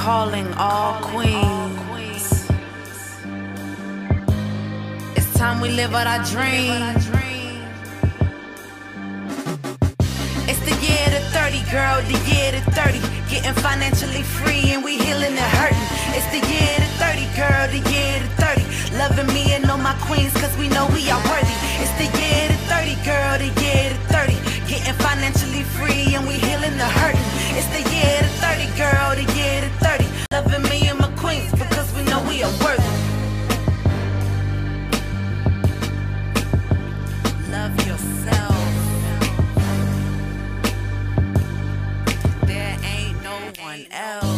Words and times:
calling 0.00 0.48
all 0.54 0.94
queens. 1.12 2.48
It's 5.14 5.30
time 5.34 5.60
we 5.60 5.68
live 5.68 5.92
out 5.92 6.06
our 6.06 6.24
dreams. 6.24 7.04
It's 10.48 10.62
the 10.64 10.76
year 10.80 11.06
to 11.14 11.20
30, 11.36 11.60
girl, 11.76 11.96
the 12.08 12.18
year 12.32 12.48
to 12.56 12.62
30. 12.72 12.96
Getting 13.28 13.52
financially 13.60 14.22
free 14.22 14.72
and 14.72 14.82
we 14.82 14.96
healing 14.96 15.36
and 15.36 15.52
hurting. 15.60 15.88
It's 16.16 16.28
the 16.32 16.40
year 16.48 16.74
to 16.80 16.88
30, 16.96 17.28
girl, 17.36 17.62
the 17.68 17.82
year 17.92 18.14
to 18.24 18.28
30. 18.40 18.96
Loving 18.96 19.28
me 19.34 19.52
and 19.52 19.70
all 19.70 19.76
my 19.76 19.94
queens, 20.08 20.32
cause 20.40 20.56
we 20.56 20.68
know 20.70 20.88
we 20.96 21.10
are 21.10 21.22
worthy. 21.28 21.56
It's 21.76 21.92
the 22.00 22.08
year 22.20 22.48
to 22.48 22.56
30, 22.72 22.96
girl, 23.04 23.32
the 23.36 23.52
year 23.60 23.92
to 23.92 23.98
30. 24.16 24.32
Getting 24.64 24.96
financially 25.04 25.64
free 25.76 26.14
and 26.16 26.26
we 26.26 26.40
healing 26.40 26.76
the 26.78 26.88
hurting. 26.88 27.29
It's 27.62 27.68
the 27.68 27.94
year 27.94 28.22
to 28.22 28.28
30, 28.40 28.78
girl, 28.78 29.14
the 29.14 29.26
year 29.36 29.60
to 29.60 29.68
30. 29.84 30.06
Loving 30.32 30.62
me 30.70 30.88
and 30.88 30.98
my 30.98 31.10
queens 31.18 31.52
because 31.52 31.92
we 31.94 32.02
know 32.04 32.24
we 32.26 32.42
are 32.42 32.50
worthy. 32.64 32.82
Love 37.50 37.76
yourself. 37.86 38.56
There 42.46 42.78
ain't 42.82 43.22
no 43.22 43.36
one 43.62 43.86
else. 43.90 44.29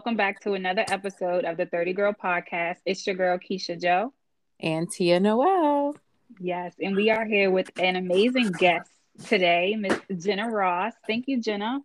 Welcome 0.00 0.16
back 0.16 0.40
to 0.44 0.54
another 0.54 0.86
episode 0.88 1.44
of 1.44 1.58
the 1.58 1.66
30 1.66 1.92
Girl 1.92 2.14
Podcast. 2.14 2.76
It's 2.86 3.06
your 3.06 3.16
girl, 3.16 3.38
Keisha 3.38 3.78
Joe. 3.78 4.14
and 4.58 4.90
Tia 4.90 5.20
Noel. 5.20 5.94
Yes, 6.38 6.72
and 6.80 6.96
we 6.96 7.10
are 7.10 7.26
here 7.26 7.50
with 7.50 7.70
an 7.78 7.96
amazing 7.96 8.50
guest 8.52 8.88
today, 9.26 9.76
Miss 9.78 10.00
Jenna 10.16 10.48
Ross. 10.48 10.94
Thank 11.06 11.28
you, 11.28 11.38
Jenna. 11.42 11.80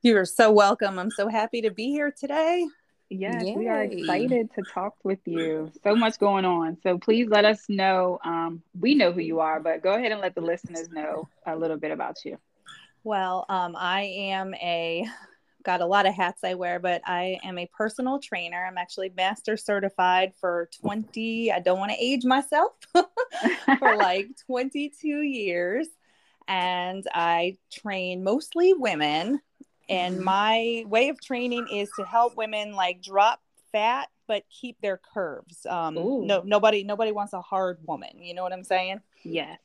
You 0.00 0.16
are 0.16 0.24
so 0.24 0.50
welcome. 0.50 0.98
I'm 0.98 1.10
so 1.10 1.28
happy 1.28 1.60
to 1.60 1.70
be 1.70 1.90
here 1.90 2.10
today. 2.10 2.66
Yes, 3.10 3.44
we 3.54 3.68
are 3.68 3.82
excited 3.82 4.48
to 4.54 4.62
talk 4.72 4.94
with 5.04 5.20
you. 5.26 5.70
So 5.84 5.94
much 5.94 6.18
going 6.18 6.46
on. 6.46 6.78
So 6.82 6.96
please 6.96 7.28
let 7.28 7.44
us 7.44 7.68
know. 7.68 8.18
Um, 8.24 8.62
we 8.80 8.94
know 8.94 9.12
who 9.12 9.20
you 9.20 9.40
are, 9.40 9.60
but 9.60 9.82
go 9.82 9.92
ahead 9.92 10.10
and 10.10 10.22
let 10.22 10.34
the 10.34 10.40
listeners 10.40 10.88
know 10.88 11.28
a 11.46 11.54
little 11.54 11.76
bit 11.76 11.90
about 11.90 12.24
you. 12.24 12.38
Well, 13.04 13.44
um, 13.50 13.76
I 13.76 14.04
am 14.04 14.54
a 14.54 15.06
got 15.62 15.80
a 15.80 15.86
lot 15.86 16.06
of 16.06 16.14
hats 16.14 16.42
I 16.44 16.54
wear, 16.54 16.78
but 16.78 17.02
I 17.06 17.38
am 17.44 17.58
a 17.58 17.66
personal 17.66 18.18
trainer. 18.18 18.64
I'm 18.64 18.78
actually 18.78 19.12
master 19.16 19.56
certified 19.56 20.32
for 20.40 20.68
20. 20.80 21.52
I 21.52 21.60
don't 21.60 21.78
want 21.78 21.92
to 21.92 21.96
age 22.02 22.24
myself 22.24 22.72
for 23.78 23.96
like 23.96 24.28
22 24.46 25.22
years, 25.22 25.88
and 26.48 27.06
I 27.14 27.56
train 27.70 28.22
mostly 28.24 28.72
women. 28.74 29.40
And 29.88 30.18
Mhm. 30.18 30.22
my 30.22 30.84
way 30.86 31.08
of 31.08 31.20
training 31.20 31.66
is 31.68 31.90
to 31.92 32.04
help 32.04 32.36
women 32.36 32.74
like 32.74 33.02
drop 33.02 33.40
fat 33.72 34.08
but 34.28 34.44
keep 34.48 34.80
their 34.80 34.98
curves. 35.12 35.66
Um, 35.66 35.98
Ooh. 35.98 36.24
no, 36.24 36.42
nobody, 36.42 36.84
nobody 36.84 37.10
wants 37.12 37.32
a 37.34 37.40
hard 37.42 37.78
woman. 37.86 38.22
You 38.22 38.32
know 38.34 38.42
what 38.42 38.52
I'm 38.52 38.64
saying? 38.64 39.00
Yes. 39.24 39.58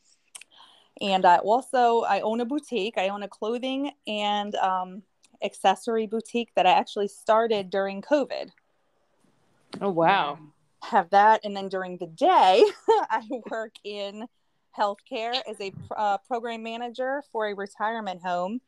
and 1.00 1.26
I 1.28 1.38
also 1.38 2.02
I 2.02 2.22
own 2.22 2.42
a 2.42 2.46
boutique. 2.46 2.98
I 2.98 3.10
own 3.10 3.22
a 3.22 3.28
clothing 3.28 3.92
and 4.08 4.56
um, 4.56 5.04
accessory 5.44 6.08
boutique 6.08 6.50
that 6.56 6.66
I 6.66 6.72
actually 6.72 7.08
started 7.08 7.70
during 7.70 8.02
COVID. 8.02 8.50
Oh 9.82 9.90
wow. 9.90 10.40
Have 10.84 11.10
that, 11.10 11.42
and 11.44 11.56
then 11.56 11.70
during 11.70 11.98
the 11.98 12.08
day, 12.08 12.64
I 13.10 13.24
work 13.50 13.74
in 13.84 14.28
healthcare 14.78 15.40
as 15.50 15.60
a 15.60 15.74
uh, 15.96 16.18
program 16.28 16.64
manager 16.64 17.24
for 17.32 17.48
a 17.48 17.56
retirement 17.56 18.22
home, 18.22 18.62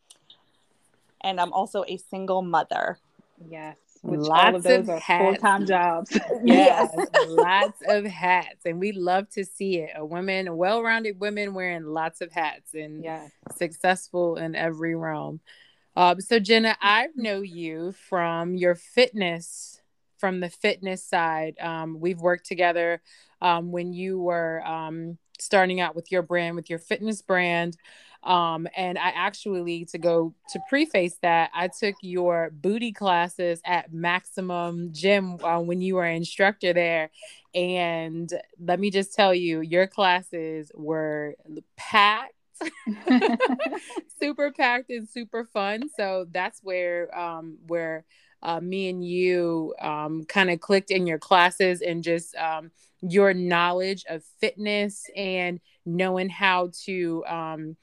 and 1.22 1.40
I'm 1.40 1.54
also 1.54 1.86
a 1.88 1.98
single 1.98 2.42
mother. 2.42 2.98
Yes. 3.50 3.78
Which 4.02 4.20
all 4.22 4.28
Lots 4.28 4.58
of 4.58 4.64
those 4.64 4.80
of 4.80 4.90
are 4.90 5.00
hats. 5.00 5.24
full 5.24 5.36
time 5.36 5.66
jobs. 5.66 6.18
Yes, 6.44 6.96
lots 7.28 7.82
of 7.88 8.06
hats, 8.06 8.66
and 8.66 8.80
we 8.80 8.94
love 8.94 9.30
to 9.32 9.44
see 9.44 9.80
it. 9.80 9.92
A 9.96 10.06
woman, 10.06 10.48
a 10.48 10.56
well-rounded 10.56 11.20
women 11.20 11.54
wearing 11.54 11.84
lots 11.86 12.22
of 12.22 12.32
hats 12.32 12.74
and 12.74 13.04
yes. 13.04 13.30
successful 13.56 14.38
in 14.38 14.56
every 14.56 14.96
realm. 14.96 15.42
Um, 16.00 16.22
so 16.22 16.40
Jenna, 16.40 16.78
I 16.82 17.10
know 17.16 17.42
you 17.42 17.92
from 17.92 18.56
your 18.56 18.76
fitness, 18.76 19.82
from 20.18 20.40
the 20.40 20.50
fitness 20.50 21.04
side. 21.04 21.56
Um, 21.60 22.00
we've 22.00 22.22
worked 22.22 22.46
together 22.46 23.02
um, 23.42 23.74
when 23.74 23.92
you 23.92 24.18
were 24.18 24.66
um, 24.66 25.18
starting 25.40 25.82
out 25.82 25.98
with 25.98 26.10
your 26.10 26.22
brand, 26.22 26.56
with 26.56 26.70
your 26.70 26.80
fitness 26.80 27.22
brand. 27.22 27.76
Um, 28.24 28.68
and 28.76 28.98
I 28.98 29.10
actually, 29.10 29.86
to 29.86 29.98
go 29.98 30.34
to 30.52 30.60
preface 30.70 31.18
that, 31.22 31.52
I 31.54 31.68
took 31.68 31.96
your 32.02 32.50
booty 32.50 32.94
classes 32.94 33.62
at 33.66 33.94
Maximum 33.94 34.94
Gym 34.94 35.38
uh, 35.44 35.60
when 35.60 35.82
you 35.82 35.96
were 35.96 36.06
an 36.06 36.16
instructor 36.16 36.72
there. 36.72 37.12
And 37.54 38.32
let 38.58 38.80
me 38.80 38.90
just 38.90 39.14
tell 39.14 39.34
you, 39.34 39.60
your 39.62 39.88
classes 39.88 40.72
were 40.76 41.36
packed 41.76 42.34
super 44.20 44.52
packed 44.52 44.90
and 44.90 45.08
super 45.08 45.46
fun. 45.46 45.90
So 45.96 46.26
that's 46.32 46.62
where 46.64 47.18
um 47.18 47.58
where 47.68 48.06
uh, 48.42 48.62
me 48.62 48.90
and 48.90 49.04
you 49.06 49.74
um 49.82 50.24
kind 50.26 50.50
of 50.50 50.60
clicked 50.60 50.92
in 50.92 51.08
your 51.08 51.20
classes 51.20 51.82
and 51.82 52.04
just 52.04 52.36
um 52.36 52.72
your 53.02 53.34
knowledge 53.34 54.06
of 54.10 54.24
fitness 54.40 55.06
and 55.16 55.60
knowing 55.86 56.30
how 56.30 56.72
to 56.86 57.24
um 57.28 57.78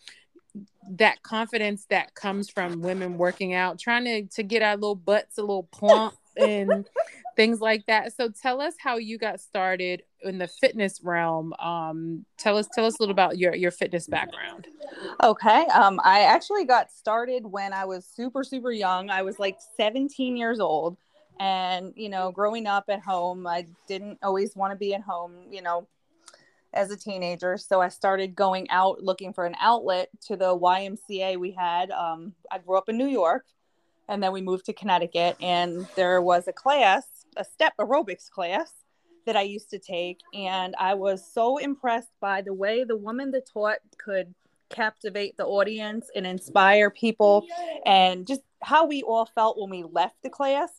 that 0.91 1.23
confidence 1.23 1.87
that 1.91 2.15
comes 2.15 2.49
from 2.49 2.81
women 2.81 3.19
working 3.19 3.55
out, 3.55 3.79
trying 3.79 4.05
to 4.05 4.27
to 4.27 4.43
get 4.43 4.63
our 4.63 4.77
little 4.77 4.95
butts 4.95 5.39
a 5.39 5.43
little 5.43 5.65
plump 5.65 6.15
and 6.37 6.89
things 7.37 7.61
like 7.61 7.85
that. 7.87 8.15
So 8.15 8.29
tell 8.29 8.61
us 8.61 8.75
how 8.79 8.97
you 8.97 9.19
got 9.19 9.41
started 9.41 10.03
in 10.23 10.39
the 10.39 10.49
fitness 10.49 11.01
realm. 11.03 11.53
Um, 11.59 12.25
tell 12.39 12.57
us 12.57 12.69
tell 12.75 12.87
us 12.87 12.99
a 12.99 13.03
little 13.03 13.13
about 13.13 13.39
your 13.39 13.55
your 13.55 13.71
fitness 13.71 14.07
background. 14.07 14.67
Okay. 15.23 15.67
Um, 15.67 16.01
I 16.05 16.23
actually 16.23 16.65
got 16.65 16.91
started 16.91 17.47
when 17.47 17.73
I 17.73 17.85
was 17.85 18.05
super, 18.05 18.45
super 18.45 18.73
young. 18.73 19.11
I 19.11 19.23
was 19.23 19.39
like 19.39 19.59
17 19.77 20.37
years 20.37 20.61
old. 20.61 20.97
And, 21.39 21.93
you 21.97 22.09
know, 22.09 22.33
growing 22.33 22.67
up 22.67 22.85
at 22.89 23.01
home, 23.01 23.47
I 23.47 23.67
didn't 23.87 24.19
always 24.23 24.57
want 24.57 24.73
to 24.73 24.77
be 24.77 24.95
at 24.95 25.03
home, 25.03 25.35
you 25.51 25.61
know, 25.61 25.87
as 26.73 26.91
a 26.91 26.97
teenager. 26.97 27.59
So 27.59 27.81
I 27.81 27.89
started 27.89 28.35
going 28.35 28.71
out 28.71 29.03
looking 29.03 29.33
for 29.33 29.45
an 29.45 29.55
outlet 29.61 30.09
to 30.29 30.37
the 30.37 30.57
YMCA 30.57 31.37
we 31.39 31.51
had. 31.51 31.91
Um, 31.91 32.35
I 32.51 32.59
grew 32.59 32.79
up 32.79 32.89
in 32.89 32.97
New 32.97 33.09
York 33.09 33.45
and 34.09 34.23
then 34.23 34.33
we 34.33 34.41
moved 34.41 34.65
to 34.67 34.73
Connecticut. 34.73 35.37
And 35.43 35.87
there 35.95 36.23
was 36.23 36.49
a 36.49 36.53
class, 36.53 37.07
a 37.37 37.45
step 37.45 37.75
aerobics 37.79 38.31
class 38.31 38.73
that 39.27 39.37
I 39.37 39.43
used 39.43 39.71
to 39.71 39.79
take. 39.79 40.21
And 40.33 40.75
I 40.79 40.95
was 40.95 41.31
so 41.31 41.59
impressed 41.59 42.11
by 42.21 42.43
the 42.43 42.55
way 42.55 42.85
the 42.85 42.97
woman 42.97 43.31
that 43.33 43.49
taught 43.53 43.79
could 43.99 44.35
captivate 44.71 45.37
the 45.37 45.45
audience 45.45 46.11
and 46.15 46.27
inspire 46.27 46.91
people 46.91 47.47
and 47.85 48.27
just 48.27 48.41
how 48.63 48.87
we 48.87 49.03
all 49.03 49.27
felt 49.27 49.59
when 49.59 49.71
we 49.71 49.85
left 49.85 50.17
the 50.23 50.31
class 50.31 50.71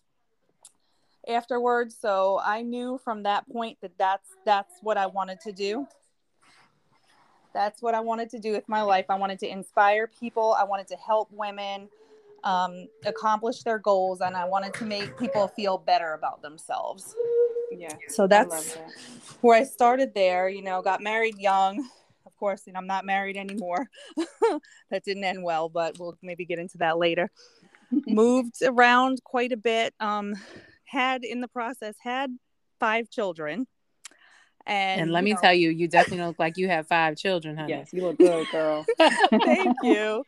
afterwards. 1.27 1.95
So 1.99 2.39
i 2.43 2.61
knew 2.61 2.99
from 3.03 3.23
that 3.23 3.47
point 3.49 3.77
that 3.81 3.97
that's 3.97 4.29
that's 4.45 4.73
what 4.81 4.97
i 4.97 5.05
wanted 5.05 5.39
to 5.41 5.51
do. 5.51 5.87
That's 7.53 7.81
what 7.81 7.95
i 7.95 7.99
wanted 8.01 8.29
to 8.31 8.39
do 8.39 8.51
with 8.51 8.67
my 8.67 8.81
life. 8.81 9.05
I 9.09 9.15
wanted 9.15 9.39
to 9.39 9.47
inspire 9.47 10.07
people. 10.07 10.53
I 10.59 10.65
wanted 10.65 10.87
to 10.87 10.95
help 10.95 11.29
women 11.31 11.87
um, 12.43 12.87
accomplish 13.05 13.63
their 13.63 13.79
goals 13.79 14.21
and 14.21 14.35
i 14.35 14.45
wanted 14.45 14.73
to 14.75 14.85
make 14.85 15.17
people 15.17 15.47
feel 15.47 15.77
better 15.77 16.13
about 16.13 16.41
themselves 16.41 17.15
Yeah. 17.77 17.95
so 18.07 18.23
I 18.23 18.27
that's 18.27 18.73
that. 18.73 18.91
where 19.41 19.59
I 19.59 19.63
started 19.63 20.13
there, 20.13 20.49
you 20.49 20.61
know, 20.61 20.81
got 20.81 21.01
married 21.01 21.37
young. 21.37 21.87
Of 22.25 22.35
course, 22.35 22.63
and 22.67 22.77
I'm 22.77 22.87
not 22.87 23.05
married 23.05 23.37
anymore. 23.37 23.89
that 24.91 25.03
didn't 25.03 25.23
end 25.23 25.43
well, 25.43 25.69
but 25.69 25.97
we'll 25.97 26.17
maybe 26.21 26.45
get 26.45 26.59
into 26.59 26.77
that 26.79 26.97
later. 26.97 27.31
Moved 28.05 28.61
around 28.63 29.23
quite 29.23 29.51
a 29.51 29.57
bit. 29.57 29.93
Um, 29.99 30.35
had 30.85 31.23
in 31.23 31.41
the 31.41 31.47
process 31.47 31.95
had 31.99 32.31
five 32.79 33.09
children. 33.09 33.67
And, 34.65 35.01
And, 35.01 35.11
let 35.11 35.23
me 35.23 35.31
know, 35.31 35.39
tell 35.39 35.53
you, 35.53 35.69
you 35.69 35.87
definitely 35.87 36.25
look 36.25 36.39
like 36.39 36.57
you 36.57 36.67
have 36.67 36.87
five 36.87 37.15
children, 37.15 37.57
honey. 37.57 37.73
Yes, 37.73 37.93
you 37.93 38.01
look 38.01 38.17
good, 38.17 38.47
girl. 38.51 38.85
thank 39.45 39.77
you. 39.81 40.25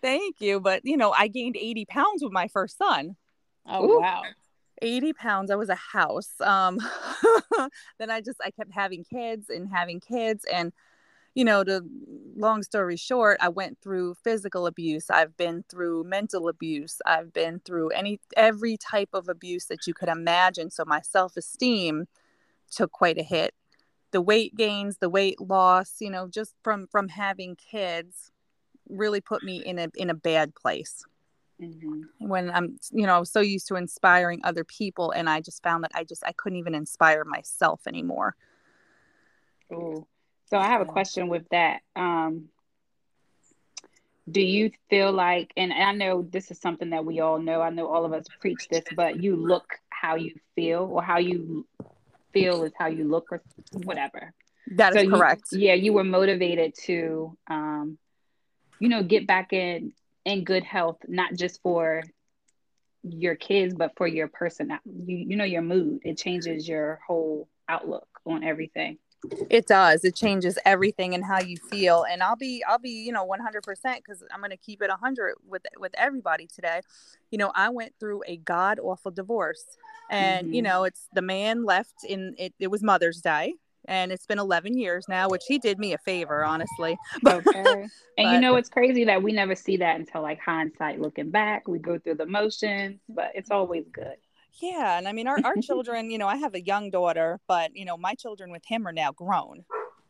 Thank 0.00 0.36
you. 0.40 0.60
But 0.60 0.80
you 0.84 0.96
know, 0.96 1.12
I 1.12 1.28
gained 1.28 1.56
80 1.56 1.84
pounds 1.84 2.22
with 2.22 2.32
my 2.32 2.48
first 2.48 2.78
son. 2.78 3.16
Oh 3.66 3.84
Ooh. 3.84 4.00
wow. 4.00 4.24
80 4.82 5.12
pounds 5.14 5.50
i 5.50 5.54
was 5.54 5.70
a 5.70 5.74
house 5.74 6.32
um 6.40 6.78
then 7.98 8.10
i 8.10 8.20
just 8.20 8.40
i 8.44 8.50
kept 8.50 8.72
having 8.72 9.04
kids 9.04 9.48
and 9.48 9.70
having 9.70 10.00
kids 10.00 10.44
and 10.52 10.72
you 11.34 11.44
know, 11.44 11.64
to 11.64 11.82
long 12.36 12.62
story 12.62 12.96
short, 12.96 13.38
I 13.40 13.48
went 13.48 13.78
through 13.80 14.14
physical 14.22 14.66
abuse. 14.66 15.08
I've 15.08 15.36
been 15.36 15.64
through 15.68 16.04
mental 16.04 16.48
abuse. 16.48 17.00
I've 17.06 17.32
been 17.32 17.60
through 17.60 17.90
any 17.90 18.20
every 18.36 18.76
type 18.76 19.10
of 19.14 19.28
abuse 19.28 19.66
that 19.66 19.86
you 19.86 19.94
could 19.94 20.08
imagine. 20.08 20.70
So 20.70 20.84
my 20.86 21.00
self-esteem 21.00 22.06
took 22.70 22.92
quite 22.92 23.18
a 23.18 23.22
hit. 23.22 23.54
The 24.10 24.20
weight 24.20 24.54
gains, 24.54 24.98
the 24.98 25.08
weight 25.08 25.40
loss, 25.40 25.96
you 26.00 26.10
know, 26.10 26.28
just 26.28 26.54
from 26.62 26.86
from 26.86 27.08
having 27.08 27.56
kids 27.56 28.30
really 28.88 29.20
put 29.22 29.42
me 29.42 29.64
in 29.64 29.78
a 29.78 29.88
in 29.94 30.10
a 30.10 30.14
bad 30.14 30.54
place. 30.54 31.04
Mm-hmm. 31.60 32.28
When 32.28 32.50
I'm, 32.50 32.76
you 32.90 33.06
know, 33.06 33.14
I 33.14 33.18
was 33.18 33.30
so 33.30 33.40
used 33.40 33.68
to 33.68 33.76
inspiring 33.76 34.40
other 34.44 34.64
people 34.64 35.10
and 35.10 35.28
I 35.28 35.40
just 35.40 35.62
found 35.62 35.84
that 35.84 35.92
I 35.94 36.04
just 36.04 36.22
I 36.24 36.32
couldn't 36.32 36.58
even 36.58 36.74
inspire 36.74 37.24
myself 37.24 37.86
anymore. 37.86 38.36
Oh, 39.72 40.06
so 40.46 40.58
I 40.58 40.66
have 40.66 40.80
a 40.80 40.86
question 40.86 41.28
with 41.28 41.48
that. 41.50 41.80
Um, 41.96 42.48
do 44.30 44.40
you 44.40 44.70
feel 44.88 45.12
like, 45.12 45.52
and 45.56 45.72
I 45.72 45.92
know 45.92 46.22
this 46.22 46.50
is 46.50 46.60
something 46.60 46.90
that 46.90 47.04
we 47.04 47.20
all 47.20 47.38
know, 47.38 47.60
I 47.60 47.70
know 47.70 47.88
all 47.88 48.04
of 48.04 48.12
us 48.12 48.26
preach 48.40 48.68
this, 48.68 48.84
but 48.94 49.22
you 49.22 49.34
look 49.34 49.78
how 49.88 50.16
you 50.16 50.34
feel, 50.54 50.88
or 50.92 51.02
how 51.02 51.18
you 51.18 51.66
feel 52.32 52.64
is 52.64 52.72
how 52.78 52.86
you 52.86 53.04
look, 53.04 53.32
or 53.32 53.42
whatever. 53.84 54.32
That 54.76 54.94
is 54.94 55.02
so 55.04 55.10
correct. 55.10 55.48
You, 55.52 55.58
yeah, 55.60 55.74
you 55.74 55.92
were 55.92 56.04
motivated 56.04 56.74
to, 56.84 57.36
um, 57.48 57.98
you 58.78 58.88
know, 58.88 59.02
get 59.02 59.26
back 59.26 59.52
in 59.52 59.92
in 60.24 60.44
good 60.44 60.64
health, 60.64 60.98
not 61.08 61.34
just 61.34 61.60
for 61.62 62.02
your 63.02 63.34
kids, 63.34 63.74
but 63.74 63.92
for 63.96 64.06
your 64.06 64.28
person. 64.28 64.70
You, 64.84 65.16
you 65.16 65.36
know, 65.36 65.44
your 65.44 65.62
mood. 65.62 66.00
It 66.04 66.18
changes 66.18 66.68
your 66.68 67.00
whole 67.06 67.48
outlook 67.68 68.06
on 68.26 68.44
everything 68.44 68.98
it 69.50 69.66
does 69.66 70.04
it 70.04 70.16
changes 70.16 70.58
everything 70.64 71.14
and 71.14 71.24
how 71.24 71.40
you 71.40 71.56
feel 71.56 72.04
and 72.10 72.22
i'll 72.22 72.36
be 72.36 72.62
i'll 72.68 72.78
be 72.78 72.90
you 72.90 73.12
know 73.12 73.26
100% 73.26 73.62
because 73.96 74.22
i'm 74.32 74.40
going 74.40 74.50
to 74.50 74.56
keep 74.56 74.82
it 74.82 74.88
100 74.88 75.34
with 75.46 75.62
with 75.78 75.92
everybody 75.96 76.46
today 76.46 76.80
you 77.30 77.38
know 77.38 77.52
i 77.54 77.68
went 77.68 77.92
through 78.00 78.22
a 78.26 78.36
god 78.38 78.80
awful 78.80 79.12
divorce 79.12 79.64
and 80.10 80.46
mm-hmm. 80.46 80.54
you 80.54 80.62
know 80.62 80.84
it's 80.84 81.08
the 81.14 81.22
man 81.22 81.64
left 81.64 82.04
in 82.08 82.34
it, 82.36 82.52
it 82.58 82.68
was 82.68 82.82
mother's 82.82 83.20
day 83.20 83.54
and 83.86 84.12
it's 84.12 84.26
been 84.26 84.38
11 84.38 84.76
years 84.76 85.06
now 85.08 85.28
which 85.28 85.42
he 85.46 85.58
did 85.58 85.78
me 85.78 85.92
a 85.92 85.98
favor 85.98 86.44
honestly 86.44 86.96
okay 87.26 87.54
and 87.56 87.90
but, 88.16 88.32
you 88.32 88.40
know 88.40 88.56
it's 88.56 88.68
crazy 88.68 89.04
that 89.04 89.22
we 89.22 89.32
never 89.32 89.54
see 89.54 89.76
that 89.76 89.96
until 89.98 90.22
like 90.22 90.40
hindsight 90.40 91.00
looking 91.00 91.30
back 91.30 91.66
we 91.68 91.78
go 91.78 91.98
through 91.98 92.14
the 92.14 92.26
motions 92.26 93.00
but 93.08 93.30
it's 93.34 93.50
always 93.50 93.84
good 93.92 94.16
yeah. 94.60 94.98
And 94.98 95.08
I 95.08 95.12
mean, 95.12 95.26
our, 95.26 95.38
our 95.44 95.56
children, 95.56 96.10
you 96.10 96.18
know, 96.18 96.28
I 96.28 96.36
have 96.36 96.54
a 96.54 96.60
young 96.60 96.90
daughter, 96.90 97.40
but, 97.46 97.74
you 97.74 97.84
know, 97.84 97.96
my 97.96 98.14
children 98.14 98.50
with 98.50 98.62
him 98.66 98.86
are 98.86 98.92
now 98.92 99.12
grown. 99.12 99.64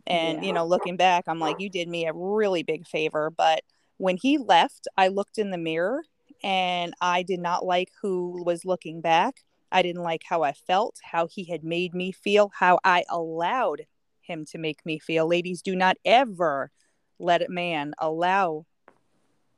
And, 0.07 0.43
yeah. 0.43 0.49
you 0.49 0.53
know, 0.53 0.67
looking 0.67 0.97
back, 0.97 1.25
I'm 1.29 1.39
like, 1.39 1.61
you 1.61 1.71
did 1.71 1.89
me 1.89 2.07
a 2.07 2.13
really 2.13 2.63
big 2.63 2.87
favor. 2.87 3.31
But 3.31 3.63
when 3.99 4.17
he 4.17 4.39
left, 4.39 4.89
I 4.97 5.09
looked 5.09 5.39
in 5.39 5.51
the 5.51 5.59
mirror 5.59 6.03
and 6.43 6.93
I 7.01 7.23
did 7.23 7.39
not 7.39 7.65
like 7.65 7.91
who 8.01 8.43
was 8.45 8.65
looking 8.65 9.01
back. 9.01 9.37
I 9.73 9.83
didn't 9.83 10.03
like 10.03 10.23
how 10.29 10.43
I 10.43 10.53
felt, 10.53 10.99
how 11.03 11.27
he 11.27 11.45
had 11.45 11.65
made 11.65 11.95
me 11.95 12.13
feel, 12.13 12.53
how 12.55 12.79
I 12.85 13.05
allowed 13.09 13.87
him 14.21 14.45
to 14.47 14.59
make 14.59 14.85
me 14.85 14.99
feel. 14.99 15.27
Ladies, 15.27 15.63
do 15.63 15.75
not 15.75 15.97
ever 16.05 16.71
let 17.19 17.43
a 17.43 17.51
man 17.51 17.95
allow 17.99 18.67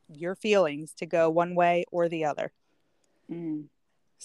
your 0.09 0.35
feelings 0.35 0.95
to 0.95 1.07
go 1.07 1.31
one 1.31 1.55
way 1.55 1.85
or 1.91 2.09
the 2.09 2.25
other. 2.25 2.53
Mm. 3.31 3.65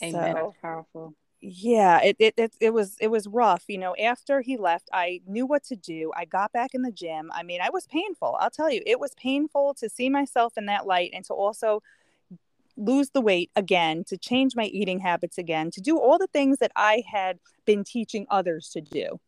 Amen. 0.04 0.36
So, 0.36 0.56
powerful. 0.62 1.14
Yeah, 1.42 2.02
it, 2.02 2.18
it 2.20 2.34
it 2.38 2.54
it 2.60 2.74
was 2.74 2.98
it 3.00 3.08
was 3.08 3.26
rough. 3.26 3.64
You 3.70 3.78
know, 3.78 3.96
after 3.96 4.42
he 4.42 4.58
left, 4.58 4.90
I 4.92 5.22
knew 5.26 5.46
what 5.46 5.64
to 5.66 5.76
do. 5.78 6.12
I 6.16 6.26
got 6.26 6.52
back 6.52 6.74
in 6.74 6.82
the 6.82 6.92
gym. 6.92 7.32
I 7.34 7.44
mean, 7.44 7.62
I 7.62 7.70
was 7.70 7.88
painful. 7.88 8.36
I'll 8.40 8.50
tell 8.50 8.70
you, 8.70 8.82
it 8.86 9.00
was 9.00 9.14
painful 9.16 9.74
to 9.76 9.90
see 9.90 10.10
myself 10.10 10.58
in 10.58 10.66
that 10.66 10.86
light 10.86 11.12
and 11.14 11.24
to 11.26 11.34
also 11.34 11.82
lose 12.80 13.10
the 13.10 13.22
weight 13.22 13.52
again, 13.56 14.04
to 14.08 14.18
change 14.18 14.56
my 14.56 14.66
eating 14.66 15.00
habits 15.00 15.38
again, 15.38 15.70
to 15.72 15.82
do 15.82 16.00
all 16.00 16.18
the 16.18 16.28
things 16.28 16.58
that 16.60 16.72
I 16.76 17.04
had 17.12 17.40
been 17.66 17.84
teaching 17.84 18.26
others 18.30 18.70
to 18.70 18.82
do. 18.82 19.20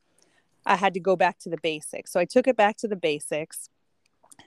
I 0.65 0.75
had 0.75 0.93
to 0.93 0.99
go 0.99 1.15
back 1.15 1.39
to 1.39 1.49
the 1.49 1.57
basics. 1.61 2.11
So 2.11 2.19
I 2.19 2.25
took 2.25 2.47
it 2.47 2.55
back 2.55 2.77
to 2.77 2.87
the 2.87 2.95
basics, 2.95 3.69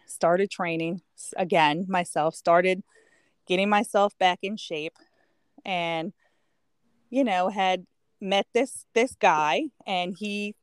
started 0.06 0.51
training 0.51 1.03
again 1.37 1.87
myself, 1.89 2.35
started 2.35 2.83
getting 3.47 3.69
myself 3.69 4.17
back 4.19 4.39
in 4.43 4.56
shape 4.56 4.97
and 5.65 6.12
you 7.11 7.25
know 7.25 7.49
had 7.49 7.87
met 8.21 8.47
this 8.55 8.87
this 8.95 9.15
guy 9.15 9.62
and 9.87 10.17
he 10.19 10.55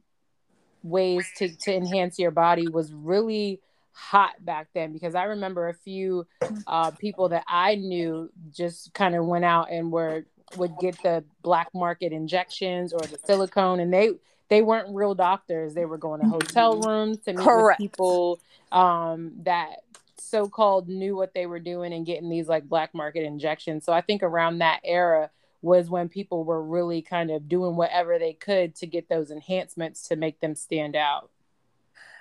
ways 0.82 1.26
to 1.36 1.48
to 1.56 1.74
enhance 1.74 2.18
your 2.18 2.30
body 2.30 2.68
was 2.68 2.92
really 2.92 3.60
hot 3.92 4.32
back 4.44 4.68
then 4.74 4.92
because 4.92 5.14
i 5.14 5.24
remember 5.24 5.68
a 5.68 5.74
few 5.74 6.26
uh 6.66 6.90
people 6.92 7.28
that 7.28 7.44
i 7.46 7.74
knew 7.74 8.30
just 8.50 8.92
kind 8.94 9.14
of 9.14 9.24
went 9.26 9.44
out 9.44 9.70
and 9.70 9.92
were 9.92 10.24
would 10.56 10.72
get 10.80 11.00
the 11.02 11.22
black 11.42 11.68
market 11.74 12.12
injections 12.12 12.92
or 12.92 13.00
the 13.00 13.18
silicone 13.24 13.80
and 13.80 13.92
they 13.92 14.10
they 14.48 14.62
weren't 14.62 14.94
real 14.94 15.14
doctors 15.14 15.74
they 15.74 15.84
were 15.84 15.98
going 15.98 16.20
to 16.20 16.26
hotel 16.26 16.80
rooms 16.80 17.18
to 17.18 17.32
meet 17.32 17.44
Correct. 17.44 17.80
with 17.80 17.90
people 17.90 18.40
um 18.72 19.32
that 19.42 19.76
so-called 20.22 20.88
knew 20.88 21.16
what 21.16 21.34
they 21.34 21.46
were 21.46 21.58
doing 21.58 21.92
and 21.92 22.06
getting 22.06 22.28
these 22.28 22.48
like 22.48 22.68
black 22.68 22.94
market 22.94 23.24
injections. 23.24 23.84
So 23.84 23.92
I 23.92 24.00
think 24.00 24.22
around 24.22 24.58
that 24.58 24.80
era 24.84 25.30
was 25.62 25.88
when 25.88 26.08
people 26.08 26.44
were 26.44 26.62
really 26.62 27.02
kind 27.02 27.30
of 27.30 27.48
doing 27.48 27.76
whatever 27.76 28.18
they 28.18 28.32
could 28.32 28.74
to 28.74 28.86
get 28.86 29.08
those 29.08 29.30
enhancements 29.30 30.08
to 30.08 30.16
make 30.16 30.40
them 30.40 30.54
stand 30.54 30.96
out. 30.96 31.30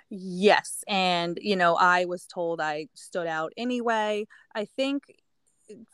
Yes, 0.09 0.83
and 0.87 1.37
you 1.41 1.55
know, 1.55 1.75
I 1.75 2.05
was 2.05 2.25
told 2.25 2.61
I 2.61 2.87
stood 2.93 3.27
out 3.27 3.53
anyway. 3.57 4.27
I 4.53 4.65
think 4.65 5.03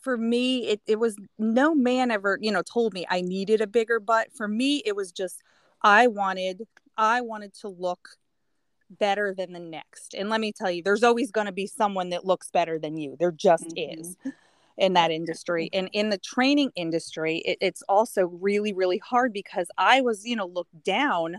for 0.00 0.16
me 0.16 0.66
it, 0.66 0.80
it 0.88 0.98
was 0.98 1.16
no 1.38 1.72
man 1.72 2.10
ever 2.10 2.36
you 2.40 2.50
know 2.50 2.62
told 2.62 2.92
me 2.92 3.06
i 3.10 3.20
needed 3.20 3.60
a 3.60 3.66
bigger 3.68 4.00
butt 4.00 4.26
for 4.34 4.48
me 4.48 4.82
it 4.84 4.96
was 4.96 5.12
just 5.12 5.40
i 5.82 6.08
wanted 6.08 6.66
i 6.96 7.20
wanted 7.20 7.54
to 7.54 7.68
look 7.68 8.18
better 8.90 9.34
than 9.34 9.52
the 9.52 9.60
next. 9.60 10.14
And 10.14 10.28
let 10.28 10.40
me 10.40 10.52
tell 10.52 10.70
you, 10.70 10.82
there's 10.82 11.02
always 11.02 11.30
going 11.30 11.46
to 11.46 11.52
be 11.52 11.66
someone 11.66 12.10
that 12.10 12.24
looks 12.24 12.50
better 12.50 12.78
than 12.78 12.96
you. 12.96 13.16
There 13.18 13.32
just 13.32 13.68
mm-hmm. 13.68 14.00
is 14.00 14.16
in 14.78 14.94
that 14.94 15.10
industry. 15.10 15.68
And 15.72 15.90
in 15.92 16.08
the 16.08 16.18
training 16.18 16.70
industry, 16.76 17.38
it, 17.38 17.58
it's 17.60 17.82
also 17.88 18.26
really, 18.26 18.72
really 18.72 18.98
hard 18.98 19.32
because 19.32 19.68
I 19.76 20.00
was, 20.00 20.24
you 20.24 20.36
know, 20.36 20.46
looked 20.46 20.84
down 20.84 21.38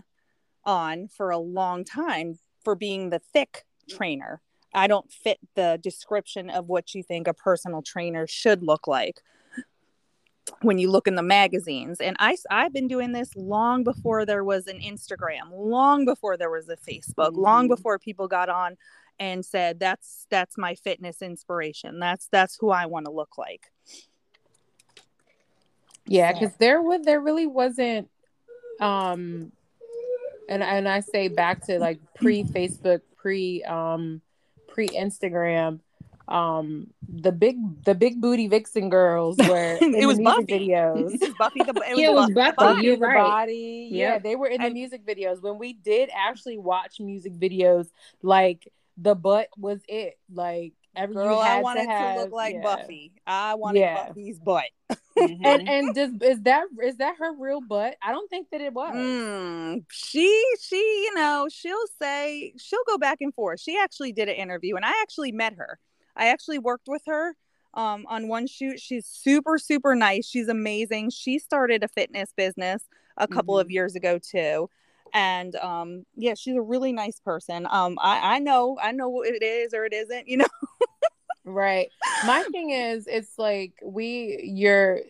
on 0.64 1.08
for 1.08 1.30
a 1.30 1.38
long 1.38 1.84
time 1.84 2.38
for 2.62 2.74
being 2.74 3.10
the 3.10 3.18
thick 3.32 3.64
trainer. 3.88 4.42
I 4.72 4.86
don't 4.86 5.10
fit 5.10 5.38
the 5.56 5.80
description 5.82 6.50
of 6.50 6.68
what 6.68 6.94
you 6.94 7.02
think 7.02 7.26
a 7.26 7.34
personal 7.34 7.82
trainer 7.82 8.26
should 8.26 8.62
look 8.62 8.86
like 8.86 9.22
when 10.62 10.78
you 10.78 10.90
look 10.90 11.06
in 11.06 11.14
the 11.14 11.22
magazines 11.22 12.00
and 12.00 12.16
I, 12.18 12.36
i've 12.50 12.72
been 12.72 12.88
doing 12.88 13.12
this 13.12 13.36
long 13.36 13.84
before 13.84 14.26
there 14.26 14.42
was 14.42 14.66
an 14.66 14.80
instagram 14.80 15.50
long 15.52 16.04
before 16.04 16.36
there 16.36 16.50
was 16.50 16.68
a 16.68 16.76
facebook 16.76 17.30
mm-hmm. 17.30 17.40
long 17.40 17.68
before 17.68 17.98
people 17.98 18.26
got 18.26 18.48
on 18.48 18.76
and 19.20 19.44
said 19.44 19.78
that's 19.78 20.26
that's 20.30 20.58
my 20.58 20.74
fitness 20.74 21.22
inspiration 21.22 22.00
that's 22.00 22.26
that's 22.32 22.56
who 22.58 22.70
i 22.70 22.86
want 22.86 23.04
to 23.04 23.12
look 23.12 23.36
like 23.38 23.70
yeah 26.06 26.32
because 26.32 26.56
there 26.56 26.80
was 26.80 27.02
there 27.04 27.20
really 27.20 27.46
wasn't 27.46 28.08
um 28.80 29.52
and 30.48 30.62
and 30.62 30.88
i 30.88 30.98
say 30.98 31.28
back 31.28 31.64
to 31.64 31.78
like 31.78 32.00
pre 32.16 32.42
facebook 32.42 33.02
pre 33.16 33.62
um 33.64 34.20
pre 34.66 34.88
instagram 34.88 35.78
um 36.28 36.86
the 37.08 37.32
big 37.32 37.56
the 37.84 37.94
big 37.94 38.20
booty 38.20 38.46
vixen 38.46 38.88
girls 38.88 39.36
were 39.48 39.78
it 39.80 40.06
was 40.06 40.18
Buffie 40.18 40.48
videos. 40.48 41.18
Buffie 41.40 41.66
the 41.66 41.82
it 41.88 41.96
was, 41.96 41.98
it 41.98 42.12
was 42.12 42.30
Buffie, 42.30 42.54
Buffie 42.54 42.82
you're 42.84 42.98
right. 42.98 43.16
body. 43.16 43.88
Yep. 43.90 43.98
Yeah, 43.98 44.18
they 44.20 44.36
were 44.36 44.46
in 44.46 44.62
the 44.62 44.70
music 44.70 45.04
videos. 45.04 45.42
When 45.42 45.58
we 45.58 45.72
did 45.72 46.08
actually 46.14 46.56
watch 46.56 47.00
music 47.00 47.32
videos, 47.32 47.88
like 48.22 48.68
the 48.96 49.14
butt 49.14 49.48
was 49.56 49.80
it. 49.88 50.18
Like 50.32 50.74
every 50.96 51.14
girl, 51.14 51.38
I 51.38 51.60
wanted 51.60 51.84
to, 51.84 51.90
have, 51.90 52.16
to 52.16 52.22
look 52.22 52.32
like 52.32 52.54
yeah. 52.54 52.62
Buffie. 52.62 53.12
I 53.26 53.54
wanted 53.54 53.80
yeah. 53.80 54.08
Buffie's 54.08 54.38
butt. 54.38 54.64
mm-hmm. 55.18 55.44
And 55.44 55.68
and 55.68 55.94
does 55.94 56.12
is 56.22 56.42
that 56.42 56.64
is 56.82 56.96
that 56.96 57.16
her 57.18 57.32
real 57.38 57.60
butt? 57.60 57.96
I 58.02 58.12
don't 58.12 58.28
think 58.28 58.48
that 58.50 58.60
it 58.60 58.72
was. 58.72 58.94
Mm, 58.94 59.84
she 59.90 60.44
she 60.60 60.76
you 60.76 61.14
know 61.14 61.48
she'll 61.50 61.76
say 62.00 62.54
she'll 62.58 62.84
go 62.86 62.98
back 62.98 63.18
and 63.20 63.34
forth. 63.34 63.60
She 63.60 63.78
actually 63.78 64.12
did 64.12 64.28
an 64.28 64.36
interview, 64.36 64.76
and 64.76 64.84
I 64.84 64.92
actually 65.02 65.32
met 65.32 65.54
her 65.54 65.78
I 66.16 66.28
actually 66.28 66.58
worked 66.58 66.86
with 66.86 67.02
her 67.06 67.34
um, 67.74 68.04
on 68.08 68.28
one 68.28 68.46
shoot. 68.46 68.80
She's 68.80 69.06
super, 69.06 69.58
super 69.58 69.94
nice. 69.94 70.26
She's 70.26 70.48
amazing. 70.48 71.10
She 71.10 71.38
started 71.38 71.82
a 71.82 71.88
fitness 71.88 72.32
business 72.36 72.84
a 73.16 73.28
couple 73.28 73.54
mm-hmm. 73.54 73.62
of 73.62 73.70
years 73.70 73.94
ago 73.94 74.18
too. 74.18 74.68
And 75.12 75.54
um, 75.56 76.04
yeah, 76.16 76.34
she's 76.34 76.56
a 76.56 76.62
really 76.62 76.92
nice 76.92 77.20
person. 77.20 77.66
Um, 77.70 77.98
I, 78.00 78.36
I 78.36 78.38
know, 78.38 78.78
I 78.82 78.92
know 78.92 79.08
what 79.08 79.28
it 79.28 79.42
is 79.42 79.74
or 79.74 79.84
it 79.84 79.92
isn't, 79.92 80.28
you 80.28 80.38
know. 80.38 80.46
right. 81.44 81.88
My 82.26 82.42
thing 82.52 82.70
is, 82.70 83.06
it's 83.06 83.38
like 83.38 83.74
we, 83.82 84.40
you're 84.42 85.00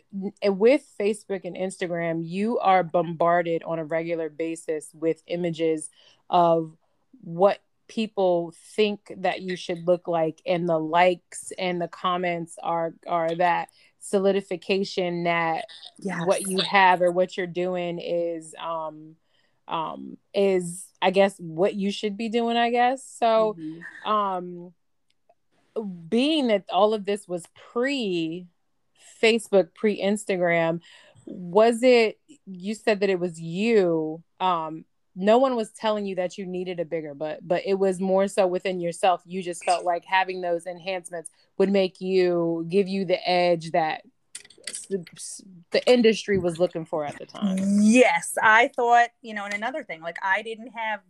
with 0.44 0.86
Facebook 0.98 1.44
and 1.44 1.56
Instagram, 1.56 2.20
you 2.22 2.58
are 2.58 2.82
bombarded 2.82 3.62
on 3.64 3.78
a 3.78 3.84
regular 3.84 4.28
basis 4.28 4.90
with 4.94 5.22
images 5.26 5.90
of 6.28 6.76
what 7.22 7.60
people 7.90 8.54
think 8.76 9.12
that 9.16 9.42
you 9.42 9.56
should 9.56 9.84
look 9.84 10.06
like 10.06 10.40
and 10.46 10.68
the 10.68 10.78
likes 10.78 11.52
and 11.58 11.82
the 11.82 11.88
comments 11.88 12.56
are 12.62 12.94
are 13.04 13.34
that 13.34 13.68
solidification 13.98 15.24
that 15.24 15.64
yes. 15.98 16.20
what 16.24 16.46
you 16.46 16.58
have 16.60 17.02
or 17.02 17.10
what 17.10 17.36
you're 17.36 17.48
doing 17.48 17.98
is 17.98 18.54
um 18.62 19.16
um 19.70 20.16
is 20.34 20.86
i 21.00 21.10
guess 21.10 21.36
what 21.38 21.74
you 21.74 21.90
should 21.90 22.16
be 22.16 22.28
doing 22.28 22.56
i 22.56 22.70
guess 22.70 23.04
so 23.18 23.56
mm-hmm. 23.58 24.10
um 24.10 24.72
being 26.08 26.48
that 26.48 26.64
all 26.70 26.92
of 26.92 27.04
this 27.04 27.28
was 27.28 27.44
pre 27.72 28.46
facebook 29.22 29.74
pre 29.74 30.00
instagram 30.00 30.80
was 31.26 31.82
it 31.82 32.18
you 32.46 32.74
said 32.74 33.00
that 33.00 33.10
it 33.10 33.20
was 33.20 33.40
you 33.40 34.22
um 34.40 34.84
no 35.16 35.38
one 35.38 35.56
was 35.56 35.70
telling 35.70 36.06
you 36.06 36.14
that 36.16 36.38
you 36.38 36.46
needed 36.46 36.80
a 36.80 36.84
bigger 36.84 37.14
butt, 37.14 37.40
but 37.46 37.62
it 37.66 37.74
was 37.74 38.00
more 38.00 38.28
so 38.28 38.46
within 38.46 38.80
yourself. 38.80 39.20
You 39.26 39.42
just 39.42 39.64
felt 39.64 39.84
like 39.84 40.04
having 40.04 40.40
those 40.40 40.66
enhancements 40.66 41.30
would 41.58 41.70
make 41.70 42.00
you 42.00 42.64
give 42.68 42.88
you 42.88 43.04
the 43.04 43.28
edge 43.28 43.72
that 43.72 44.02
the 45.70 45.82
industry 45.86 46.38
was 46.38 46.58
looking 46.58 46.84
for 46.84 47.04
at 47.04 47.18
the 47.18 47.26
time. 47.26 47.58
Yes, 47.80 48.36
I 48.42 48.68
thought, 48.68 49.10
you 49.22 49.34
know, 49.34 49.44
and 49.44 49.54
another 49.54 49.84
thing, 49.84 50.02
like 50.02 50.18
I 50.22 50.42
didn't 50.42 50.72
have 50.72 51.00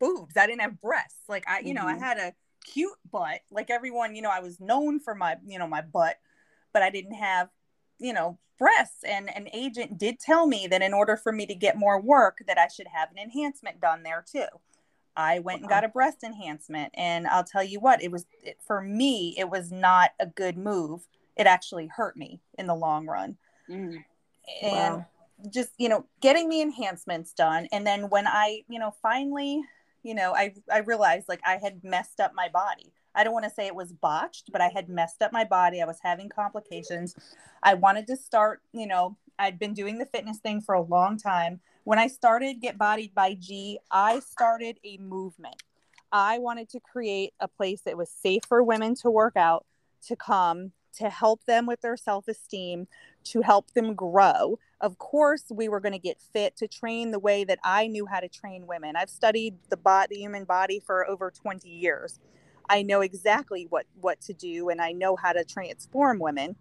boobs, 0.00 0.36
I 0.36 0.46
didn't 0.46 0.62
have 0.62 0.80
breasts. 0.80 1.28
Like 1.28 1.44
I, 1.48 1.60
you 1.60 1.66
mm-hmm. 1.66 1.74
know, 1.74 1.86
I 1.86 1.94
mm-hmm. 1.94 2.02
had 2.02 2.18
a 2.18 2.34
cute 2.64 2.98
butt. 3.10 3.40
Like 3.50 3.70
everyone, 3.70 4.14
you 4.14 4.22
know, 4.22 4.30
I 4.30 4.40
was 4.40 4.60
known 4.60 5.00
for 5.00 5.14
my, 5.14 5.36
you 5.46 5.58
know, 5.58 5.66
my 5.66 5.82
butt, 5.82 6.16
but 6.72 6.82
I 6.82 6.90
didn't 6.90 7.14
have, 7.14 7.48
you 7.98 8.12
know, 8.12 8.38
breasts 8.58 9.02
and 9.04 9.34
an 9.34 9.48
agent 9.52 9.98
did 9.98 10.20
tell 10.20 10.46
me 10.46 10.66
that 10.66 10.82
in 10.82 10.94
order 10.94 11.16
for 11.16 11.32
me 11.32 11.46
to 11.46 11.54
get 11.54 11.76
more 11.76 12.00
work 12.00 12.38
that 12.46 12.58
i 12.58 12.68
should 12.68 12.86
have 12.86 13.10
an 13.10 13.18
enhancement 13.18 13.80
done 13.80 14.02
there 14.02 14.24
too 14.30 14.46
i 15.16 15.38
went 15.40 15.60
and 15.60 15.68
got 15.68 15.84
a 15.84 15.88
breast 15.88 16.22
enhancement 16.22 16.92
and 16.94 17.26
i'll 17.26 17.44
tell 17.44 17.64
you 17.64 17.80
what 17.80 18.02
it 18.02 18.10
was 18.10 18.26
it, 18.42 18.56
for 18.64 18.80
me 18.80 19.34
it 19.38 19.50
was 19.50 19.72
not 19.72 20.10
a 20.20 20.26
good 20.26 20.56
move 20.56 21.06
it 21.36 21.46
actually 21.46 21.88
hurt 21.94 22.16
me 22.16 22.40
in 22.58 22.66
the 22.66 22.74
long 22.74 23.06
run 23.06 23.36
mm. 23.68 23.96
and 24.62 24.96
wow. 24.96 25.06
just 25.50 25.70
you 25.78 25.88
know 25.88 26.04
getting 26.20 26.48
the 26.48 26.60
enhancements 26.60 27.32
done 27.32 27.68
and 27.72 27.86
then 27.86 28.08
when 28.10 28.26
i 28.26 28.62
you 28.68 28.78
know 28.78 28.94
finally 29.02 29.62
you 30.02 30.14
know 30.14 30.34
i 30.34 30.52
i 30.72 30.78
realized 30.78 31.28
like 31.28 31.40
i 31.44 31.58
had 31.62 31.82
messed 31.84 32.20
up 32.20 32.32
my 32.34 32.48
body 32.48 32.92
I 33.14 33.22
don't 33.22 33.32
want 33.32 33.44
to 33.44 33.50
say 33.50 33.66
it 33.66 33.74
was 33.74 33.92
botched, 33.92 34.50
but 34.50 34.60
I 34.60 34.68
had 34.68 34.88
messed 34.88 35.22
up 35.22 35.32
my 35.32 35.44
body. 35.44 35.80
I 35.80 35.86
was 35.86 35.98
having 36.02 36.28
complications. 36.28 37.14
I 37.62 37.74
wanted 37.74 38.06
to 38.08 38.16
start, 38.16 38.60
you 38.72 38.86
know, 38.86 39.16
I'd 39.38 39.58
been 39.58 39.74
doing 39.74 39.98
the 39.98 40.06
fitness 40.06 40.38
thing 40.38 40.60
for 40.60 40.74
a 40.74 40.82
long 40.82 41.16
time. 41.16 41.60
When 41.84 41.98
I 41.98 42.08
started 42.08 42.60
Get 42.60 42.78
Bodied 42.78 43.14
by 43.14 43.34
G, 43.34 43.78
I 43.90 44.20
started 44.20 44.78
a 44.84 44.96
movement. 44.98 45.62
I 46.10 46.38
wanted 46.38 46.68
to 46.70 46.80
create 46.80 47.34
a 47.40 47.48
place 47.48 47.82
that 47.82 47.96
was 47.96 48.10
safe 48.10 48.42
for 48.48 48.62
women 48.62 48.94
to 48.96 49.10
work 49.10 49.36
out, 49.36 49.64
to 50.06 50.16
come, 50.16 50.72
to 50.96 51.10
help 51.10 51.44
them 51.44 51.66
with 51.66 51.80
their 51.80 51.96
self 51.96 52.28
esteem, 52.28 52.86
to 53.24 53.42
help 53.42 53.72
them 53.72 53.94
grow. 53.94 54.58
Of 54.80 54.98
course, 54.98 55.44
we 55.50 55.68
were 55.68 55.80
going 55.80 55.92
to 55.92 55.98
get 55.98 56.20
fit 56.20 56.56
to 56.56 56.68
train 56.68 57.10
the 57.10 57.18
way 57.18 57.44
that 57.44 57.58
I 57.64 57.86
knew 57.86 58.06
how 58.06 58.20
to 58.20 58.28
train 58.28 58.66
women. 58.66 58.96
I've 58.96 59.10
studied 59.10 59.56
the, 59.70 59.76
body, 59.76 60.16
the 60.16 60.20
human 60.20 60.44
body 60.44 60.80
for 60.84 61.08
over 61.08 61.30
20 61.30 61.68
years. 61.68 62.20
I 62.68 62.82
know 62.82 63.00
exactly 63.00 63.66
what 63.68 63.86
what 64.00 64.20
to 64.22 64.32
do 64.32 64.68
and 64.70 64.80
I 64.80 64.92
know 64.92 65.16
how 65.16 65.32
to 65.32 65.44
transform 65.44 66.18
women. 66.18 66.56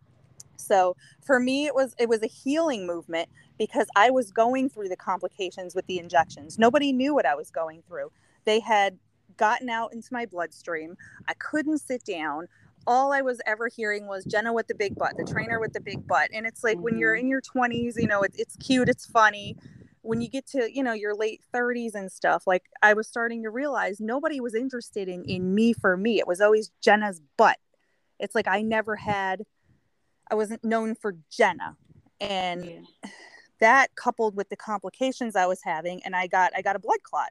So 0.58 0.96
for 1.26 1.40
me 1.40 1.66
it 1.66 1.76
was 1.76 1.96
it 1.98 2.10
was 2.10 2.22
a 2.24 2.28
healing 2.28 2.86
movement 2.86 3.30
because 3.58 3.88
I 3.96 4.10
was 4.10 4.32
going 4.32 4.70
through 4.70 4.90
the 4.90 4.98
complications 4.98 5.76
with 5.76 5.86
the 5.88 6.00
injections. 6.00 6.60
Nobody 6.60 6.92
knew 6.92 7.14
what 7.14 7.26
I 7.26 7.36
was 7.36 7.50
going 7.52 7.84
through. 7.88 8.12
They 8.46 8.60
had 8.60 8.98
gotten 9.38 9.70
out 9.70 9.94
into 9.94 10.10
my 10.12 10.26
bloodstream. 10.26 10.96
I 11.28 11.34
couldn't 11.36 11.80
sit 11.80 12.04
down. 12.04 12.48
All 12.86 13.14
I 13.14 13.22
was 13.22 13.40
ever 13.46 13.70
hearing 13.70 14.08
was 14.08 14.26
Jenna 14.26 14.54
with 14.54 14.68
the 14.68 14.76
big 14.76 14.96
butt, 14.96 15.16
the 15.18 15.24
trainer 15.24 15.60
with 15.60 15.74
the 15.74 15.80
big 15.80 16.06
butt. 16.08 16.30
And 16.34 16.46
it's 16.46 16.64
like 16.64 16.76
mm-hmm. 16.76 16.84
when 16.84 16.98
you're 16.98 17.16
mm-hmm. 17.16 17.22
in 17.22 17.30
your 17.30 17.42
20s, 17.42 17.94
you 17.96 18.08
know, 18.08 18.24
it, 18.24 18.32
it's 18.36 18.56
cute, 18.58 18.90
it's 18.90 19.06
funny 19.06 19.56
when 20.04 20.20
you 20.20 20.30
get 20.30 20.46
to 20.46 20.70
you 20.72 20.84
know 20.84 20.94
your 20.94 21.16
late 21.16 21.42
30s 21.54 21.96
and 21.96 22.12
stuff 22.12 22.46
like 22.46 22.64
i 22.82 22.94
was 22.94 23.08
starting 23.08 23.42
to 23.42 23.50
realize 23.50 24.00
nobody 24.00 24.40
was 24.40 24.54
interested 24.54 25.08
in 25.08 25.24
in 25.24 25.56
me 25.56 25.74
for 25.74 25.98
me 25.98 26.20
it 26.20 26.28
was 26.28 26.40
always 26.40 26.72
jenna's 26.82 27.22
butt 27.38 27.58
it's 28.20 28.36
like 28.36 28.48
i 28.48 28.62
never 28.62 28.96
had 28.96 29.44
i 30.30 30.36
wasn't 30.36 30.64
known 30.64 30.94
for 30.94 31.16
jenna 31.32 31.76
and 32.22 32.66
yeah. 32.66 33.10
that 33.60 33.96
coupled 33.96 34.36
with 34.36 34.50
the 34.50 34.58
complications 34.58 35.36
i 35.36 35.46
was 35.46 35.62
having 35.64 36.02
and 36.04 36.16
i 36.16 36.28
got 36.28 36.52
i 36.56 36.62
got 36.62 36.76
a 36.76 36.80
blood 36.80 37.02
clot 37.04 37.30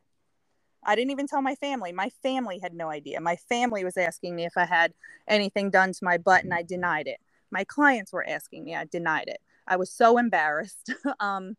i 0.85 0.95
didn't 0.95 1.11
even 1.11 1.27
tell 1.27 1.43
my 1.43 1.55
family 1.55 1.93
my 1.93 2.11
family 2.23 2.59
had 2.61 2.75
no 2.75 2.91
idea 2.91 3.21
my 3.21 3.37
family 3.37 3.85
was 3.85 3.97
asking 3.97 4.35
me 4.35 4.45
if 4.45 4.57
i 4.57 4.65
had 4.65 4.93
anything 5.29 5.71
done 5.71 5.93
to 5.93 6.05
my 6.05 6.19
butt 6.19 6.45
and 6.45 6.55
i 6.55 6.63
denied 6.63 7.07
it 7.07 7.21
my 7.51 7.65
clients 7.65 8.13
were 8.13 8.27
asking 8.29 8.65
me 8.65 8.75
i 8.75 8.85
denied 8.85 9.29
it 9.29 9.41
i 9.67 9.77
was 9.77 9.91
so 9.91 10.19
embarrassed 10.19 10.93
um 11.21 11.57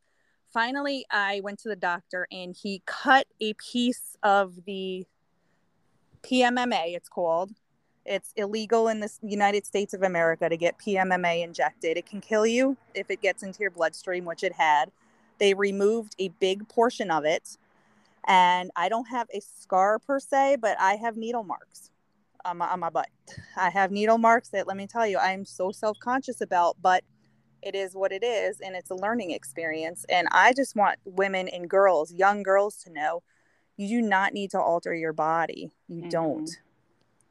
finally 0.54 1.04
I 1.10 1.42
went 1.44 1.60
to 1.60 1.70
the 1.70 1.76
doctor 1.76 2.28
and 2.32 2.56
he 2.56 2.84
cut 2.86 3.26
a 3.42 3.54
piece 3.56 4.16
of 4.22 4.64
the 4.66 5.06
PMMA, 6.22 6.96
it's 6.96 7.10
called. 7.10 7.52
It's 8.06 8.34
illegal 8.36 8.88
in 8.90 9.00
the 9.00 9.10
United 9.24 9.66
States 9.66 9.94
of 9.94 10.04
America 10.04 10.48
to 10.48 10.58
get 10.58 10.78
PMMA 10.78 11.44
injected. 11.44 11.98
It 11.98 12.06
can 12.06 12.22
kill 12.22 12.46
you 12.46 12.78
if 12.94 13.10
it 13.10 13.22
gets 13.22 13.44
into 13.44 13.62
your 13.62 13.72
bloodstream, 13.72 14.26
which 14.26 14.44
it 14.44 14.54
had. 14.54 14.92
They 15.40 15.54
removed 15.54 16.16
a 16.20 16.30
big 16.30 16.68
portion 16.70 17.10
of 17.10 17.26
it. 17.26 17.58
And 18.28 18.72
I 18.76 18.90
don't 18.90 19.08
have 19.08 19.28
a 19.34 19.42
scar 19.42 20.00
per 20.00 20.20
se, 20.20 20.58
but 20.62 20.80
I 20.80 20.96
have 20.96 21.18
needle 21.18 21.44
marks 21.44 21.92
on 22.46 22.58
my, 22.58 22.68
on 22.68 22.80
my 22.80 22.90
butt. 22.90 23.10
I 23.58 23.70
have 23.70 23.92
needle 23.92 24.18
marks 24.18 24.50
that, 24.50 24.68
let 24.68 24.78
me 24.78 24.88
tell 24.88 25.08
you, 25.08 25.18
I'm 25.18 25.46
so 25.46 25.72
self 25.72 25.98
conscious 26.00 26.42
about, 26.42 26.78
but 26.82 27.04
it 27.64 27.76
is 27.76 27.96
what 27.96 28.12
it 28.12 28.24
is 28.24 28.60
and 28.60 28.76
it's 28.76 28.92
a 28.92 28.96
learning 28.96 29.32
experience 29.32 30.06
and 30.10 30.28
i 30.32 30.54
just 30.54 30.76
want 30.76 31.00
women 31.06 31.48
and 31.48 31.70
girls 31.70 32.12
young 32.12 32.44
girls 32.44 32.78
to 32.78 32.92
know 32.92 33.24
you 33.78 33.88
do 33.88 34.02
not 34.02 34.34
need 34.34 34.52
to 34.52 34.60
alter 34.60 34.94
your 34.94 35.14
body 35.14 35.72
you 35.88 36.02
mm-hmm. 36.02 36.10
don't 36.10 36.50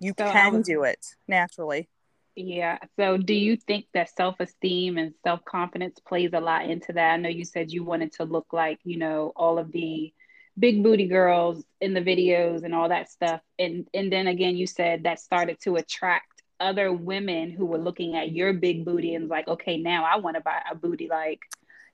you 0.00 0.12
so 0.18 0.30
can 0.30 0.54
was, 0.58 0.66
do 0.66 0.82
it 0.84 1.14
naturally 1.28 1.88
yeah 2.34 2.78
so 2.96 3.16
do 3.16 3.34
you 3.34 3.56
think 3.56 3.84
that 3.92 4.08
self-esteem 4.16 4.96
and 4.96 5.12
self-confidence 5.22 5.98
plays 6.00 6.30
a 6.32 6.40
lot 6.40 6.64
into 6.64 6.92
that 6.92 7.12
i 7.12 7.16
know 7.16 7.28
you 7.28 7.44
said 7.44 7.70
you 7.70 7.84
wanted 7.84 8.12
to 8.12 8.24
look 8.24 8.46
like 8.52 8.78
you 8.84 8.96
know 8.96 9.32
all 9.36 9.58
of 9.58 9.70
the 9.72 10.12
big 10.58 10.82
booty 10.82 11.06
girls 11.06 11.64
in 11.80 11.94
the 11.94 12.00
videos 12.00 12.62
and 12.62 12.74
all 12.74 12.88
that 12.88 13.10
stuff. 13.10 13.40
And 13.58 13.88
and 13.94 14.12
then 14.12 14.26
again, 14.26 14.56
you 14.56 14.66
said 14.66 15.04
that 15.04 15.20
started 15.20 15.58
to 15.62 15.76
attract 15.76 16.42
other 16.60 16.92
women 16.92 17.50
who 17.50 17.66
were 17.66 17.78
looking 17.78 18.16
at 18.16 18.32
your 18.32 18.52
big 18.52 18.84
booty 18.84 19.14
and 19.14 19.28
like, 19.28 19.48
okay, 19.48 19.76
now 19.76 20.04
I 20.04 20.16
want 20.18 20.36
to 20.36 20.42
buy 20.42 20.62
a 20.70 20.74
booty 20.74 21.08
like 21.08 21.40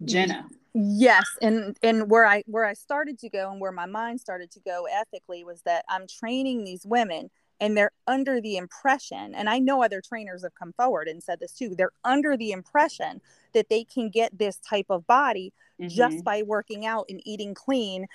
Jenna. 0.05 0.47
Yes, 0.75 1.25
and 1.41 1.77
and 1.83 2.11
where 2.11 2.27
I 2.27 2.45
where 2.47 2.65
I 2.65 2.75
started 2.75 3.19
to 3.21 3.29
go 3.29 3.51
and 3.51 3.61
where 3.61 3.73
my 3.73 3.87
mind 3.87 4.21
started 4.21 4.51
to 4.53 4.61
go 4.61 4.87
ethically 4.87 5.45
was 5.45 5.63
that 5.63 5.85
I'm 5.89 6.07
training 6.07 6.65
these 6.65 6.85
women 6.85 7.31
and 7.61 7.77
they're 7.77 7.91
under 8.07 8.41
the 8.41 8.57
impression 8.57 9.35
and 9.35 9.49
I 9.49 9.59
know 9.59 9.83
other 9.83 10.01
trainers 10.01 10.45
have 10.45 10.55
come 10.55 10.73
forward 10.75 11.09
and 11.09 11.23
said 11.23 11.41
this 11.41 11.53
too. 11.53 11.75
They're 11.75 11.91
under 12.05 12.37
the 12.37 12.53
impression 12.53 13.21
that 13.55 13.69
they 13.69 13.83
can 13.83 14.11
get 14.11 14.39
this 14.39 14.59
type 14.59 14.87
of 14.91 15.07
body 15.07 15.53
mm-hmm. 15.81 15.89
just 15.89 16.23
by 16.23 16.43
working 16.43 16.87
out 16.87 17.07
and 17.09 17.21
eating 17.25 17.55
clean 17.55 18.07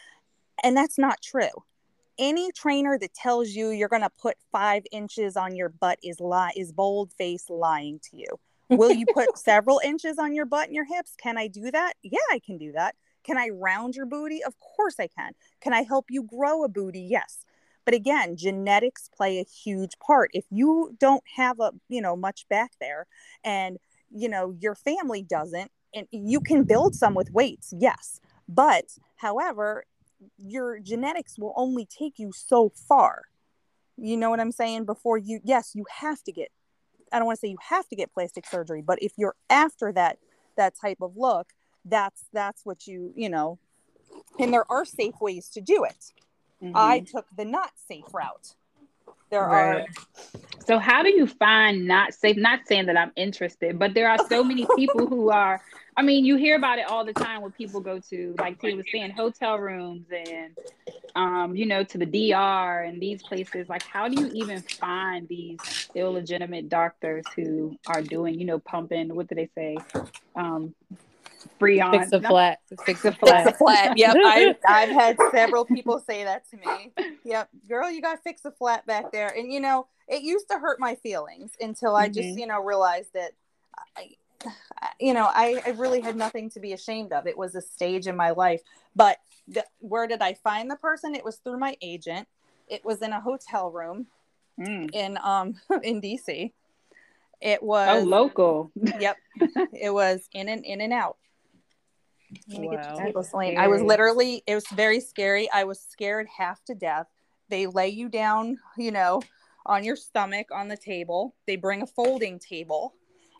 and 0.63 0.75
that's 0.75 0.97
not 0.97 1.21
true. 1.21 1.49
Any 2.17 2.51
trainer 2.51 2.97
that 2.99 3.13
tells 3.13 3.49
you 3.49 3.69
you're 3.69 3.89
going 3.89 4.03
to 4.03 4.09
put 4.21 4.37
five 4.51 4.83
inches 4.91 5.35
on 5.35 5.55
your 5.55 5.69
butt 5.69 5.99
is 6.03 6.19
lie 6.19 6.51
is 6.55 6.71
bold 6.71 7.11
face 7.13 7.49
lying 7.49 7.99
to 8.11 8.17
you. 8.17 8.27
Will 8.69 8.91
you 8.91 9.05
put 9.13 9.37
several 9.37 9.81
inches 9.83 10.17
on 10.17 10.33
your 10.33 10.45
butt 10.45 10.67
and 10.67 10.75
your 10.75 10.85
hips? 10.85 11.15
Can 11.21 11.37
I 11.37 11.47
do 11.47 11.71
that? 11.71 11.93
Yeah, 12.03 12.19
I 12.31 12.39
can 12.39 12.57
do 12.57 12.71
that. 12.73 12.95
Can 13.23 13.37
I 13.37 13.49
round 13.49 13.95
your 13.95 14.05
booty? 14.05 14.43
Of 14.43 14.53
course 14.59 14.95
I 14.99 15.07
can. 15.07 15.31
Can 15.61 15.73
I 15.73 15.81
help 15.81 16.05
you 16.09 16.23
grow 16.23 16.63
a 16.63 16.67
booty? 16.67 17.01
Yes. 17.01 17.45
But 17.85 17.93
again, 17.93 18.37
genetics 18.37 19.09
play 19.15 19.39
a 19.39 19.43
huge 19.43 19.97
part. 19.99 20.29
If 20.33 20.45
you 20.49 20.95
don't 20.99 21.23
have 21.35 21.59
a, 21.59 21.71
you 21.89 22.01
know, 22.01 22.15
much 22.15 22.47
back 22.49 22.71
there 22.79 23.07
and, 23.43 23.77
you 24.09 24.29
know, 24.29 24.55
your 24.59 24.75
family 24.75 25.21
doesn't, 25.23 25.71
and 25.93 26.07
you 26.11 26.39
can 26.39 26.63
build 26.63 26.95
some 26.95 27.13
with 27.13 27.31
weights, 27.31 27.73
yes. 27.77 28.19
But 28.47 28.97
however, 29.17 29.85
your 30.37 30.79
genetics 30.79 31.37
will 31.37 31.53
only 31.55 31.85
take 31.85 32.19
you 32.19 32.31
so 32.33 32.69
far. 32.69 33.23
You 33.97 34.17
know 34.17 34.29
what 34.29 34.39
I'm 34.39 34.51
saying? 34.51 34.85
Before 34.85 35.17
you, 35.17 35.39
yes, 35.43 35.71
you 35.75 35.85
have 35.99 36.23
to 36.23 36.31
get, 36.31 36.49
I 37.11 37.17
don't 37.17 37.25
want 37.25 37.37
to 37.37 37.41
say 37.41 37.49
you 37.49 37.57
have 37.69 37.87
to 37.89 37.95
get 37.95 38.13
plastic 38.13 38.45
surgery, 38.45 38.81
but 38.81 39.01
if 39.01 39.13
you're 39.17 39.35
after 39.49 39.91
that, 39.93 40.17
that 40.57 40.73
type 40.79 40.97
of 41.01 41.15
look, 41.15 41.49
that's, 41.85 42.25
that's 42.33 42.65
what 42.65 42.87
you, 42.87 43.13
you 43.15 43.29
know, 43.29 43.59
and 44.39 44.53
there 44.53 44.69
are 44.71 44.85
safe 44.85 45.15
ways 45.21 45.49
to 45.49 45.61
do 45.61 45.83
it. 45.83 46.13
Mm-hmm. 46.63 46.71
I 46.75 46.99
took 46.99 47.25
the 47.35 47.45
not 47.45 47.71
safe 47.87 48.13
route. 48.13 48.55
There 49.33 49.47
right. 49.47 49.81
are. 49.81 49.85
So, 50.65 50.79
how 50.79 51.03
do 51.03 51.09
you 51.09 51.27
find 51.27 51.87
not 51.87 52.13
safe? 52.13 52.37
Not 52.37 52.61
saying 52.67 52.85
that 52.85 52.97
I'm 52.97 53.11
interested, 53.15 53.79
but 53.79 53.93
there 53.93 54.09
are 54.09 54.19
so 54.29 54.43
many 54.43 54.65
people 54.77 55.07
who 55.07 55.29
are 55.29 55.59
I 55.95 56.01
mean, 56.01 56.25
you 56.25 56.37
hear 56.37 56.55
about 56.55 56.79
it 56.79 56.85
all 56.87 57.05
the 57.05 57.13
time 57.13 57.41
when 57.41 57.51
people 57.51 57.79
go 57.79 57.99
to, 58.09 58.35
like 58.39 58.59
Tia 58.59 58.75
was 58.75 58.85
saying, 58.91 59.11
hotel 59.11 59.59
rooms 59.59 60.07
and, 60.11 60.55
um, 61.15 61.55
you 61.55 61.65
know, 61.65 61.83
to 61.83 61.97
the 61.97 62.05
DR 62.05 62.83
and 62.83 62.99
these 62.99 63.21
places. 63.21 63.69
Like, 63.69 63.83
how 63.83 64.07
do 64.07 64.19
you 64.19 64.31
even 64.33 64.61
find 64.61 65.27
these 65.27 65.59
illegitimate 65.93 66.69
doctors 66.69 67.25
who 67.35 67.75
are 67.85 68.01
doing, 68.01 68.39
you 68.39 68.45
know, 68.45 68.59
pumping? 68.59 69.13
What 69.13 69.27
do 69.27 69.35
they 69.35 69.49
say? 69.55 69.77
Um, 70.35 70.73
free 71.59 71.81
fix 71.91 72.11
a 72.11 72.21
flat, 72.21 72.59
fix 72.85 73.05
a 73.05 73.11
flat, 73.11 73.45
fix 73.45 73.55
a 73.55 73.57
flat. 73.57 73.97
Yep, 73.97 74.15
I've, 74.25 74.55
I've 74.67 74.89
had 74.89 75.17
several 75.31 75.65
people 75.65 75.99
say 75.99 76.23
that 76.23 76.49
to 76.51 76.57
me. 76.57 76.91
Yep, 77.23 77.49
girl, 77.67 77.91
you 77.91 78.01
got 78.01 78.15
to 78.15 78.21
fix 78.21 78.45
a 78.45 78.51
flat 78.51 78.85
back 78.85 79.11
there, 79.11 79.27
and 79.27 79.51
you 79.51 79.59
know, 79.59 79.87
it 80.07 80.23
used 80.23 80.49
to 80.49 80.59
hurt 80.59 80.79
my 80.79 80.95
feelings 80.95 81.51
until 81.59 81.95
I 81.95 82.05
mm-hmm. 82.05 82.13
just, 82.13 82.39
you 82.39 82.47
know, 82.47 82.63
realized 82.63 83.13
that. 83.13 83.31
I, 83.97 84.11
you 84.99 85.13
know, 85.13 85.29
I, 85.33 85.61
I 85.65 85.69
really 85.69 86.01
had 86.01 86.17
nothing 86.17 86.49
to 86.49 86.59
be 86.59 86.73
ashamed 86.73 87.13
of. 87.13 87.27
It 87.27 87.37
was 87.37 87.55
a 87.55 87.61
stage 87.61 88.07
in 88.07 88.17
my 88.17 88.31
life. 88.31 88.61
But 88.93 89.17
the, 89.47 89.63
where 89.79 90.05
did 90.05 90.21
I 90.21 90.33
find 90.33 90.69
the 90.69 90.75
person? 90.75 91.15
It 91.15 91.23
was 91.23 91.37
through 91.37 91.59
my 91.59 91.77
agent. 91.81 92.27
It 92.67 92.83
was 92.83 93.01
in 93.01 93.13
a 93.13 93.21
hotel 93.21 93.71
room 93.71 94.07
mm. 94.59 94.89
in 94.93 95.17
um 95.23 95.55
in 95.83 96.01
DC. 96.01 96.51
It 97.41 97.61
was 97.61 98.03
oh 98.03 98.05
local. 98.05 98.71
Yep. 98.75 99.17
it 99.73 99.93
was 99.93 100.27
in 100.33 100.49
and 100.49 100.65
in 100.65 100.81
and 100.81 100.93
out. 100.93 101.17
Wow. 102.47 103.11
I 103.57 103.67
was 103.67 103.81
literally 103.81 104.43
it 104.47 104.55
was 104.55 104.65
very 104.73 104.99
scary. 104.99 105.49
I 105.51 105.63
was 105.63 105.79
scared 105.79 106.27
half 106.37 106.63
to 106.65 106.75
death. 106.75 107.07
They 107.49 107.67
lay 107.67 107.89
you 107.89 108.09
down, 108.09 108.57
you 108.77 108.91
know, 108.91 109.21
on 109.65 109.83
your 109.83 109.95
stomach 109.95 110.47
on 110.51 110.67
the 110.67 110.77
table. 110.77 111.35
They 111.45 111.55
bring 111.55 111.81
a 111.81 111.87
folding 111.87 112.39
table 112.39 112.93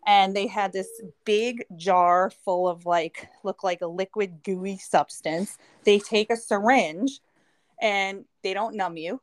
and 0.06 0.34
they 0.34 0.46
had 0.46 0.72
this 0.72 0.88
big 1.24 1.64
jar 1.76 2.30
full 2.44 2.68
of 2.68 2.86
like 2.86 3.28
look 3.42 3.62
like 3.62 3.80
a 3.80 3.86
liquid 3.86 4.42
gooey 4.42 4.76
substance 4.78 5.58
they 5.84 5.98
take 5.98 6.30
a 6.30 6.36
syringe 6.36 7.20
and 7.80 8.24
they 8.42 8.54
don't 8.54 8.76
numb 8.76 8.96
you 8.96 9.20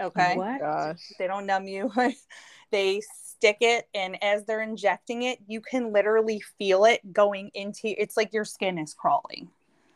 okay 0.00 0.36
what 0.36 0.60
Gosh. 0.60 1.12
they 1.18 1.26
don't 1.26 1.46
numb 1.46 1.66
you 1.66 1.92
they 2.70 3.00
stick 3.38 3.58
it 3.60 3.88
and 3.94 4.22
as 4.22 4.44
they're 4.44 4.62
injecting 4.62 5.22
it 5.22 5.38
you 5.46 5.60
can 5.60 5.92
literally 5.92 6.42
feel 6.58 6.84
it 6.84 7.12
going 7.12 7.50
into 7.54 7.94
it's 8.00 8.16
like 8.16 8.32
your 8.32 8.44
skin 8.44 8.78
is 8.78 8.94
crawling. 8.94 9.48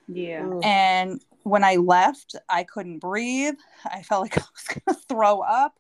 Yeah. 0.09 0.61
And 0.63 1.21
when 1.43 1.65
i 1.65 1.77
left 1.77 2.37
i 2.49 2.63
couldn't 2.63 2.99
breathe. 2.99 3.57
I 3.85 4.03
felt 4.03 4.23
like 4.23 4.39
i 4.39 4.43
was 4.55 4.69
going 4.69 4.97
to 4.97 5.07
throw 5.09 5.41
up. 5.41 5.79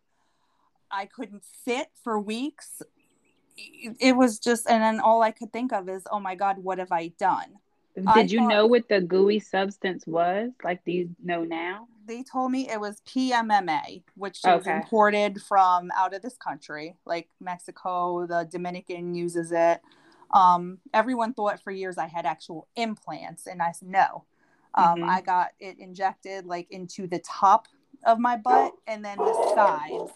I 0.90 1.06
couldn't 1.06 1.44
sit 1.64 1.88
for 2.02 2.18
weeks. 2.18 2.82
It 3.56 4.16
was 4.16 4.38
just 4.40 4.68
and 4.68 4.82
then 4.82 4.98
all 4.98 5.22
i 5.22 5.30
could 5.30 5.52
think 5.52 5.72
of 5.72 5.88
is 5.88 6.02
oh 6.10 6.18
my 6.18 6.34
god 6.34 6.58
what 6.58 6.78
have 6.78 6.92
i 6.92 7.08
done? 7.18 7.46
Did 7.94 8.06
I 8.08 8.20
you 8.22 8.38
thought, 8.40 8.48
know 8.48 8.66
what 8.66 8.88
the 8.88 9.00
gooey 9.14 9.38
substance 9.38 10.04
was 10.04 10.50
like 10.64 10.84
do 10.84 10.90
you 10.90 11.10
know 11.22 11.44
now 11.44 11.86
they 12.06 12.22
told 12.22 12.50
me 12.50 12.68
it 12.68 12.80
was 12.80 13.00
pmma 13.06 14.02
which 14.16 14.40
okay. 14.44 14.58
is 14.58 14.66
imported 14.66 15.40
from 15.42 15.90
out 15.96 16.14
of 16.14 16.22
this 16.22 16.36
country 16.36 16.96
like 17.04 17.28
mexico 17.40 18.26
the 18.26 18.48
dominican 18.50 19.14
uses 19.14 19.52
it 19.52 19.80
um, 20.34 20.78
everyone 20.94 21.34
thought 21.34 21.60
for 21.62 21.70
years 21.70 21.98
i 21.98 22.06
had 22.06 22.24
actual 22.24 22.66
implants 22.76 23.46
and 23.46 23.60
i 23.60 23.70
said 23.70 23.88
no 23.88 24.24
um, 24.74 25.00
mm-hmm. 25.00 25.10
i 25.10 25.20
got 25.20 25.48
it 25.60 25.78
injected 25.78 26.46
like 26.46 26.66
into 26.70 27.06
the 27.06 27.18
top 27.20 27.66
of 28.04 28.18
my 28.18 28.36
butt 28.36 28.72
and 28.86 29.04
then 29.04 29.18
the 29.18 29.52
sides 29.54 30.12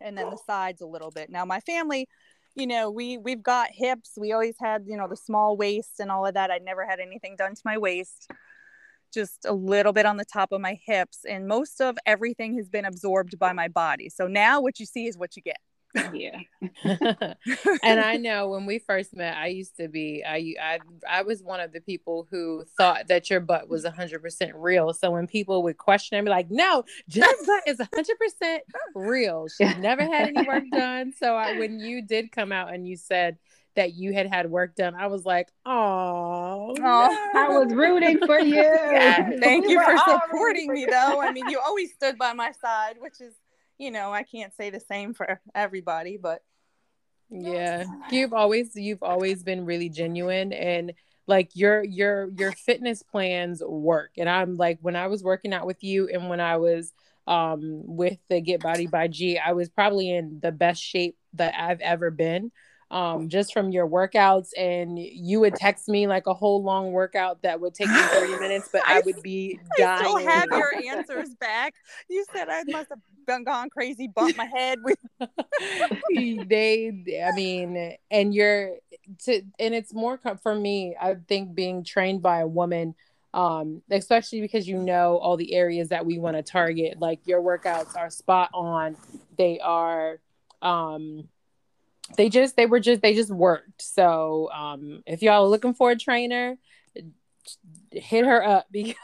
and 0.00 0.16
then 0.16 0.30
the 0.30 0.38
sides 0.46 0.80
a 0.80 0.86
little 0.86 1.10
bit 1.10 1.28
now 1.28 1.44
my 1.44 1.60
family 1.60 2.06
you 2.54 2.66
know, 2.66 2.90
we 2.90 3.18
we've 3.18 3.42
got 3.42 3.70
hips. 3.72 4.12
We 4.18 4.32
always 4.32 4.56
had, 4.60 4.84
you 4.86 4.96
know, 4.96 5.08
the 5.08 5.16
small 5.16 5.56
waist 5.56 6.00
and 6.00 6.10
all 6.10 6.26
of 6.26 6.34
that. 6.34 6.50
I 6.50 6.58
never 6.58 6.84
had 6.84 7.00
anything 7.00 7.36
done 7.36 7.54
to 7.54 7.62
my 7.64 7.78
waist. 7.78 8.30
Just 9.12 9.44
a 9.44 9.52
little 9.52 9.92
bit 9.92 10.06
on 10.06 10.16
the 10.16 10.24
top 10.24 10.52
of 10.52 10.60
my 10.60 10.78
hips, 10.86 11.24
and 11.28 11.48
most 11.48 11.80
of 11.80 11.96
everything 12.06 12.56
has 12.56 12.68
been 12.68 12.84
absorbed 12.84 13.38
by 13.38 13.52
my 13.52 13.68
body. 13.68 14.08
So 14.08 14.26
now, 14.26 14.60
what 14.60 14.78
you 14.78 14.86
see 14.86 15.06
is 15.06 15.18
what 15.18 15.36
you 15.36 15.42
get. 15.42 15.58
Yeah. 16.12 16.38
And 17.82 18.00
i 18.00 18.16
know 18.16 18.48
when 18.48 18.66
we 18.66 18.78
first 18.78 19.14
met 19.14 19.36
i 19.36 19.46
used 19.46 19.76
to 19.76 19.88
be 19.88 20.22
I, 20.26 20.54
I 20.60 20.78
i 21.08 21.22
was 21.22 21.42
one 21.42 21.60
of 21.60 21.72
the 21.72 21.80
people 21.80 22.28
who 22.30 22.64
thought 22.76 23.08
that 23.08 23.30
your 23.30 23.40
butt 23.40 23.68
was 23.68 23.84
100% 23.84 24.52
real. 24.54 24.92
So 24.92 25.10
when 25.10 25.26
people 25.26 25.62
would 25.64 25.78
question 25.78 26.18
i'd 26.18 26.24
be 26.24 26.30
like 26.30 26.50
no 26.50 26.84
jen's 27.08 27.26
butt 27.46 27.62
is 27.66 27.78
100% 27.78 28.58
real. 28.94 29.48
She's 29.48 29.76
never 29.78 30.02
had 30.02 30.28
any 30.28 30.46
work 30.46 30.64
done. 30.72 31.12
So 31.18 31.34
I, 31.34 31.58
when 31.58 31.80
you 31.80 32.02
did 32.02 32.30
come 32.30 32.52
out 32.52 32.72
and 32.72 32.86
you 32.86 32.96
said 32.96 33.38
that 33.76 33.94
you 33.94 34.12
had 34.12 34.26
had 34.26 34.50
work 34.50 34.74
done 34.74 34.94
i 34.94 35.06
was 35.06 35.24
like 35.24 35.48
oh 35.66 36.74
i 36.82 37.48
was 37.48 37.72
rooting 37.72 38.18
for 38.26 38.38
you. 38.40 38.54
Yeah, 38.56 39.30
thank 39.40 39.68
you 39.68 39.82
for 39.82 39.96
supporting 39.98 40.72
me 40.72 40.86
though. 40.86 41.20
I 41.20 41.30
mean 41.32 41.48
you 41.48 41.60
always 41.64 41.92
stood 41.92 42.18
by 42.18 42.32
my 42.32 42.52
side 42.52 42.96
which 43.00 43.20
is 43.20 43.34
you 43.80 43.90
know, 43.90 44.12
I 44.12 44.24
can't 44.24 44.54
say 44.54 44.68
the 44.68 44.78
same 44.78 45.14
for 45.14 45.40
everybody, 45.54 46.18
but 46.18 46.42
yeah, 47.30 47.84
you've 48.10 48.34
always 48.34 48.76
you've 48.76 49.02
always 49.02 49.42
been 49.42 49.64
really 49.64 49.88
genuine 49.88 50.52
and 50.52 50.92
like 51.26 51.56
your 51.56 51.82
your 51.82 52.28
your 52.36 52.52
fitness 52.52 53.02
plans 53.02 53.62
work. 53.64 54.10
And 54.18 54.28
I'm 54.28 54.56
like 54.56 54.78
when 54.82 54.96
I 54.96 55.06
was 55.06 55.24
working 55.24 55.54
out 55.54 55.66
with 55.66 55.82
you 55.82 56.08
and 56.12 56.28
when 56.28 56.40
I 56.40 56.58
was 56.58 56.92
um 57.26 57.82
with 57.86 58.18
the 58.28 58.42
Get 58.42 58.60
Body 58.60 58.86
by 58.86 59.08
G, 59.08 59.38
I 59.38 59.52
was 59.52 59.70
probably 59.70 60.10
in 60.10 60.40
the 60.42 60.52
best 60.52 60.82
shape 60.82 61.16
that 61.34 61.54
I've 61.58 61.80
ever 61.80 62.10
been 62.10 62.52
um, 62.90 63.28
just 63.28 63.52
from 63.52 63.70
your 63.70 63.88
workouts. 63.88 64.50
And 64.56 64.98
you 64.98 65.40
would 65.40 65.54
text 65.54 65.88
me 65.88 66.06
like 66.06 66.26
a 66.26 66.34
whole 66.34 66.62
long 66.62 66.92
workout 66.92 67.42
that 67.42 67.60
would 67.60 67.74
take 67.74 67.88
me 67.88 68.00
30 68.00 68.38
minutes, 68.40 68.68
but 68.72 68.82
I, 68.86 68.98
I 68.98 69.00
would 69.00 69.22
be 69.22 69.58
dying. 69.76 70.00
I 70.04 70.08
still 70.08 70.18
have 70.18 70.48
your 70.50 70.74
answers 70.74 71.34
back. 71.34 71.74
You 72.08 72.24
said 72.32 72.48
I 72.48 72.64
must 72.66 72.90
have 72.90 72.98
been 73.26 73.44
gone 73.44 73.70
crazy, 73.70 74.08
bumped 74.08 74.36
my 74.36 74.46
head 74.46 74.78
with. 74.82 74.98
they, 76.48 77.22
I 77.24 77.34
mean, 77.34 77.96
and 78.10 78.34
you're 78.34 78.76
to, 79.24 79.42
and 79.58 79.74
it's 79.74 79.94
more 79.94 80.18
for 80.42 80.54
me. 80.54 80.96
I 81.00 81.16
think 81.28 81.54
being 81.54 81.84
trained 81.84 82.22
by 82.22 82.40
a 82.40 82.46
woman 82.46 82.94
um 83.32 83.80
especially 83.92 84.40
because 84.40 84.66
you 84.66 84.76
know 84.76 85.16
all 85.18 85.36
the 85.36 85.54
areas 85.54 85.90
that 85.90 86.04
we 86.04 86.18
want 86.18 86.36
to 86.36 86.42
target 86.42 86.98
like 86.98 87.20
your 87.26 87.40
workouts 87.40 87.96
are 87.96 88.10
spot 88.10 88.50
on 88.52 88.96
they 89.38 89.60
are 89.60 90.18
um 90.62 91.28
they 92.16 92.28
just 92.28 92.56
they 92.56 92.66
were 92.66 92.80
just 92.80 93.02
they 93.02 93.14
just 93.14 93.30
worked. 93.30 93.82
So 93.82 94.50
um, 94.52 95.02
if 95.06 95.22
y'all 95.22 95.44
are 95.44 95.48
looking 95.48 95.74
for 95.74 95.90
a 95.90 95.96
trainer, 95.96 96.56
hit 97.92 98.24
her 98.24 98.44
up 98.44 98.66
because 98.72 98.96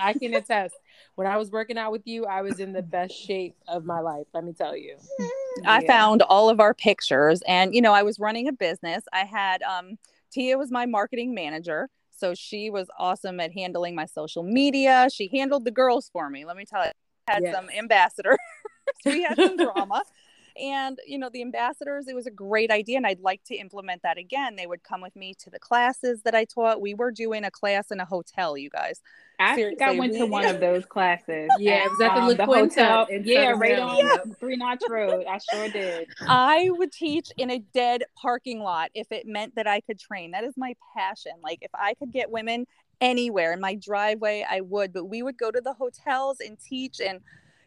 I 0.00 0.14
can 0.14 0.34
attest. 0.34 0.74
When 1.16 1.28
I 1.28 1.36
was 1.36 1.50
working 1.50 1.78
out 1.78 1.92
with 1.92 2.06
you, 2.06 2.26
I 2.26 2.42
was 2.42 2.58
in 2.58 2.72
the 2.72 2.82
best 2.82 3.14
shape 3.14 3.56
of 3.68 3.84
my 3.84 4.00
life. 4.00 4.26
Let 4.34 4.44
me 4.44 4.52
tell 4.52 4.76
you. 4.76 4.96
I 5.64 5.80
yeah. 5.80 5.86
found 5.86 6.22
all 6.22 6.48
of 6.48 6.58
our 6.58 6.74
pictures, 6.74 7.40
and 7.46 7.74
you 7.74 7.80
know, 7.80 7.92
I 7.92 8.02
was 8.02 8.18
running 8.18 8.48
a 8.48 8.52
business. 8.52 9.04
I 9.12 9.24
had 9.24 9.62
um, 9.62 9.96
Tia 10.32 10.58
was 10.58 10.70
my 10.70 10.86
marketing 10.86 11.34
manager. 11.34 11.88
So 12.16 12.34
she 12.34 12.70
was 12.70 12.88
awesome 12.98 13.40
at 13.40 13.52
handling 13.52 13.94
my 13.94 14.06
social 14.06 14.42
media. 14.44 15.08
She 15.12 15.28
handled 15.32 15.64
the 15.64 15.70
girls 15.72 16.10
for 16.12 16.30
me. 16.30 16.44
Let 16.44 16.56
me 16.56 16.64
tell 16.64 16.84
you, 16.84 16.92
I 17.28 17.32
had 17.32 17.42
yes. 17.42 17.54
some 17.54 17.68
ambassadors. 17.70 18.38
we 19.04 19.22
had 19.22 19.36
some 19.36 19.56
drama. 19.56 20.02
And, 20.60 20.98
you 21.06 21.18
know, 21.18 21.28
the 21.32 21.42
ambassadors, 21.42 22.06
it 22.06 22.14
was 22.14 22.26
a 22.26 22.30
great 22.30 22.70
idea. 22.70 22.96
And 22.96 23.06
I'd 23.06 23.20
like 23.20 23.42
to 23.44 23.54
implement 23.54 24.02
that 24.02 24.18
again. 24.18 24.56
They 24.56 24.66
would 24.66 24.82
come 24.82 25.00
with 25.00 25.16
me 25.16 25.34
to 25.40 25.50
the 25.50 25.58
classes 25.58 26.22
that 26.22 26.34
I 26.34 26.44
taught. 26.44 26.80
We 26.80 26.94
were 26.94 27.10
doing 27.10 27.44
a 27.44 27.50
class 27.50 27.90
in 27.90 27.98
a 28.00 28.04
hotel, 28.04 28.56
you 28.56 28.70
guys. 28.70 29.00
I 29.40 29.56
Seriously. 29.56 29.78
think 29.78 29.90
I 29.90 29.98
went 29.98 30.12
to 30.14 30.26
one 30.26 30.44
of 30.44 30.60
those 30.60 30.84
classes. 30.84 31.50
Yeah, 31.58 31.84
it 31.84 31.90
was 31.90 32.00
at 32.00 32.14
the, 32.14 32.20
um, 32.20 32.36
the 32.36 32.46
hotel. 32.46 33.06
Yeah, 33.10 33.54
right 33.56 33.78
on 33.78 33.98
yeah. 33.98 34.16
Three 34.38 34.56
Notch 34.56 34.82
Road. 34.88 35.24
I 35.26 35.38
sure 35.38 35.68
did. 35.68 36.08
I 36.20 36.68
would 36.70 36.92
teach 36.92 37.28
in 37.36 37.50
a 37.50 37.58
dead 37.58 38.04
parking 38.16 38.60
lot 38.60 38.90
if 38.94 39.10
it 39.10 39.26
meant 39.26 39.54
that 39.56 39.66
I 39.66 39.80
could 39.80 39.98
train. 39.98 40.32
That 40.32 40.44
is 40.44 40.54
my 40.56 40.74
passion. 40.96 41.32
Like 41.42 41.58
if 41.62 41.70
I 41.74 41.94
could 41.94 42.12
get 42.12 42.30
women 42.30 42.66
anywhere 43.00 43.52
in 43.52 43.60
my 43.60 43.74
driveway, 43.74 44.44
I 44.48 44.60
would. 44.60 44.92
But 44.92 45.06
we 45.06 45.22
would 45.22 45.38
go 45.38 45.50
to 45.50 45.60
the 45.60 45.72
hotels 45.72 46.38
and 46.40 46.58
teach 46.58 47.00
and 47.00 47.20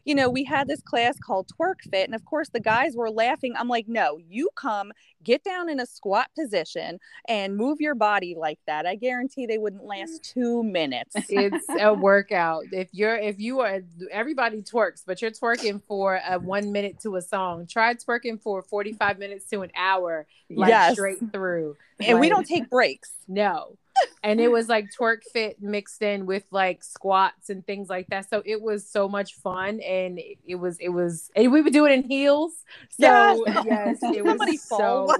you 0.08 0.14
know, 0.14 0.30
we 0.30 0.42
had 0.42 0.66
this 0.66 0.80
class 0.80 1.18
called 1.18 1.48
Twerk 1.48 1.82
Fit. 1.82 2.06
And 2.06 2.14
of 2.14 2.24
course, 2.24 2.48
the 2.48 2.60
guys 2.60 2.96
were 2.96 3.10
laughing. 3.10 3.52
I'm 3.54 3.68
like, 3.68 3.88
no, 3.88 4.18
you 4.26 4.48
come, 4.56 4.90
get 5.22 5.44
down 5.44 5.68
in 5.68 5.80
a 5.80 5.84
squat 5.84 6.30
position 6.34 6.98
and 7.28 7.54
move 7.54 7.78
your 7.78 7.94
body 7.94 8.34
like 8.34 8.58
that. 8.66 8.86
I 8.86 8.94
guarantee 8.94 9.44
they 9.44 9.58
wouldn't 9.58 9.84
last 9.84 10.22
mm. 10.22 10.32
two 10.32 10.62
minutes. 10.62 11.14
It's 11.28 11.66
a 11.78 11.92
workout. 12.08 12.64
If 12.72 12.88
you're, 12.92 13.16
if 13.16 13.38
you 13.38 13.60
are, 13.60 13.80
everybody 14.10 14.62
twerks, 14.62 15.02
but 15.06 15.20
you're 15.20 15.30
twerking 15.30 15.82
for 15.86 16.18
a 16.26 16.38
one 16.38 16.72
minute 16.72 17.00
to 17.00 17.16
a 17.16 17.22
song, 17.22 17.66
try 17.66 17.92
twerking 17.92 18.40
for 18.40 18.62
45 18.62 19.18
minutes 19.18 19.44
to 19.50 19.60
an 19.60 19.70
hour, 19.76 20.26
like 20.48 20.70
yes. 20.70 20.94
straight 20.94 21.18
through. 21.34 21.76
And 22.00 22.14
like, 22.14 22.20
we 22.22 22.28
don't 22.30 22.46
take 22.46 22.70
breaks. 22.70 23.10
No 23.30 23.76
and 24.22 24.40
it 24.40 24.50
was 24.50 24.68
like 24.68 24.88
twerk 24.98 25.22
fit 25.32 25.60
mixed 25.60 26.02
in 26.02 26.26
with 26.26 26.44
like 26.50 26.82
squats 26.82 27.50
and 27.50 27.64
things 27.66 27.88
like 27.88 28.06
that. 28.08 28.28
So 28.28 28.42
it 28.44 28.60
was 28.60 28.88
so 28.88 29.08
much 29.08 29.34
fun, 29.34 29.80
and 29.80 30.20
it 30.46 30.56
was 30.56 30.78
it 30.78 30.90
was 30.90 31.30
and 31.36 31.52
we 31.52 31.62
would 31.62 31.72
do 31.72 31.86
it 31.86 31.92
in 31.92 32.02
heels. 32.02 32.52
So 32.90 33.06
yes, 33.06 33.64
yes 33.66 33.98
it 34.02 34.24
was 34.24 34.62
so 34.62 35.14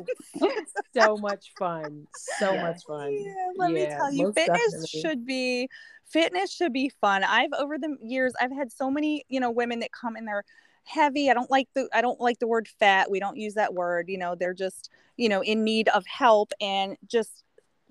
so 0.95 1.17
much 1.17 1.53
fun, 1.59 2.07
so 2.39 2.53
yeah. 2.53 2.63
much 2.63 2.85
fun. 2.87 3.13
Yeah, 3.13 3.35
let 3.57 3.71
yeah, 3.71 3.75
me 3.75 3.87
tell 3.87 4.13
you, 4.13 4.33
fitness 4.33 4.61
definitely. 4.73 5.01
should 5.01 5.27
be 5.27 5.69
fitness 6.07 6.53
should 6.53 6.73
be 6.73 6.91
fun. 7.01 7.25
I've 7.25 7.53
over 7.59 7.79
the 7.79 7.97
years 8.03 8.35
I've 8.41 8.53
had 8.53 8.73
so 8.73 8.91
many 8.91 9.25
you 9.29 9.41
know 9.41 9.51
women 9.51 9.81
that 9.81 9.93
come 9.93 10.17
in 10.17 10.25
there 10.25 10.45
heavy. 10.85 11.31
I 11.31 11.35
don't 11.35 11.51
like 11.51 11.69
the 11.75 11.89
I 11.93 12.01
don't 12.01 12.21
like 12.21 12.39
the 12.39 12.47
word 12.47 12.69
fat. 12.79 13.11
We 13.11 13.21
don't 13.21 13.37
use 13.37 13.55
that 13.55 13.75
word. 13.75 14.07
You 14.09 14.19
know, 14.19 14.35
they're 14.35 14.55
just 14.55 14.91
you 15.17 15.29
know 15.29 15.43
in 15.43 15.65
need 15.65 15.89
of 15.89 16.05
help 16.07 16.53
and 16.61 16.97
just 17.07 17.45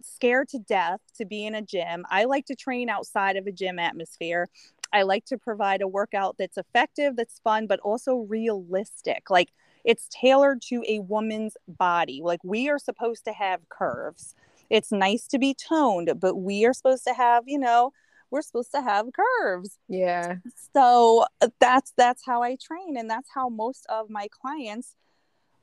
scared 0.08 0.48
to 0.50 0.60
death 0.60 1.02
to 1.18 1.26
be 1.26 1.46
in 1.46 1.56
a 1.56 1.62
gym. 1.62 2.06
I 2.10 2.26
like 2.26 2.46
to 2.48 2.56
train 2.56 2.90
outside 2.90 3.36
of 3.36 3.48
a 3.48 3.52
gym 3.52 3.80
atmosphere. 3.80 4.50
I 4.94 5.04
like 5.04 5.26
to 5.26 5.38
provide 5.38 5.82
a 5.82 5.88
workout 5.88 6.36
that's 6.38 6.58
effective, 6.58 7.16
that's 7.16 7.40
fun, 7.40 7.68
but 7.68 7.80
also 7.82 8.18
realistic. 8.18 9.30
Like 9.30 9.50
it's 9.84 10.08
tailored 10.10 10.62
to 10.64 10.84
a 10.88 11.00
woman's 11.00 11.56
body. 11.68 12.22
Like 12.24 12.40
we 12.44 12.70
are 12.70 12.80
supposed 12.80 13.26
to 13.26 13.34
have 13.34 13.68
curves. 13.70 14.36
It's 14.70 14.92
nice 14.92 15.28
to 15.28 15.40
be 15.40 15.54
toned, 15.54 16.12
but 16.20 16.36
we 16.36 16.66
are 16.66 16.74
supposed 16.74 17.06
to 17.06 17.14
have, 17.14 17.44
you 17.48 17.60
know, 17.60 17.92
we're 18.32 18.42
supposed 18.42 18.72
to 18.72 18.82
have 18.82 19.08
curves. 19.14 19.78
Yeah. 19.88 20.36
So 20.74 21.26
uh, 21.42 21.48
that's 21.60 21.94
that's 21.98 22.26
how 22.26 22.44
I 22.44 22.56
train 22.56 22.98
and 22.98 23.10
that's 23.10 23.30
how 23.34 23.50
most 23.50 23.86
of 23.88 24.10
my 24.10 24.28
clients 24.30 24.96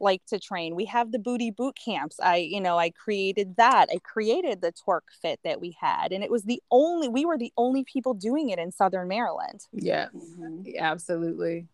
like 0.04 0.24
to 0.26 0.38
train. 0.38 0.76
We 0.76 0.84
have 0.84 1.10
the 1.10 1.18
booty 1.18 1.50
boot 1.50 1.76
camps. 1.82 2.20
I, 2.20 2.36
you 2.36 2.60
know, 2.60 2.78
I 2.78 2.90
created 2.90 3.56
that. 3.56 3.88
I 3.92 3.98
created 3.98 4.60
the 4.60 4.72
twerk 4.72 5.00
fit 5.20 5.40
that 5.42 5.60
we 5.60 5.76
had. 5.80 6.12
And 6.12 6.22
it 6.22 6.30
was 6.30 6.44
the 6.44 6.62
only, 6.70 7.08
we 7.08 7.24
were 7.24 7.36
the 7.36 7.52
only 7.56 7.82
people 7.82 8.14
doing 8.14 8.50
it 8.50 8.58
in 8.60 8.70
Southern 8.70 9.08
Maryland. 9.08 9.66
Yeah, 9.72 10.06
mm-hmm. 10.14 10.62
absolutely. 10.78 11.66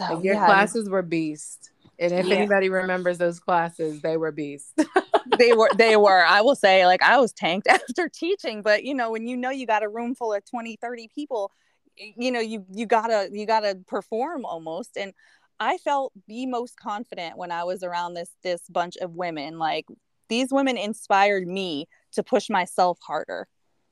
So, 0.00 0.14
like 0.14 0.24
your 0.24 0.34
yeah. 0.34 0.46
classes 0.46 0.88
were 0.88 1.02
beast. 1.02 1.70
And 1.98 2.12
if 2.12 2.26
yeah. 2.26 2.34
anybody 2.34 2.68
remembers 2.68 3.18
those 3.18 3.40
classes, 3.40 4.02
they 4.02 4.16
were 4.16 4.32
beast. 4.32 4.78
they 5.38 5.52
were, 5.52 5.70
they 5.76 5.96
were. 5.96 6.24
I 6.24 6.42
will 6.42 6.56
say, 6.56 6.84
like, 6.84 7.02
I 7.02 7.18
was 7.18 7.32
tanked 7.32 7.66
after 7.68 8.08
teaching, 8.08 8.62
but 8.62 8.84
you 8.84 8.94
know, 8.94 9.12
when 9.12 9.26
you 9.26 9.36
know 9.36 9.50
you 9.50 9.66
got 9.66 9.82
a 9.82 9.88
room 9.88 10.14
full 10.14 10.34
of 10.34 10.44
20, 10.44 10.76
30 10.76 11.08
people, 11.14 11.52
you 11.96 12.30
know, 12.30 12.40
you 12.40 12.64
you 12.70 12.86
gotta 12.86 13.28
you 13.32 13.46
gotta 13.46 13.78
perform 13.86 14.44
almost. 14.44 14.96
And 14.96 15.12
I 15.58 15.78
felt 15.78 16.12
the 16.26 16.46
most 16.46 16.78
confident 16.78 17.36
when 17.36 17.50
I 17.50 17.64
was 17.64 17.82
around 17.82 18.14
this 18.14 18.30
this 18.42 18.62
bunch 18.68 18.96
of 18.98 19.14
women. 19.14 19.58
Like 19.58 19.86
these 20.28 20.48
women 20.50 20.76
inspired 20.76 21.46
me 21.46 21.88
to 22.12 22.22
push 22.22 22.50
myself 22.50 22.98
harder 23.06 23.48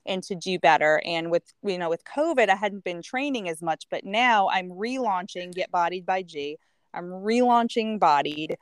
and 0.07 0.22
to 0.24 0.35
do 0.35 0.59
better. 0.59 1.00
And 1.05 1.31
with 1.31 1.44
you 1.62 1.79
know, 1.79 1.88
with 1.88 2.05
COVID, 2.05 2.48
I 2.48 2.57
hadn't 2.57 2.85
been 2.85 3.03
training 3.03 3.48
as 3.48 3.62
much, 3.62 3.87
but 3.90 4.05
now 4.05 4.48
I'm 4.50 4.70
relaunching 4.70 5.55
Get 5.55 5.70
Bodied 5.70 6.07
by 6.07 6.22
G. 6.22 6.59
I'm 6.92 7.07
relaunching 7.11 7.98
Bodied, 7.98 8.57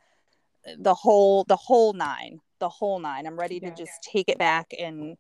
the 0.79 0.95
whole 0.95 1.45
the 1.45 1.57
whole 1.57 1.93
nine, 1.93 2.41
the 2.61 2.69
whole 2.69 3.01
nine. 3.01 3.27
I'm 3.27 3.39
ready 3.39 3.59
to 3.61 3.67
yeah. 3.67 3.75
just 3.75 3.93
take 4.03 4.29
it 4.29 4.39
back 4.39 4.73
and 4.79 5.17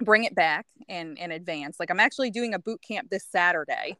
bring 0.00 0.24
it 0.24 0.34
back 0.34 0.66
and 0.88 1.18
and 1.18 1.32
advance. 1.32 1.78
Like 1.78 1.90
I'm 1.90 2.00
actually 2.00 2.30
doing 2.30 2.54
a 2.54 2.58
boot 2.58 2.82
camp 2.82 3.08
this 3.10 3.24
Saturday 3.24 3.98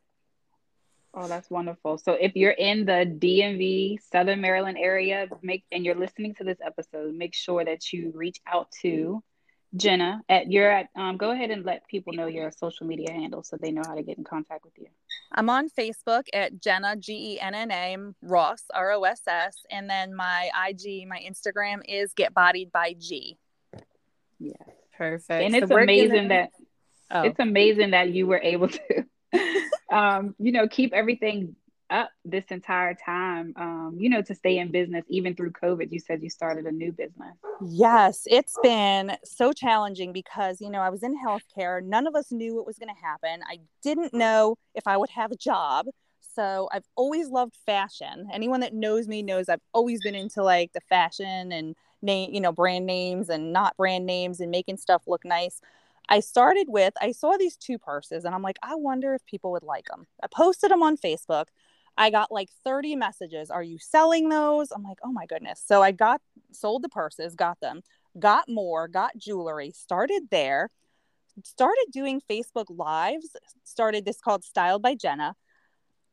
Oh, 1.14 1.28
that's 1.28 1.50
wonderful. 1.50 1.98
So 1.98 2.12
if 2.12 2.32
you're 2.34 2.52
in 2.52 2.86
the 2.86 3.04
DMV, 3.18 3.98
Southern 4.10 4.40
Maryland 4.40 4.78
area, 4.80 5.28
make 5.42 5.64
and 5.70 5.84
you're 5.84 5.94
listening 5.94 6.34
to 6.36 6.44
this 6.44 6.58
episode, 6.64 7.14
make 7.14 7.34
sure 7.34 7.64
that 7.64 7.92
you 7.92 8.12
reach 8.14 8.40
out 8.46 8.70
to 8.80 9.22
Jenna 9.76 10.22
at 10.28 10.50
your 10.50 10.70
at 10.70 10.88
um, 10.96 11.16
go 11.16 11.30
ahead 11.30 11.50
and 11.50 11.64
let 11.64 11.86
people 11.86 12.12
know 12.12 12.26
your 12.26 12.50
social 12.50 12.86
media 12.86 13.10
handle 13.10 13.42
so 13.42 13.56
they 13.56 13.70
know 13.70 13.82
how 13.86 13.94
to 13.94 14.02
get 14.02 14.16
in 14.16 14.24
contact 14.24 14.64
with 14.64 14.72
you. 14.78 14.86
I'm 15.32 15.50
on 15.50 15.68
Facebook 15.68 16.24
at 16.32 16.60
Jenna 16.60 16.96
G 16.96 17.34
E 17.34 17.40
N 17.40 17.54
N 17.54 17.70
A 17.70 17.96
Ross 18.22 18.64
R 18.72 18.92
O 18.92 19.02
S 19.04 19.22
S 19.26 19.56
and 19.70 19.88
then 19.88 20.14
my 20.14 20.50
IG, 20.68 21.06
my 21.06 21.20
Instagram 21.26 21.80
is 21.86 22.12
Get 22.14 22.34
Bodied 22.34 22.72
by 22.72 22.94
G. 22.98 23.38
Yeah. 24.38 24.52
Perfect. 24.96 25.42
And 25.42 25.56
it's 25.56 25.68
so 25.68 25.78
amazing 25.78 26.28
that 26.28 26.50
oh. 27.10 27.22
it's 27.22 27.38
amazing 27.38 27.90
that 27.90 28.10
you 28.10 28.26
were 28.26 28.40
able 28.42 28.68
to 28.68 29.04
um, 29.92 30.34
you 30.38 30.52
know, 30.52 30.68
keep 30.68 30.92
everything 30.92 31.56
up 31.90 32.10
this 32.24 32.44
entire 32.48 32.94
time, 32.94 33.52
um, 33.56 33.96
you 33.98 34.08
know, 34.08 34.22
to 34.22 34.34
stay 34.34 34.58
in 34.58 34.70
business 34.70 35.04
even 35.08 35.34
through 35.34 35.52
COVID. 35.52 35.92
You 35.92 36.00
said 36.00 36.22
you 36.22 36.30
started 36.30 36.64
a 36.64 36.72
new 36.72 36.90
business. 36.90 37.36
Yes, 37.60 38.22
it's 38.26 38.56
been 38.62 39.16
so 39.24 39.52
challenging 39.52 40.12
because, 40.12 40.60
you 40.60 40.70
know, 40.70 40.80
I 40.80 40.88
was 40.88 41.02
in 41.02 41.14
healthcare. 41.22 41.84
None 41.84 42.06
of 42.06 42.14
us 42.14 42.32
knew 42.32 42.56
what 42.56 42.66
was 42.66 42.78
going 42.78 42.92
to 42.94 43.00
happen. 43.00 43.42
I 43.48 43.58
didn't 43.82 44.14
know 44.14 44.56
if 44.74 44.86
I 44.86 44.96
would 44.96 45.10
have 45.10 45.32
a 45.32 45.36
job. 45.36 45.86
So 46.34 46.68
I've 46.72 46.86
always 46.96 47.28
loved 47.28 47.56
fashion. 47.66 48.28
Anyone 48.32 48.60
that 48.60 48.72
knows 48.72 49.06
me 49.06 49.22
knows 49.22 49.50
I've 49.50 49.60
always 49.74 50.00
been 50.00 50.14
into 50.14 50.42
like 50.42 50.72
the 50.72 50.80
fashion 50.80 51.52
and 51.52 51.76
name, 52.00 52.32
you 52.32 52.40
know, 52.40 52.52
brand 52.52 52.86
names 52.86 53.28
and 53.28 53.52
not 53.52 53.76
brand 53.76 54.06
names 54.06 54.40
and 54.40 54.50
making 54.50 54.78
stuff 54.78 55.02
look 55.06 55.26
nice. 55.26 55.60
I 56.08 56.20
started 56.20 56.66
with, 56.68 56.94
I 57.00 57.12
saw 57.12 57.36
these 57.36 57.56
two 57.56 57.78
purses 57.78 58.24
and 58.24 58.34
I'm 58.34 58.42
like, 58.42 58.58
I 58.62 58.74
wonder 58.74 59.14
if 59.14 59.24
people 59.24 59.52
would 59.52 59.62
like 59.62 59.86
them. 59.86 60.06
I 60.22 60.26
posted 60.26 60.70
them 60.70 60.82
on 60.82 60.96
Facebook. 60.96 61.46
I 61.96 62.10
got 62.10 62.32
like 62.32 62.48
30 62.64 62.96
messages. 62.96 63.50
Are 63.50 63.62
you 63.62 63.78
selling 63.78 64.28
those? 64.28 64.70
I'm 64.70 64.82
like, 64.82 64.98
oh 65.04 65.12
my 65.12 65.26
goodness. 65.26 65.62
So 65.64 65.82
I 65.82 65.92
got, 65.92 66.20
sold 66.50 66.82
the 66.82 66.88
purses, 66.88 67.34
got 67.34 67.60
them, 67.60 67.82
got 68.18 68.48
more, 68.48 68.88
got 68.88 69.16
jewelry, 69.16 69.70
started 69.70 70.28
there, 70.30 70.70
started 71.44 71.86
doing 71.92 72.20
Facebook 72.30 72.66
Lives, 72.68 73.36
started 73.64 74.04
this 74.04 74.20
called 74.20 74.44
Styled 74.44 74.82
by 74.82 74.94
Jenna. 74.94 75.34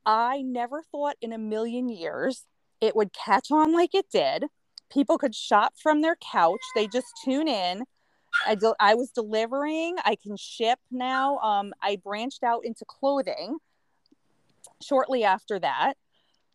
I 0.06 0.41
never 0.41 0.82
thought 0.91 1.15
in 1.21 1.34
a 1.34 1.38
million 1.38 1.89
years 1.89 2.45
it 2.82 2.95
would 2.95 3.13
catch 3.13 3.52
on 3.52 3.73
like 3.73 3.93
it 3.93 4.10
did. 4.12 4.45
People 4.91 5.17
could 5.17 5.36
shop 5.36 5.73
from 5.82 6.02
their 6.02 6.15
couch, 6.15 6.62
they 6.75 6.88
just 6.88 7.08
tune 7.23 7.47
in 7.47 7.84
I, 8.45 8.58
I 8.80 8.95
was 8.95 9.12
delivering. 9.12 9.97
I 10.06 10.15
can 10.15 10.38
ship 10.38 10.80
now. 10.91 11.38
Um, 11.39 11.73
I 11.82 11.97
branched 11.97 12.43
out 12.43 12.65
into 12.65 12.86
clothing 12.86 13.58
shortly 14.82 15.23
after 15.23 15.60
that. 15.60 15.95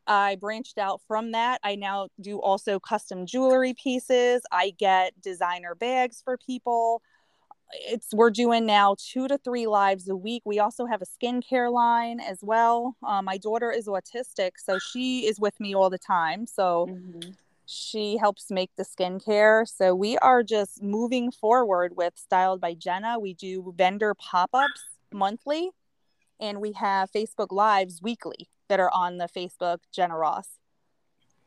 I 0.07 0.37
branched 0.37 0.79
out 0.79 1.01
from 1.07 1.33
that. 1.33 1.61
I 1.65 1.77
now 1.77 2.09
do 2.21 2.39
also 2.39 2.79
custom 2.79 3.27
jewelry 3.27 3.75
pieces. 3.75 4.43
I 4.53 4.71
get 4.77 5.19
designer 5.21 5.75
bags 5.75 6.21
for 6.23 6.37
people. 6.37 7.01
It's 7.73 8.13
we're 8.13 8.31
doing 8.31 8.67
now 8.67 8.97
two 8.99 9.27
to 9.29 9.39
three 9.39 9.67
lives 9.67 10.09
a 10.09 10.15
week. 10.15 10.43
We 10.45 10.59
also 10.59 10.85
have 10.85 11.01
a 11.01 11.07
skincare 11.07 11.73
line 11.73 12.21
as 12.21 12.39
well. 12.43 12.97
Uh, 13.03 13.23
my 13.23 13.39
daughter 13.39 13.73
is 13.73 13.87
autistic, 13.87 14.53
so 14.59 14.79
she 14.79 15.27
is 15.27 15.41
with 15.41 15.59
me 15.59 15.75
all 15.75 15.89
the 15.89 15.99
time. 15.99 16.47
So 16.47 16.89
mm-hmm 16.91 17.31
She 17.67 18.19
helps 18.19 18.51
make 18.51 18.71
the 18.77 18.85
skincare. 18.85 19.67
So 19.67 19.95
we 19.95 20.19
are 20.19 20.43
just 20.43 20.83
moving 20.83 21.31
forward 21.31 21.97
with 21.97 22.15
Styled 22.17 22.61
by 22.61 22.75
Jenna. 22.75 23.19
We 23.19 23.35
do 23.35 23.73
vendor 23.77 24.15
pop 24.15 24.51
ups 24.53 24.83
monthly, 25.13 25.71
and 26.41 26.61
we 26.61 26.73
have 26.73 27.11
Facebook 27.11 27.51
Lives 27.51 28.01
weekly 28.03 28.49
that 28.69 28.81
are 28.81 28.91
on 28.93 29.19
the 29.19 29.29
Facebook 29.29 29.79
Jenna 29.93 30.17
Ross. 30.17 30.59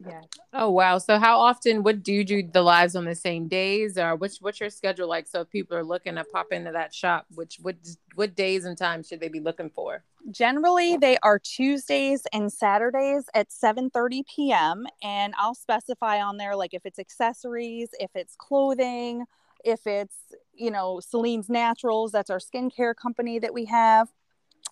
Yeah. 0.06 0.22
Oh 0.54 0.70
wow. 0.70 1.00
So 1.00 1.18
how 1.18 1.40
often 1.40 1.84
would 1.84 2.04
do 2.04 2.14
you 2.14 2.24
do 2.24 2.44
the 2.44 2.62
lives 2.62 2.96
on 2.96 3.06
the 3.06 3.16
same 3.16 3.48
days 3.48 3.98
or 3.98 4.16
what's 4.16 4.40
what's 4.42 4.60
your 4.60 4.70
schedule 4.70 5.08
like? 5.08 5.28
So 5.28 5.42
if 5.42 5.50
people 5.50 5.76
are 5.76 5.84
looking 5.84 6.16
to 6.16 6.24
pop 6.24 6.52
into 6.52 6.72
that 6.72 6.94
shop, 6.94 7.26
which 7.34 7.58
what 7.62 7.76
what 8.14 8.36
days 8.36 8.66
and 8.66 8.78
times 8.78 9.08
should 9.08 9.20
they 9.20 9.28
be 9.28 9.40
looking 9.40 9.70
for? 9.70 10.04
Generally 10.30 10.98
they 10.98 11.18
are 11.24 11.40
Tuesdays 11.40 12.24
and 12.32 12.52
Saturdays 12.54 13.26
at 13.34 13.52
7 13.52 13.90
30 13.90 14.24
p.m. 14.36 14.86
And 15.02 15.34
I'll 15.38 15.56
specify 15.56 16.22
on 16.22 16.38
there 16.38 16.56
like 16.56 16.74
if 16.74 16.86
it's 16.86 17.00
accessories, 17.00 17.90
if 18.00 18.12
it's 18.14 18.36
clothing, 18.36 19.26
if 19.64 19.88
it's, 19.88 20.16
you 20.54 20.70
know, 20.70 21.00
Celine's 21.00 21.50
Naturals, 21.50 22.12
that's 22.12 22.30
our 22.30 22.40
skincare 22.40 22.96
company 22.96 23.40
that 23.40 23.54
we 23.54 23.66
have 23.66 24.10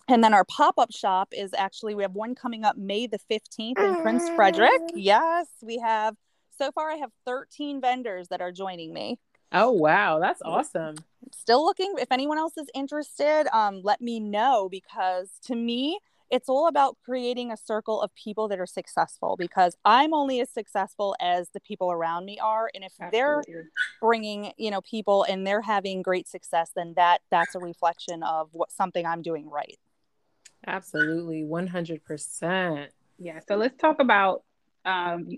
and 0.08 0.22
then 0.22 0.34
our 0.34 0.44
pop-up 0.44 0.92
shop 0.92 1.28
is 1.32 1.52
actually 1.56 1.94
we 1.94 2.02
have 2.02 2.14
one 2.14 2.34
coming 2.34 2.64
up 2.64 2.76
may 2.76 3.06
the 3.06 3.18
15th 3.30 3.78
in 3.78 4.02
prince 4.02 4.28
frederick. 4.30 4.80
Yes 4.94 5.46
we 5.62 5.78
have 5.78 6.16
so 6.58 6.70
far 6.72 6.90
i 6.90 6.96
have 6.96 7.10
13 7.26 7.80
vendors 7.80 8.28
that 8.28 8.40
are 8.40 8.52
joining 8.52 8.92
me. 8.92 9.18
Oh 9.52 9.70
wow 9.70 10.18
that's 10.18 10.42
awesome. 10.42 10.96
Still 11.32 11.64
looking 11.64 11.94
if 11.98 12.10
anyone 12.10 12.38
else 12.38 12.56
is 12.56 12.68
interested 12.74 13.46
um, 13.52 13.80
let 13.82 14.00
me 14.00 14.20
know 14.20 14.68
because 14.70 15.30
to 15.44 15.54
me 15.54 15.98
it's 16.28 16.48
all 16.48 16.66
about 16.66 16.96
creating 17.04 17.52
a 17.52 17.56
circle 17.56 18.02
of 18.02 18.12
people 18.16 18.48
that 18.48 18.58
are 18.58 18.66
successful 18.66 19.36
because 19.38 19.76
i'm 19.84 20.12
only 20.12 20.40
as 20.40 20.50
successful 20.50 21.14
as 21.20 21.50
the 21.50 21.60
people 21.60 21.92
around 21.92 22.24
me 22.24 22.38
are 22.40 22.68
and 22.74 22.82
if 22.82 22.92
Absolutely. 23.00 23.52
they're 23.52 23.70
bringing 24.00 24.52
you 24.56 24.70
know 24.70 24.80
people 24.80 25.24
and 25.28 25.46
they're 25.46 25.62
having 25.62 26.02
great 26.02 26.26
success 26.26 26.72
then 26.74 26.94
that 26.96 27.20
that's 27.30 27.54
a 27.54 27.60
reflection 27.60 28.24
of 28.24 28.48
what 28.52 28.72
something 28.72 29.06
i'm 29.06 29.22
doing 29.22 29.48
right 29.48 29.78
Absolutely, 30.66 31.42
100%. 31.42 32.88
Yeah. 33.18 33.40
So 33.46 33.56
let's 33.56 33.76
talk 33.76 34.00
about 34.00 34.42
um, 34.84 35.28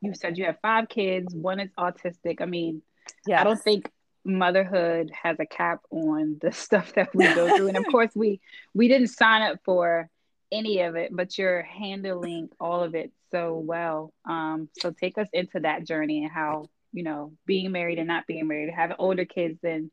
you, 0.00 0.14
said 0.14 0.38
you 0.38 0.44
have 0.44 0.58
five 0.60 0.88
kids, 0.88 1.34
one 1.34 1.60
is 1.60 1.70
autistic. 1.78 2.40
I 2.40 2.46
mean, 2.46 2.82
yeah, 3.26 3.40
I 3.40 3.44
don't 3.44 3.60
think 3.60 3.90
motherhood 4.24 5.10
has 5.22 5.38
a 5.40 5.46
cap 5.46 5.80
on 5.90 6.38
the 6.40 6.52
stuff 6.52 6.92
that 6.94 7.14
we 7.14 7.24
go 7.34 7.56
through 7.56 7.68
and 7.68 7.76
of 7.76 7.86
course 7.90 8.10
we 8.14 8.40
we 8.74 8.86
didn't 8.86 9.08
sign 9.08 9.42
up 9.42 9.58
for 9.64 10.08
any 10.52 10.80
of 10.80 10.94
it 10.96 11.10
but 11.14 11.38
you're 11.38 11.62
handling 11.62 12.48
all 12.60 12.82
of 12.82 12.94
it 12.94 13.10
so 13.30 13.56
well 13.56 14.12
um 14.28 14.68
so 14.78 14.90
take 14.90 15.16
us 15.16 15.28
into 15.32 15.60
that 15.60 15.86
journey 15.86 16.22
and 16.22 16.30
how 16.30 16.66
you 16.92 17.02
know 17.02 17.32
being 17.46 17.72
married 17.72 17.98
and 17.98 18.08
not 18.08 18.26
being 18.26 18.46
married 18.46 18.70
having 18.70 18.96
older 18.98 19.24
kids 19.24 19.58
and 19.62 19.90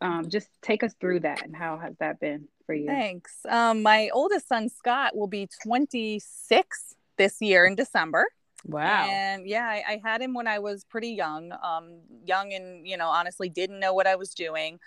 um 0.00 0.28
just 0.28 0.48
take 0.60 0.82
us 0.82 0.92
through 1.00 1.20
that 1.20 1.42
and 1.42 1.56
how 1.56 1.78
has 1.78 1.94
that 2.00 2.20
been 2.20 2.48
for 2.68 2.74
you? 2.74 2.86
Thanks. 2.86 3.34
Um, 3.48 3.82
my 3.82 4.10
oldest 4.12 4.46
son 4.46 4.68
Scott 4.68 5.16
will 5.16 5.26
be 5.26 5.48
26 5.62 6.94
this 7.16 7.40
year 7.40 7.64
in 7.64 7.74
December. 7.74 8.26
Wow. 8.66 9.08
And 9.10 9.48
yeah, 9.48 9.66
I, 9.66 9.82
I, 9.88 10.00
had 10.04 10.20
him 10.20 10.34
when 10.34 10.46
I 10.46 10.58
was 10.58 10.84
pretty 10.84 11.08
young, 11.10 11.50
um, 11.62 12.00
young 12.26 12.52
and, 12.52 12.86
you 12.86 12.98
know, 12.98 13.08
honestly 13.08 13.48
didn't 13.48 13.80
know 13.80 13.94
what 13.94 14.06
I 14.06 14.16
was 14.16 14.34
doing, 14.34 14.78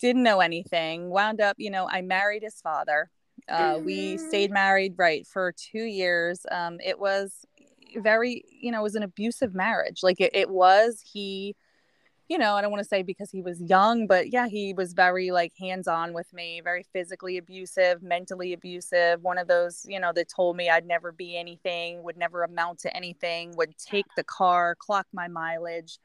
didn't 0.00 0.22
know 0.22 0.40
anything. 0.40 1.10
Wound 1.10 1.42
up, 1.42 1.56
you 1.58 1.70
know, 1.70 1.86
I 1.86 2.00
married 2.00 2.42
his 2.42 2.62
father. 2.62 3.10
Uh, 3.46 3.74
mm-hmm. 3.74 3.84
We 3.84 4.16
stayed 4.16 4.50
married, 4.50 4.94
right, 4.96 5.26
for 5.26 5.52
two 5.52 5.82
years. 5.82 6.46
Um, 6.50 6.78
it 6.82 6.98
was 6.98 7.44
very, 7.96 8.42
you 8.50 8.72
know, 8.72 8.80
it 8.80 8.84
was 8.84 8.94
an 8.94 9.02
abusive 9.02 9.54
marriage. 9.54 10.02
Like 10.02 10.20
it, 10.20 10.30
it 10.32 10.48
was, 10.48 11.02
he, 11.04 11.54
you 12.28 12.36
know, 12.36 12.54
I 12.54 12.60
don't 12.60 12.70
want 12.70 12.82
to 12.82 12.88
say 12.88 13.02
because 13.02 13.30
he 13.30 13.40
was 13.40 13.60
young, 13.62 14.06
but 14.06 14.30
yeah, 14.30 14.48
he 14.48 14.74
was 14.74 14.92
very 14.92 15.30
like 15.30 15.54
hands 15.58 15.88
on 15.88 16.12
with 16.12 16.30
me, 16.34 16.60
very 16.62 16.84
physically 16.92 17.38
abusive, 17.38 18.02
mentally 18.02 18.52
abusive. 18.52 19.22
One 19.22 19.38
of 19.38 19.48
those, 19.48 19.86
you 19.88 19.98
know, 19.98 20.12
that 20.14 20.28
told 20.28 20.56
me 20.56 20.68
I'd 20.68 20.86
never 20.86 21.10
be 21.10 21.38
anything, 21.38 22.02
would 22.02 22.18
never 22.18 22.42
amount 22.42 22.80
to 22.80 22.94
anything, 22.94 23.56
would 23.56 23.76
take 23.78 24.04
the 24.14 24.24
car, 24.24 24.76
clock 24.78 25.06
my 25.12 25.26
mileage. 25.26 25.98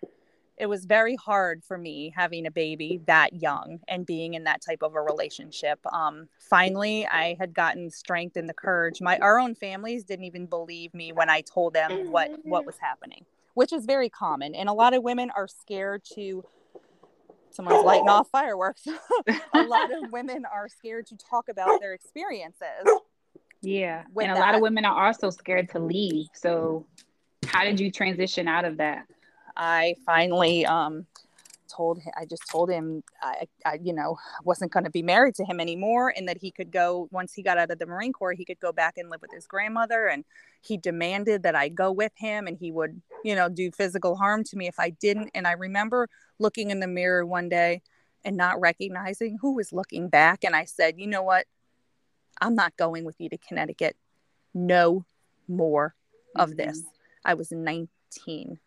It 0.56 0.68
was 0.68 0.86
very 0.86 1.18
hard 1.18 1.62
for 1.64 1.78
me 1.78 2.14
having 2.16 2.46
a 2.46 2.52
baby 2.52 3.02
that 3.08 3.42
young 3.42 3.80
and 3.90 4.06
being 4.06 4.36
in 4.36 4.46
that 4.46 4.62
type 4.62 4.82
of 4.82 4.96
a 4.96 5.02
relationship. 5.02 5.80
Um, 5.92 6.30
finally, 6.40 7.06
I 7.08 7.36
had 7.38 7.54
gotten 7.54 7.90
strength 7.90 8.38
and 8.38 8.48
the 8.48 8.54
courage. 8.54 9.02
My 9.02 9.18
our 9.18 9.40
own 9.40 9.56
families 9.56 10.06
didn't 10.06 10.26
even 10.26 10.46
believe 10.46 10.94
me 10.94 11.12
when 11.12 11.30
I 11.30 11.42
told 11.42 11.74
them 11.74 12.12
what 12.12 12.32
what 12.44 12.66
was 12.66 12.78
happening 12.78 13.26
which 13.54 13.74
is 13.74 13.86
very 13.86 14.10
common. 14.10 14.56
And 14.56 14.70
a 14.70 14.74
lot 14.74 14.94
of 14.94 15.04
women 15.04 15.32
are 15.36 15.48
scared 15.48 16.04
to 16.16 16.44
someone's 17.52 17.86
lighting 17.86 18.10
off 18.10 18.30
fireworks. 18.32 18.88
a 19.54 19.64
lot 19.64 19.92
of 19.92 20.10
women 20.12 20.46
are 20.52 20.68
scared 20.68 21.08
to 21.08 21.18
talk 21.18 21.50
about 21.50 21.80
their 21.80 21.94
experiences. 21.94 22.86
Yeah. 23.62 24.04
And 24.20 24.32
a 24.32 24.34
that. 24.34 24.40
lot 24.40 24.56
of 24.56 24.62
women 24.62 24.86
are 24.86 25.08
also 25.08 25.30
scared 25.30 25.70
to 25.70 25.80
leave. 25.80 26.28
So 26.34 26.86
how 27.46 27.64
did 27.64 27.80
you 27.80 27.92
transition 27.92 28.48
out 28.48 28.66
of 28.66 28.78
that? 28.78 29.06
I 29.56 29.96
finally 30.06 30.66
um 30.66 31.06
told 31.76 32.00
him 32.00 32.12
I 32.18 32.26
just 32.26 32.44
told 32.50 32.70
him 32.70 33.04
I, 33.22 33.48
I 33.66 33.80
you 33.82 33.94
know 33.94 34.18
wasn't 34.44 34.72
going 34.72 34.84
to 34.84 34.90
be 34.90 35.02
married 35.02 35.36
to 35.36 35.46
him 35.46 35.60
anymore 35.60 36.14
and 36.16 36.28
that 36.28 36.38
he 36.38 36.52
could 36.52 36.72
go 36.72 37.08
once 37.12 37.34
he 37.34 37.42
got 37.42 37.58
out 37.58 37.72
of 37.72 37.80
the 37.80 37.86
Marine 37.86 38.14
Corps 38.14 38.34
he 38.34 38.46
could 38.46 38.60
go 38.60 38.72
back 38.72 38.98
and 38.98 39.10
live 39.10 39.22
with 39.22 39.32
his 39.32 39.48
grandmother 39.48 40.08
and 40.08 40.26
he 40.62 40.78
demanded 40.78 41.44
that 41.44 41.56
I 41.56 41.70
go 41.70 41.92
with 41.92 42.12
him 42.16 42.48
and 42.48 42.58
he 42.58 42.72
would 42.72 43.02
you 43.24 43.36
know 43.36 43.50
do 43.50 43.72
physical 43.72 44.16
harm 44.16 44.44
to 44.46 44.58
me 44.58 44.68
if 44.68 44.80
I 44.80 44.92
didn't. 44.92 45.32
And 45.34 45.48
I 45.48 45.54
remember 45.54 46.10
looking 46.40 46.72
in 46.72 46.80
the 46.80 46.88
mirror 46.88 47.26
one 47.26 47.50
day 47.50 47.82
and 48.26 48.38
not 48.38 48.60
recognizing 48.60 49.38
who 49.42 49.56
was 49.56 49.74
looking 49.74 50.10
back 50.10 50.44
and 50.44 50.56
I 50.56 50.66
said 50.66 50.96
you 50.98 51.08
know 51.08 51.24
what? 51.24 51.46
I'm 52.42 52.56
not 52.56 52.76
going 52.78 53.06
with 53.06 53.20
you 53.20 53.30
to 53.30 53.38
Connecticut 53.38 53.96
no 54.54 55.06
more 55.48 55.96
of 56.36 56.50
mm-hmm. 56.50 56.58
this 56.58 56.82
I 57.26 57.34
was 57.36 57.52
19 57.52 58.60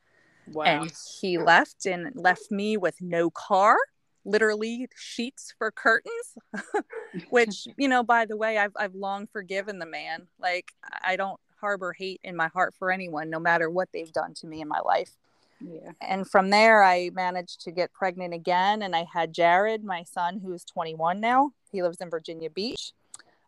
Wow. 0.52 0.64
And 0.64 0.92
he 1.20 1.38
left 1.38 1.86
and 1.86 2.12
left 2.14 2.50
me 2.50 2.76
with 2.76 3.00
no 3.00 3.30
car, 3.30 3.76
literally 4.24 4.88
sheets 4.96 5.54
for 5.58 5.70
curtains, 5.70 6.38
which, 7.30 7.66
you 7.76 7.88
know, 7.88 8.02
by 8.02 8.24
the 8.24 8.36
way, 8.36 8.58
I've, 8.58 8.72
I've 8.76 8.94
long 8.94 9.26
forgiven 9.26 9.78
the 9.78 9.86
man. 9.86 10.26
Like, 10.38 10.72
I 11.02 11.16
don't 11.16 11.40
harbor 11.60 11.92
hate 11.92 12.20
in 12.22 12.36
my 12.36 12.48
heart 12.48 12.74
for 12.78 12.90
anyone, 12.90 13.30
no 13.30 13.40
matter 13.40 13.70
what 13.70 13.88
they've 13.92 14.12
done 14.12 14.34
to 14.34 14.46
me 14.46 14.60
in 14.60 14.68
my 14.68 14.80
life. 14.80 15.16
Yeah. 15.60 15.92
And 16.02 16.28
from 16.28 16.50
there, 16.50 16.82
I 16.82 17.10
managed 17.14 17.62
to 17.62 17.70
get 17.70 17.92
pregnant 17.92 18.34
again. 18.34 18.82
And 18.82 18.94
I 18.94 19.06
had 19.10 19.32
Jared, 19.32 19.82
my 19.84 20.02
son, 20.02 20.40
who 20.40 20.52
is 20.52 20.64
21 20.64 21.18
now. 21.18 21.52
He 21.72 21.82
lives 21.82 21.98
in 22.00 22.10
Virginia 22.10 22.50
Beach. 22.50 22.92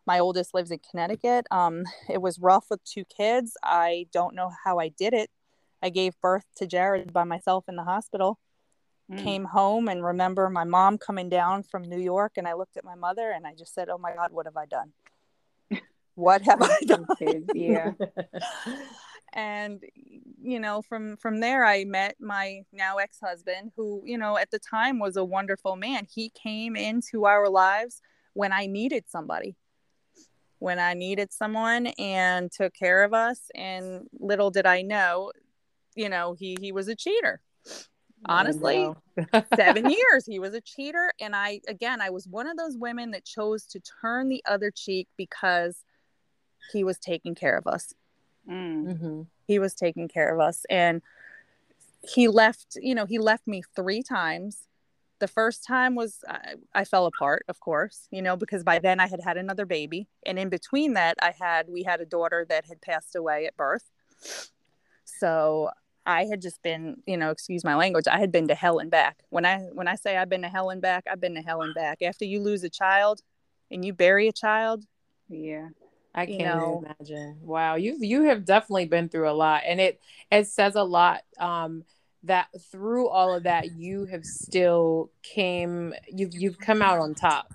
My 0.07 0.17
oldest 0.17 0.55
lives 0.55 0.71
in 0.71 0.79
Connecticut. 0.89 1.45
Um, 1.51 1.83
it 2.09 2.19
was 2.19 2.39
rough 2.39 2.65
with 2.71 2.83
two 2.83 3.05
kids. 3.05 3.55
I 3.63 4.07
don't 4.11 4.33
know 4.33 4.51
how 4.63 4.79
I 4.79 4.87
did 4.89 5.13
it 5.13 5.29
I 5.81 5.89
gave 5.89 6.19
birth 6.21 6.45
to 6.57 6.67
Jared 6.67 7.13
by 7.13 7.23
myself 7.23 7.65
in 7.67 7.75
the 7.75 7.83
hospital. 7.83 8.39
Mm. 9.11 9.23
Came 9.23 9.45
home 9.45 9.87
and 9.87 10.03
remember 10.03 10.49
my 10.49 10.63
mom 10.63 10.97
coming 10.97 11.29
down 11.29 11.63
from 11.63 11.83
New 11.83 11.99
York, 11.99 12.33
and 12.37 12.47
I 12.47 12.53
looked 12.53 12.77
at 12.77 12.83
my 12.83 12.95
mother 12.95 13.31
and 13.31 13.47
I 13.47 13.55
just 13.55 13.73
said, 13.73 13.89
"Oh 13.89 13.97
my 13.97 14.13
God, 14.13 14.31
what 14.31 14.45
have 14.45 14.57
I 14.57 14.65
done? 14.65 14.91
What 16.15 16.41
have 16.41 16.61
I 16.61 16.77
done?" 16.85 17.07
yeah. 17.55 17.93
and 19.33 19.81
you 20.41 20.59
know, 20.59 20.81
from 20.81 21.17
from 21.17 21.39
there, 21.39 21.65
I 21.65 21.85
met 21.85 22.17
my 22.19 22.63
now 22.71 22.97
ex 22.97 23.19
husband, 23.19 23.71
who 23.75 24.03
you 24.05 24.17
know 24.17 24.37
at 24.37 24.51
the 24.51 24.59
time 24.59 24.99
was 24.99 25.15
a 25.15 25.23
wonderful 25.23 25.75
man. 25.75 26.05
He 26.13 26.29
came 26.29 26.75
into 26.75 27.25
our 27.25 27.49
lives 27.49 28.01
when 28.33 28.51
I 28.51 28.67
needed 28.67 29.05
somebody 29.07 29.55
when 30.59 30.77
I 30.77 30.93
needed 30.93 31.31
someone 31.31 31.87
and 31.97 32.51
took 32.51 32.73
care 32.73 33.03
of 33.03 33.13
us. 33.13 33.49
And 33.55 34.07
little 34.19 34.51
did 34.51 34.65
I 34.65 34.81
know 34.81 35.31
you 35.99 36.07
know, 36.07 36.33
he 36.39 36.57
he 36.61 36.71
was 36.71 36.87
a 36.87 36.95
cheater. 36.95 37.41
Honestly, 38.25 38.89
seven 39.55 39.89
years 39.89 40.25
he 40.25 40.39
was 40.39 40.53
a 40.53 40.61
cheater, 40.61 41.11
and 41.19 41.35
I 41.35 41.59
again 41.67 41.99
I 41.99 42.09
was 42.09 42.25
one 42.25 42.47
of 42.47 42.55
those 42.55 42.77
women 42.77 43.11
that 43.11 43.25
chose 43.25 43.65
to 43.67 43.81
turn 44.01 44.29
the 44.29 44.41
other 44.47 44.71
cheek 44.71 45.09
because 45.17 45.83
he 46.71 46.85
was 46.85 46.97
taking 46.99 47.35
care 47.35 47.57
of 47.57 47.67
us. 47.67 47.93
Mm. 48.49 48.93
Mm-hmm. 48.93 49.21
He 49.45 49.59
was 49.59 49.75
taking 49.75 50.07
care 50.07 50.33
of 50.33 50.39
us, 50.39 50.65
and 50.69 51.01
he 52.01 52.29
left. 52.29 52.77
You 52.81 52.95
know, 52.95 53.05
he 53.05 53.19
left 53.19 53.45
me 53.45 53.61
three 53.75 54.01
times 54.01 54.63
the 55.19 55.27
first 55.27 55.65
time 55.65 55.95
was 55.95 56.19
I, 56.29 56.53
I, 56.73 56.85
fell 56.85 57.05
apart 57.05 57.43
of 57.49 57.59
course 57.59 58.07
you 58.09 58.21
know 58.21 58.37
because 58.37 58.63
by 58.63 58.79
then 58.79 59.01
i 59.01 59.07
had 59.07 59.19
had 59.19 59.35
another 59.35 59.65
baby 59.65 60.07
and 60.25 60.39
in 60.39 60.47
between 60.47 60.93
that 60.93 61.17
i 61.21 61.33
had 61.37 61.67
we 61.67 61.83
had 61.83 61.99
a 61.99 62.05
daughter 62.05 62.45
that 62.47 62.65
had 62.65 62.81
passed 62.81 63.17
away 63.17 63.45
at 63.45 63.57
birth 63.57 63.83
so 65.03 65.71
I 66.09 66.25
had 66.25 66.41
just 66.41 66.61
been, 66.63 66.97
you 67.05 67.17
know, 67.17 67.29
excuse 67.29 67.63
my 67.63 67.75
language, 67.75 68.05
I 68.07 68.19
had 68.19 68.31
been 68.31 68.47
to 68.47 68.55
hell 68.55 68.79
and 68.79 68.89
back. 68.89 69.17
When 69.29 69.45
I 69.45 69.59
when 69.73 69.87
I 69.87 69.95
say 69.95 70.17
I've 70.17 70.29
been 70.29 70.41
to 70.41 70.49
hell 70.49 70.69
and 70.71 70.81
back, 70.81 71.03
I've 71.09 71.21
been 71.21 71.35
to 71.35 71.41
hell 71.41 71.61
and 71.61 71.73
back. 71.75 72.01
After 72.01 72.25
you 72.25 72.41
lose 72.41 72.63
a 72.63 72.69
child 72.69 73.21
and 73.71 73.85
you 73.85 73.93
bury 73.93 74.27
a 74.27 74.33
child, 74.33 74.85
yeah. 75.29 75.69
I 76.15 76.25
can't 76.25 76.39
you 76.39 76.45
know. 76.45 76.83
imagine. 76.99 77.37
Wow, 77.43 77.75
you've 77.75 78.03
you 78.03 78.23
have 78.23 78.43
definitely 78.43 78.85
been 78.85 79.09
through 79.09 79.29
a 79.29 79.37
lot, 79.45 79.61
and 79.65 79.79
it 79.79 80.01
it 80.31 80.47
says 80.47 80.75
a 80.75 80.83
lot. 80.83 81.21
Um, 81.39 81.83
that 82.23 82.47
through 82.71 83.07
all 83.07 83.33
of 83.33 83.43
that, 83.43 83.71
you 83.77 84.05
have 84.05 84.25
still 84.25 85.11
came. 85.21 85.93
You've 86.07 86.33
you've 86.33 86.59
come 86.59 86.81
out 86.81 86.99
on 86.99 87.13
top. 87.13 87.53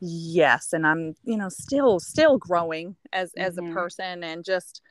yes 0.00 0.72
and 0.72 0.84
i'm 0.84 1.14
you 1.24 1.36
know 1.36 1.48
still 1.48 2.00
still 2.00 2.36
growing 2.36 2.96
as 3.12 3.32
as 3.36 3.56
a 3.58 3.62
Mhm. 3.62 3.72
person 3.74 4.24
and 4.24 4.44
just 4.44 4.82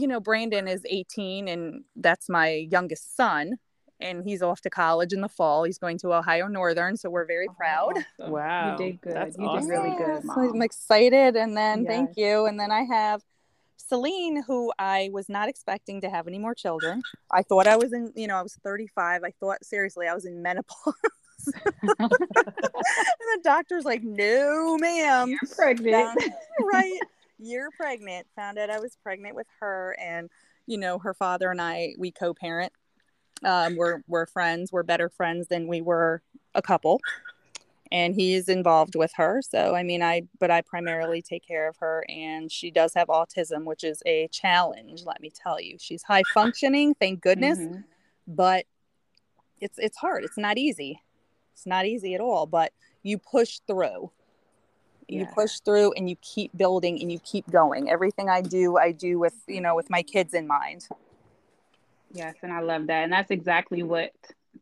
you 0.00 0.06
know 0.06 0.20
brandon 0.20 0.66
is 0.68 0.82
18 0.88 1.48
and 1.48 1.84
that's 1.96 2.28
my 2.28 2.66
youngest 2.70 3.16
son 3.16 3.54
and 4.00 4.22
he's 4.24 4.42
off 4.42 4.60
to 4.60 4.70
college 4.70 5.12
in 5.12 5.20
the 5.20 5.28
fall 5.28 5.64
he's 5.64 5.78
going 5.78 5.98
to 5.98 6.12
ohio 6.14 6.46
northern 6.46 6.96
so 6.96 7.10
we're 7.10 7.26
very 7.26 7.48
proud 7.56 7.92
Awesome. 8.20 8.32
Wow, 8.32 8.70
You 8.72 8.76
did 8.86 9.00
good. 9.00 9.14
that's 9.16 9.36
you 9.38 9.44
awesome. 9.46 9.68
did 9.68 9.74
really 9.74 9.90
Yeah, 9.98 10.06
good, 10.06 10.22
so 10.22 10.26
mom. 10.28 10.50
i'm 10.54 10.62
excited 10.62 11.36
and 11.36 11.56
then 11.56 11.82
Yes. 11.82 11.88
thank 11.90 12.10
you 12.16 12.46
and 12.46 12.58
then 12.60 12.70
i 12.70 12.82
have 12.82 13.22
celine 13.76 14.42
who 14.46 14.72
i 14.78 15.08
was 15.12 15.28
not 15.28 15.48
expecting 15.48 16.00
to 16.02 16.10
have 16.10 16.26
any 16.28 16.38
more 16.38 16.54
children 16.54 17.02
i 17.32 17.42
thought 17.42 17.66
i 17.66 17.76
was 17.76 17.92
in 17.92 18.12
you 18.14 18.26
know 18.26 18.36
i 18.36 18.42
was 18.42 18.54
35 18.62 19.22
i 19.24 19.30
thought 19.40 19.64
seriously 19.64 20.06
i 20.06 20.14
was 20.14 20.24
in 20.26 20.42
menopause 20.42 20.94
and 21.98 22.10
the 22.10 23.40
doctor's 23.44 23.84
like 23.84 24.02
no 24.02 24.76
ma'am 24.78 25.28
You're 25.28 25.38
pregnant. 25.56 25.94
found- 26.20 26.32
right 26.72 27.00
you're 27.38 27.70
pregnant 27.70 28.26
found 28.34 28.58
out 28.58 28.68
i 28.70 28.78
was 28.80 28.96
pregnant 29.02 29.34
with 29.36 29.46
her 29.60 29.96
and 30.00 30.28
you 30.66 30.76
know 30.76 30.98
her 30.98 31.14
father 31.14 31.50
and 31.50 31.60
i 31.60 31.94
we 31.98 32.10
co-parent. 32.10 32.72
Um, 33.44 33.76
we're 33.76 34.00
we're 34.08 34.26
friends 34.26 34.72
we're 34.72 34.82
better 34.82 35.08
friends 35.08 35.46
than 35.46 35.68
we 35.68 35.80
were 35.80 36.22
a 36.56 36.60
couple. 36.62 37.00
And 37.92 38.14
he's 38.14 38.48
involved 38.48 38.96
with 38.96 39.12
her. 39.14 39.40
So 39.48 39.74
i 39.76 39.82
mean 39.84 40.02
i 40.02 40.22
but 40.40 40.50
i 40.50 40.60
primarily 40.60 41.22
take 41.22 41.46
care 41.46 41.68
of 41.68 41.76
her 41.78 42.04
and 42.08 42.50
she 42.50 42.70
does 42.72 42.92
have 42.94 43.06
autism 43.08 43.64
which 43.64 43.84
is 43.84 44.02
a 44.04 44.28
challenge 44.32 45.04
let 45.06 45.20
me 45.20 45.30
tell 45.30 45.60
you. 45.60 45.76
She's 45.78 46.02
high 46.02 46.24
functioning 46.34 46.94
thank 46.94 47.20
goodness 47.22 47.58
Mhm. 47.60 47.84
but 48.26 48.66
it's 49.60 49.78
it's 49.78 49.96
hard. 49.98 50.24
It's 50.24 50.36
not 50.38 50.58
easy. 50.58 51.00
It's 51.54 51.64
not 51.66 51.86
easy 51.86 52.14
at 52.14 52.20
all 52.20 52.44
but 52.46 52.72
you 53.04 53.18
push 53.18 53.60
through 53.68 54.10
you 55.08 55.20
Yeah. 55.20 55.30
push 55.34 55.60
through 55.60 55.92
and 55.92 56.08
you 56.08 56.16
keep 56.20 56.56
building 56.56 57.00
and 57.00 57.10
you 57.10 57.18
keep 57.20 57.50
going 57.50 57.88
everything 57.90 58.28
i 58.28 58.40
do 58.40 58.76
i 58.76 58.92
do 58.92 59.18
with 59.18 59.34
you 59.46 59.60
know 59.60 59.74
with 59.74 59.88
my 59.90 60.02
kids 60.02 60.34
in 60.34 60.46
mind 60.46 60.86
Yes, 62.10 62.36
and 62.42 62.52
I 62.52 62.60
love 62.60 62.86
that. 62.86 63.04
And 63.04 63.12
that's 63.12 63.30
exactly 63.30 63.82
what 63.82 64.12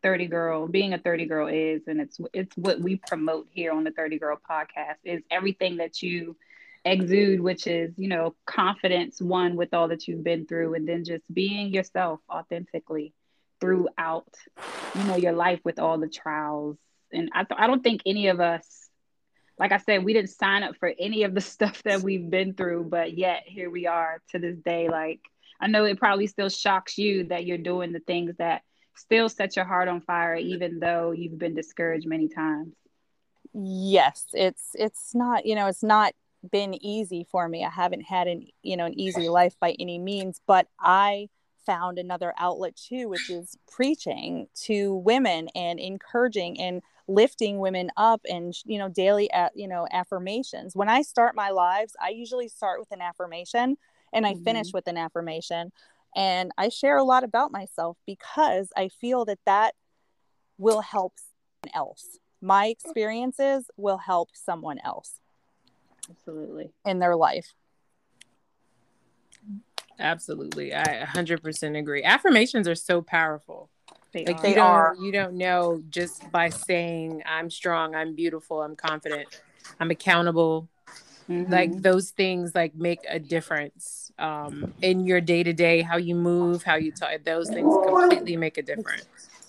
30 0.02 0.26
Girl, 0.26 0.66
being 0.66 0.94
a 0.94 0.98
30 0.98 1.26
Girl 1.26 1.46
is. 1.46 1.82
And 1.86 2.00
it's 2.00 2.18
it's 2.34 2.56
what 2.56 2.80
we 2.80 2.96
promote 2.96 3.46
here 3.50 3.72
on 3.72 3.84
the 3.84 3.92
30 3.92 4.18
Girl 4.18 4.36
podcast 4.50 4.96
is 5.04 5.22
everything 5.30 5.76
that 5.76 6.02
you 6.02 6.36
exude, 6.84 7.40
which 7.40 7.66
is, 7.66 7.92
you 7.96 8.08
know, 8.08 8.34
confidence, 8.46 9.20
one 9.20 9.56
with 9.56 9.74
all 9.74 9.88
that 9.88 10.06
you've 10.08 10.24
been 10.24 10.46
through, 10.46 10.74
and 10.74 10.88
then 10.88 11.04
just 11.04 11.22
being 11.32 11.72
yourself 11.72 12.20
authentically 12.28 13.12
throughout, 13.60 14.26
you 14.96 15.04
know, 15.04 15.16
your 15.16 15.32
life 15.32 15.60
with 15.64 15.78
all 15.78 15.98
the 15.98 16.08
trials. 16.08 16.76
And 17.12 17.30
I, 17.32 17.44
th- 17.44 17.58
I 17.60 17.66
don't 17.68 17.82
think 17.82 18.02
any 18.04 18.26
of 18.26 18.40
us, 18.40 18.85
like 19.58 19.72
I 19.72 19.78
said, 19.78 20.04
we 20.04 20.12
didn't 20.12 20.30
sign 20.30 20.62
up 20.62 20.76
for 20.76 20.92
any 20.98 21.22
of 21.24 21.34
the 21.34 21.40
stuff 21.54 21.82
that 21.84 22.02
we've 22.02 22.28
been 22.30 22.54
through, 22.54 22.84
but 22.84 23.16
yet 23.16 23.42
here 23.46 23.70
we 23.70 23.86
are 23.86 24.20
to 24.30 24.38
this 24.38 24.58
day. 24.58 24.88
Like, 24.88 25.20
I 25.60 25.68
know 25.68 25.84
it 25.84 25.98
probably 25.98 26.26
still 26.26 26.48
shocks 26.50 26.98
you 26.98 27.24
that 27.28 27.46
you're 27.46 27.58
doing 27.58 27.92
the 27.92 28.00
things 28.00 28.34
that 28.38 28.62
still 28.96 29.28
set 29.28 29.56
your 29.56 29.64
heart 29.64 29.88
on 29.88 30.00
fire, 30.02 30.36
even 30.36 30.80
though 30.80 31.12
you've 31.12 31.38
been 31.38 31.54
discouraged 31.54 32.06
many 32.06 32.28
times. 32.28 32.74
yes 33.54 34.26
it's 34.32 34.70
it's 34.74 35.14
not 35.14 35.46
you 35.46 35.54
know 35.54 35.66
it's 35.66 35.82
not 35.82 36.12
been 36.52 36.74
easy 36.84 37.24
for 37.30 37.48
me 37.48 37.64
i 37.64 37.70
haven't 37.70 38.02
had 38.02 38.28
an 38.28 38.46
you 38.62 38.76
know 38.76 38.86
an 38.86 38.98
easy 38.98 39.28
life 39.28 39.56
by 39.60 39.74
any 39.80 39.98
means 39.98 40.40
but 40.46 40.68
i 40.80 41.28
found 41.66 41.98
another 41.98 42.32
outlet 42.38 42.76
too 42.76 43.08
which 43.08 43.28
is 43.28 43.58
preaching 43.70 44.46
to 44.54 44.94
women 44.94 45.48
and 45.54 45.78
encouraging 45.78 46.58
and 46.60 46.80
lifting 47.08 47.58
women 47.58 47.90
up 47.96 48.20
and 48.28 48.54
you 48.64 48.78
know 48.78 48.88
daily 48.88 49.28
a- 49.34 49.50
you 49.54 49.68
know 49.68 49.86
affirmations. 49.90 50.74
When 50.74 50.88
i 50.88 51.02
start 51.02 51.34
my 51.34 51.50
lives 51.50 51.94
i 52.00 52.08
usually 52.08 52.48
start 52.48 52.80
with 52.80 52.90
an 52.92 53.02
affirmation 53.02 53.76
and 54.12 54.26
i 54.26 54.34
finish 54.34 54.68
mm-hmm. 54.68 54.78
with 54.78 54.86
an 54.88 54.96
affirmation. 54.96 55.72
And 56.14 56.52
i 56.56 56.68
share 56.68 56.96
a 56.96 57.04
lot 57.04 57.24
about 57.24 57.52
myself 57.52 57.98
because 58.06 58.70
i 58.76 58.88
feel 58.88 59.24
that 59.26 59.40
that 59.46 59.74
will 60.58 60.80
help 60.80 61.14
someone 61.18 61.74
else. 61.74 62.18
My 62.40 62.66
experiences 62.66 63.70
will 63.76 63.98
help 63.98 64.30
someone 64.34 64.78
else 64.84 65.20
Absolutely. 66.08 66.70
in 66.84 66.98
their 66.98 67.16
life 67.16 67.52
Absolutely, 69.98 70.74
I 70.74 71.04
100% 71.04 71.76
agree. 71.76 72.02
Affirmations 72.02 72.68
are 72.68 72.74
so 72.74 73.00
powerful. 73.02 73.70
They 74.12 74.24
Like 74.26 74.36
are. 74.36 74.42
They 74.42 74.48
you 74.50 74.54
don't 74.54 74.66
are. 74.66 74.96
you 74.98 75.12
don't 75.12 75.34
know 75.34 75.82
just 75.90 76.30
by 76.30 76.50
saying 76.50 77.22
I'm 77.26 77.50
strong, 77.50 77.94
I'm 77.94 78.14
beautiful, 78.14 78.62
I'm 78.62 78.76
confident, 78.76 79.28
I'm 79.80 79.90
accountable. 79.90 80.68
Mhm. 81.28 81.50
Like 81.50 81.82
those 81.82 82.10
things 82.10 82.54
like 82.54 82.74
make 82.74 83.00
a 83.08 83.18
difference 83.18 84.12
um 84.18 84.72
in 84.82 85.06
your 85.06 85.20
day 85.20 85.42
to 85.42 85.52
day, 85.52 85.82
how 85.82 85.96
you 85.96 86.14
move, 86.14 86.62
how 86.62 86.76
you 86.76 86.92
talk. 86.92 87.10
Those 87.24 87.48
things 87.50 87.74
completely 87.86 88.36
make 88.36 88.58
a 88.58 88.62
difference. 88.62 89.06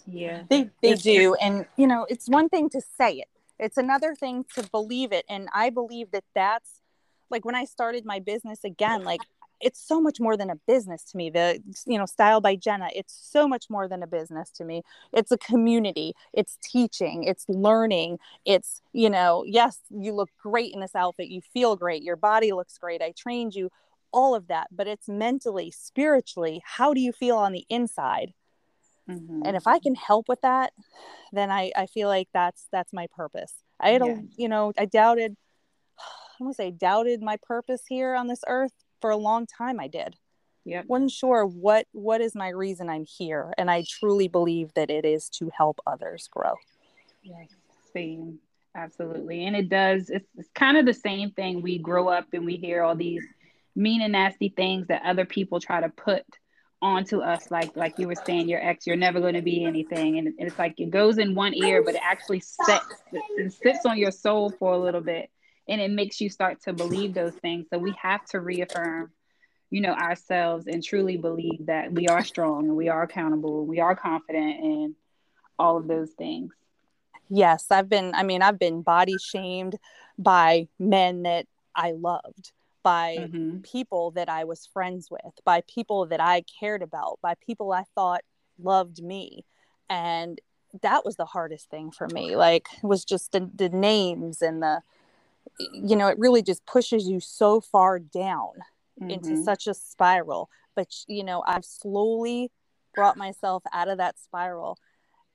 yeah. 0.07 0.43
they 0.49 0.69
they 0.81 0.95
do 0.95 1.35
and 1.41 1.65
you 1.75 1.85
know 1.85 2.05
it's 2.09 2.27
one 2.29 2.47
thing 2.49 2.69
to 2.69 2.81
say 2.97 3.15
it 3.15 3.27
it's 3.59 3.77
another 3.77 4.15
thing 4.15 4.45
to 4.55 4.63
believe 4.71 5.11
it 5.11 5.25
and 5.29 5.49
i 5.53 5.69
believe 5.69 6.11
that 6.11 6.23
that's 6.33 6.81
like 7.29 7.43
when 7.43 7.55
i 7.55 7.65
started 7.65 8.05
my 8.05 8.19
business 8.19 8.63
again 8.63 9.03
like 9.03 9.19
it's 9.59 9.79
so 9.79 9.99
much 9.99 10.19
more 10.19 10.37
than 10.37 10.49
a 10.49 10.55
business 10.67 11.03
to 11.05 11.17
me. 11.17 11.29
The 11.29 11.61
you 11.85 11.97
know 11.97 12.05
style 12.05 12.41
by 12.41 12.55
genna 12.55 12.89
it's 12.93 13.13
so 13.13 13.47
much 13.47 13.69
more 13.69 13.87
than 13.87 14.03
a 14.03 14.07
business 14.07 14.49
to 14.51 14.63
me. 14.63 14.83
It's 15.13 15.31
a 15.31 15.37
community. 15.37 16.13
It's 16.33 16.57
teaching. 16.61 17.23
It's 17.23 17.45
learning. 17.49 18.19
It's 18.45 18.81
you 18.93 19.09
know 19.09 19.43
yes 19.47 19.79
you 19.89 20.13
look 20.13 20.29
great 20.41 20.73
in 20.73 20.79
this 20.79 20.95
outfit. 20.95 21.27
You 21.29 21.41
feel 21.41 21.75
great. 21.75 22.03
Your 22.03 22.15
body 22.15 22.51
looks 22.51 22.77
great. 22.77 23.01
I 23.01 23.13
trained 23.17 23.55
you 23.55 23.69
all 24.11 24.35
of 24.35 24.47
that. 24.47 24.67
But 24.71 24.87
it's 24.87 25.07
mentally 25.07 25.71
spiritually 25.71 26.61
how 26.65 26.93
do 26.93 27.01
you 27.01 27.11
feel 27.11 27.37
on 27.37 27.51
the 27.51 27.65
inside? 27.69 28.33
Mhm. 29.09 29.41
and 29.45 29.55
if 29.55 29.65
i 29.67 29.79
can 29.79 29.95
help 29.95 30.27
with 30.27 30.41
that 30.41 30.73
then 31.31 31.49
i 31.49 31.71
i 31.77 31.85
feel 31.85 32.09
like 32.09 32.27
that's 32.33 32.67
that's 32.73 32.91
my 32.91 33.07
purpose. 33.15 33.53
I 33.79 33.91
had 33.91 34.01
Yes. 34.05 34.17
a 34.17 34.41
you 34.41 34.49
know 34.49 34.73
i 34.77 34.83
doubted 34.85 35.37
i 35.97 36.03
am 36.41 36.47
gonna 36.47 36.53
say 36.53 36.71
doubted 36.71 37.21
my 37.21 37.37
purpose 37.37 37.83
here 37.87 38.15
on 38.15 38.27
this 38.27 38.43
earth 38.47 38.73
for 39.01 39.09
a 39.09 39.17
long 39.17 39.45
time 39.45 39.79
i 39.79 39.87
did 39.87 40.15
Yep. 40.65 40.85
wasn't 40.89 41.11
sure 41.11 41.45
what 41.45 41.87
what 41.93 42.19
is 42.19 42.35
my 42.35 42.49
reason 42.49 42.89
i'm 42.89 43.05
here 43.05 43.53
and 43.57 43.71
i 43.71 43.85
truly 43.87 44.27
believe 44.27 44.73
that 44.73 44.89
it 44.89 45.05
is 45.05 45.29
to 45.29 45.49
help 45.57 45.79
others 45.87 46.27
grow 46.29 46.55
Yes, 47.23 47.49
same. 47.93 48.39
Absolutely. 48.75 49.45
And 49.45 49.55
it 49.55 49.69
does, 49.69 50.09
it's, 50.09 50.27
it's 50.37 50.49
kind 50.53 50.77
of 50.77 50.85
the 50.85 50.93
same 50.93 51.31
thing. 51.31 51.61
We 51.61 51.79
grow 51.79 52.09
up 52.09 52.27
and 52.33 52.45
we 52.45 52.55
hear 52.55 52.83
all 52.83 52.95
these 52.95 53.25
mean 53.75 54.01
and 54.01 54.11
nasty 54.11 54.49
things 54.49 54.87
that 54.87 55.01
other 55.03 55.25
people 55.25 55.59
try 55.59 55.81
to 55.81 55.89
put 55.89 56.23
onto 56.81 57.19
us. 57.21 57.49
Like, 57.49 57.75
like 57.75 57.97
you 57.97 58.07
were 58.07 58.15
saying, 58.15 58.47
your 58.47 58.63
ex, 58.63 58.85
you're 58.85 58.95
never 58.95 59.19
going 59.19 59.33
to 59.33 59.41
be 59.41 59.65
anything. 59.65 60.19
And 60.19 60.33
it's 60.37 60.59
like 60.59 60.79
it 60.79 60.91
goes 60.91 61.17
in 61.17 61.33
one 61.33 61.55
ear, 61.55 61.81
but 61.81 61.95
it 61.95 62.01
actually 62.03 62.39
sets, 62.39 62.85
it 63.11 63.51
sits 63.51 63.85
on 63.85 63.97
your 63.97 64.11
soul 64.11 64.53
for 64.59 64.73
a 64.73 64.77
little 64.77 65.01
bit. 65.01 65.29
And 65.69 65.81
it 65.81 65.91
makes 65.91 66.21
you 66.21 66.29
start 66.29 66.61
to 66.63 66.73
believe 66.73 67.13
those 67.13 67.33
things. 67.35 67.67
So 67.71 67.77
we 67.77 67.93
have 68.01 68.23
to 68.27 68.39
reaffirm, 68.39 69.11
you 69.69 69.81
know, 69.81 69.91
ourselves 69.93 70.67
and 70.67 70.83
truly 70.83 71.17
believe 71.17 71.65
that 71.65 71.91
we 71.91 72.07
are 72.07 72.23
strong 72.23 72.65
and 72.65 72.75
we 72.77 72.87
are 72.89 73.03
accountable, 73.03 73.65
we 73.65 73.79
are 73.79 73.95
confident 73.95 74.59
and 74.63 74.95
all 75.59 75.77
of 75.77 75.87
those 75.87 76.11
things. 76.11 76.53
yes 77.29 77.65
i've 77.71 77.89
been 77.89 78.13
i 78.15 78.23
mean 78.23 78.41
i've 78.41 78.59
been 78.59 78.81
body 78.81 79.17
shamed 79.17 79.75
by 80.17 80.65
men 80.79 81.23
that 81.23 81.45
i 81.75 81.91
loved 81.91 82.53
by 82.83 83.17
Mhm. 83.19 83.63
people 83.63 84.11
that 84.11 84.29
I 84.29 84.45
was 84.45 84.65
friends 84.65 85.11
with, 85.11 85.33
by 85.43 85.61
people 85.67 86.05
that 86.05 86.21
I 86.21 86.43
cared 86.59 86.81
about, 86.81 87.19
by 87.21 87.33
people 87.45 87.73
I 87.73 87.83
thought 87.95 88.21
loved 88.57 89.03
me. 89.03 89.43
And 89.89 90.39
that 90.81 91.03
was 91.03 91.17
the 91.17 91.25
hardest 91.25 91.69
thing 91.69 91.91
for 91.91 92.07
me. 92.07 92.37
Like, 92.37 92.67
it 92.81 92.87
was 92.87 93.03
just 93.03 93.33
the, 93.33 93.49
the 93.53 93.67
names 93.67 94.41
and 94.41 94.63
the, 94.63 94.83
you 95.59 95.95
know, 95.95 96.07
it 96.07 96.19
really 96.19 96.41
just 96.41 96.65
pushes 96.65 97.07
you 97.07 97.19
so 97.19 97.61
far 97.61 97.99
down 97.99 98.53
into 99.09 99.33
Mhm. 99.33 99.43
such 99.43 99.67
a 99.67 99.73
spiral. 99.73 100.49
But, 100.75 100.93
you 101.07 101.23
know, 101.23 101.43
I've 101.47 101.65
slowly 101.65 102.51
brought 102.93 103.17
myself 103.17 103.63
out 103.73 103.87
of 103.87 103.97
that 103.97 104.19
spiral. 104.19 104.77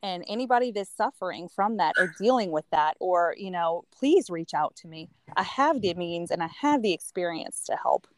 And 0.02 0.24
anybody 0.26 0.72
that's 0.72 0.90
suffering 0.90 1.48
from 1.48 1.76
that 1.76 1.94
or 1.96 2.12
dealing 2.18 2.50
with 2.50 2.68
that, 2.70 2.96
or, 2.98 3.34
you 3.38 3.50
know, 3.50 3.84
please 3.92 4.30
reach 4.30 4.52
out 4.52 4.74
to 4.76 4.88
me. 4.88 5.08
I 5.36 5.44
have 5.44 5.80
the 5.80 5.94
means 5.94 6.30
and 6.30 6.42
I 6.42 6.48
have 6.60 6.82
the 6.82 6.92
experience 6.92 7.64
to 7.66 7.76
help 7.76 8.08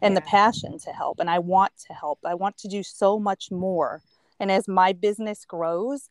and 0.00 0.16
the 0.16 0.22
passion 0.22 0.78
to 0.78 0.90
help. 0.92 1.20
And 1.20 1.28
I 1.28 1.38
want 1.38 1.76
to 1.86 1.92
help. 1.92 2.20
I 2.24 2.34
want 2.34 2.56
to 2.58 2.68
do 2.68 2.82
so 2.82 3.18
much 3.18 3.50
more. 3.50 4.02
And 4.38 4.50
as 4.50 4.66
my 4.66 4.94
business 4.94 5.44
grows, 5.44 6.08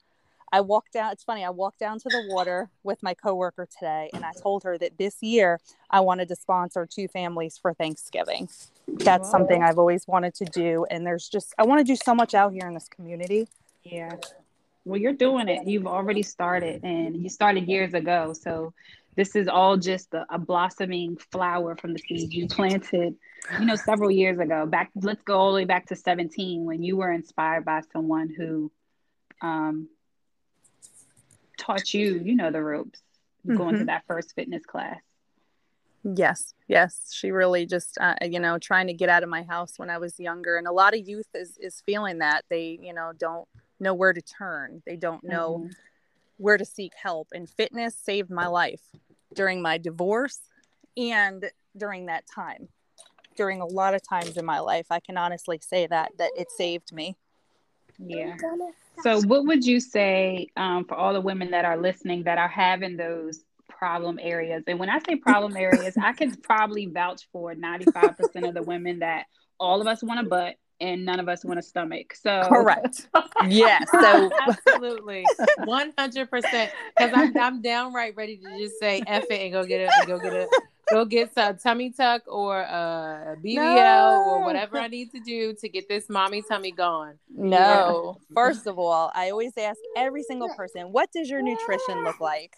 I 0.51 0.61
walked 0.61 0.93
down, 0.93 1.11
it's 1.11 1.23
funny, 1.23 1.43
I 1.45 1.49
walked 1.49 1.79
down 1.79 1.99
to 1.99 2.09
the 2.09 2.27
water 2.29 2.69
with 2.83 3.01
my 3.03 3.13
coworker 3.13 3.67
today 3.71 4.09
and 4.13 4.23
I 4.25 4.31
told 4.41 4.63
her 4.63 4.77
that 4.77 4.97
this 4.97 5.17
year 5.21 5.59
I 5.89 5.99
wanted 5.99 6.27
to 6.29 6.35
sponsor 6.35 6.87
two 6.87 7.07
families 7.07 7.57
for 7.61 7.73
Thanksgiving. 7.73 8.49
That's 8.87 9.27
Whoa. 9.27 9.31
something 9.31 9.63
I've 9.63 9.77
always 9.77 10.07
wanted 10.07 10.33
to 10.35 10.45
do. 10.45 10.85
And 10.89 11.05
there's 11.05 11.29
just, 11.29 11.53
I 11.57 11.63
want 11.63 11.79
to 11.79 11.83
do 11.83 11.95
so 11.95 12.15
much 12.15 12.33
out 12.33 12.53
here 12.53 12.67
in 12.67 12.73
this 12.73 12.87
community. 12.87 13.47
Yeah. 13.83 14.15
Well, 14.85 14.99
you're 14.99 15.13
doing 15.13 15.49
it. 15.49 15.67
You've 15.67 15.87
already 15.87 16.23
started 16.23 16.83
and 16.83 17.15
you 17.21 17.29
started 17.29 17.67
years 17.67 17.93
ago. 17.93 18.33
So 18.33 18.73
this 19.15 19.35
is 19.35 19.47
all 19.47 19.77
just 19.77 20.13
a, 20.13 20.25
a 20.29 20.39
blossoming 20.39 21.17
flower 21.17 21.75
from 21.75 21.93
the 21.93 21.99
seeds 21.99 22.33
you 22.33 22.47
planted, 22.47 23.15
you 23.59 23.65
know, 23.65 23.75
several 23.75 24.09
years 24.09 24.39
ago. 24.39 24.65
Back, 24.65 24.91
let's 24.95 25.21
go 25.23 25.37
all 25.37 25.51
the 25.51 25.57
way 25.57 25.65
back 25.65 25.87
to 25.87 25.95
17 25.95 26.65
when 26.65 26.81
you 26.81 26.97
were 26.97 27.11
inspired 27.11 27.65
by 27.65 27.81
someone 27.91 28.33
who, 28.35 28.71
um, 29.41 29.89
taught 31.59 31.93
you, 31.93 32.21
you 32.23 32.35
know, 32.35 32.51
the 32.51 32.63
ropes 32.63 33.01
mm-hmm. 33.45 33.57
going 33.57 33.73
to 33.73 33.79
mm-hmm. 33.79 33.87
that 33.87 34.03
first 34.07 34.33
fitness 34.35 34.65
class. 34.65 34.99
Yes, 36.03 36.53
yes. 36.67 37.11
She 37.13 37.31
really 37.31 37.65
just, 37.65 37.97
uh, 37.99 38.15
you 38.21 38.39
know, 38.39 38.57
trying 38.57 38.87
to 38.87 38.93
get 38.93 39.09
out 39.09 39.23
of 39.23 39.29
my 39.29 39.43
house 39.43 39.73
when 39.77 39.89
I 39.89 39.97
was 39.97 40.19
younger. 40.19 40.55
And 40.55 40.65
a 40.65 40.71
lot 40.71 40.93
of 40.93 41.07
youth 41.07 41.27
is, 41.33 41.57
is 41.59 41.83
feeling 41.85 42.19
that 42.19 42.45
they, 42.49 42.79
you 42.81 42.93
know, 42.93 43.11
don't 43.17 43.47
know 43.79 43.93
where 43.93 44.13
to 44.13 44.21
turn. 44.21 44.81
They 44.85 44.95
don't 44.95 45.23
know 45.23 45.59
mm-hmm. 45.59 45.71
where 46.37 46.57
to 46.57 46.65
seek 46.65 46.93
help. 47.01 47.27
And 47.33 47.49
fitness 47.49 47.95
saved 47.95 48.29
my 48.29 48.47
life 48.47 48.81
during 49.33 49.61
my 49.61 49.77
divorce 49.77 50.39
and 50.95 51.49
during 51.75 52.05
that 52.05 52.23
time. 52.33 52.69
During 53.35 53.61
a 53.61 53.65
lot 53.65 53.93
of 53.93 54.01
times 54.01 54.37
in 54.37 54.45
my 54.45 54.59
life, 54.59 54.87
I 54.89 54.99
can 54.99 55.17
honestly 55.17 55.59
say 55.61 55.87
that, 55.87 56.11
that 56.17 56.31
it 56.35 56.47
saved 56.51 56.93
me. 56.93 57.17
Yeah. 57.99 58.35
So, 59.01 59.21
what 59.21 59.45
would 59.45 59.65
you 59.65 59.79
say 59.79 60.47
um, 60.55 60.85
for 60.85 60.95
all 60.95 61.13
the 61.13 61.21
women 61.21 61.51
that 61.51 61.65
are 61.65 61.77
listening 61.77 62.23
that 62.23 62.37
are 62.37 62.47
having 62.47 62.97
those 62.97 63.43
problem 63.67 64.19
areas? 64.21 64.63
And 64.67 64.79
when 64.79 64.89
I 64.89 64.99
say 64.99 65.15
problem 65.15 65.55
areas, 65.55 65.95
I 66.01 66.13
could 66.13 66.41
probably 66.43 66.85
vouch 66.87 67.27
for 67.31 67.53
95% 67.53 68.47
of 68.47 68.53
the 68.53 68.63
women 68.63 68.99
that 68.99 69.25
all 69.59 69.81
of 69.81 69.87
us 69.87 70.03
want 70.03 70.19
a 70.19 70.29
butt 70.29 70.55
and 70.81 71.05
none 71.05 71.19
of 71.19 71.27
us 71.27 71.43
want 71.43 71.59
a 71.59 71.61
stomach. 71.61 72.13
So 72.15 72.41
correct. 72.47 73.07
yes. 73.47 73.89
So 73.91 74.29
absolutely, 74.47 75.25
one 75.65 75.93
hundred 75.97 76.29
percent. 76.29 76.71
Because 76.97 77.11
I'm 77.13 77.37
I'm 77.37 77.61
downright 77.61 78.15
ready 78.15 78.37
to 78.37 78.57
just 78.57 78.79
say 78.79 79.01
F 79.05 79.25
it 79.29 79.41
and 79.41 79.51
go 79.51 79.65
get 79.65 79.81
it 79.81 79.89
and 79.93 80.07
go 80.07 80.19
get 80.19 80.33
it 80.33 80.49
go 80.91 81.05
get 81.05 81.33
some 81.33 81.57
tummy 81.57 81.91
tuck 81.91 82.23
or 82.27 82.63
uh, 82.65 83.33
a 83.33 83.35
BBL 83.43 83.55
no. 83.55 84.23
or 84.27 84.43
whatever 84.43 84.77
I 84.77 84.87
need 84.87 85.11
to 85.11 85.19
do 85.19 85.53
to 85.53 85.69
get 85.69 85.87
this 85.87 86.09
mommy 86.09 86.41
tummy 86.41 86.71
gone. 86.71 87.15
No. 87.29 88.17
Yeah. 88.17 88.33
First 88.35 88.67
of 88.67 88.79
all, 88.79 89.11
I 89.13 89.29
always 89.29 89.53
ask 89.57 89.79
every 89.95 90.23
single 90.23 90.49
person, 90.55 90.91
what 90.91 91.11
does 91.11 91.29
your 91.29 91.41
nutrition 91.41 92.03
look 92.03 92.19
like? 92.19 92.55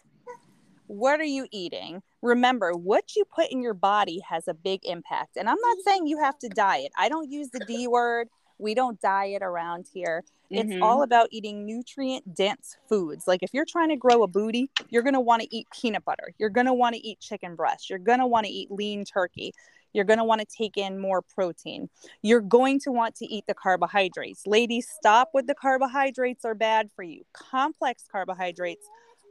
What 0.87 1.21
are 1.21 1.23
you 1.23 1.47
eating? 1.51 2.01
Remember, 2.21 2.73
what 2.73 3.15
you 3.15 3.23
put 3.25 3.49
in 3.49 3.61
your 3.61 3.73
body 3.73 4.21
has 4.27 4.47
a 4.47 4.53
big 4.53 4.81
impact. 4.83 5.37
And 5.37 5.49
I'm 5.49 5.59
not 5.61 5.77
saying 5.85 6.07
you 6.07 6.19
have 6.19 6.37
to 6.39 6.49
diet. 6.49 6.91
I 6.97 7.07
don't 7.07 7.31
use 7.31 7.49
the 7.49 7.63
D 7.65 7.87
word. 7.87 8.27
We 8.61 8.73
don't 8.73 8.99
diet 9.01 9.41
around 9.41 9.87
here. 9.91 10.23
It's 10.49 10.69
mm-hmm. 10.69 10.83
all 10.83 11.03
about 11.03 11.29
eating 11.31 11.65
nutrient 11.65 12.35
dense 12.35 12.77
foods. 12.89 13.25
Like 13.27 13.41
if 13.41 13.51
you're 13.53 13.65
trying 13.65 13.89
to 13.89 13.95
grow 13.95 14.23
a 14.23 14.27
booty, 14.27 14.69
you're 14.89 15.01
going 15.01 15.13
to 15.13 15.19
want 15.19 15.41
to 15.41 15.55
eat 15.55 15.67
peanut 15.71 16.03
butter. 16.05 16.33
You're 16.37 16.49
going 16.49 16.67
to 16.67 16.73
want 16.73 16.95
to 16.95 17.07
eat 17.07 17.19
chicken 17.19 17.55
breast. 17.55 17.89
You're 17.89 17.99
going 17.99 18.19
to 18.19 18.27
want 18.27 18.45
to 18.45 18.51
eat 18.51 18.69
lean 18.69 19.05
turkey. 19.05 19.53
You're 19.93 20.05
going 20.05 20.19
to 20.19 20.25
want 20.25 20.41
to 20.41 20.47
take 20.47 20.77
in 20.77 20.99
more 20.99 21.21
protein. 21.21 21.89
You're 22.21 22.41
going 22.41 22.79
to 22.81 22.91
want 22.91 23.15
to 23.15 23.25
eat 23.25 23.45
the 23.47 23.53
carbohydrates. 23.53 24.45
Ladies, 24.45 24.87
stop 24.89 25.29
with 25.33 25.47
the 25.47 25.55
carbohydrates 25.55 26.45
are 26.45 26.55
bad 26.55 26.89
for 26.95 27.03
you. 27.03 27.23
Complex 27.33 28.05
carbohydrates 28.09 28.85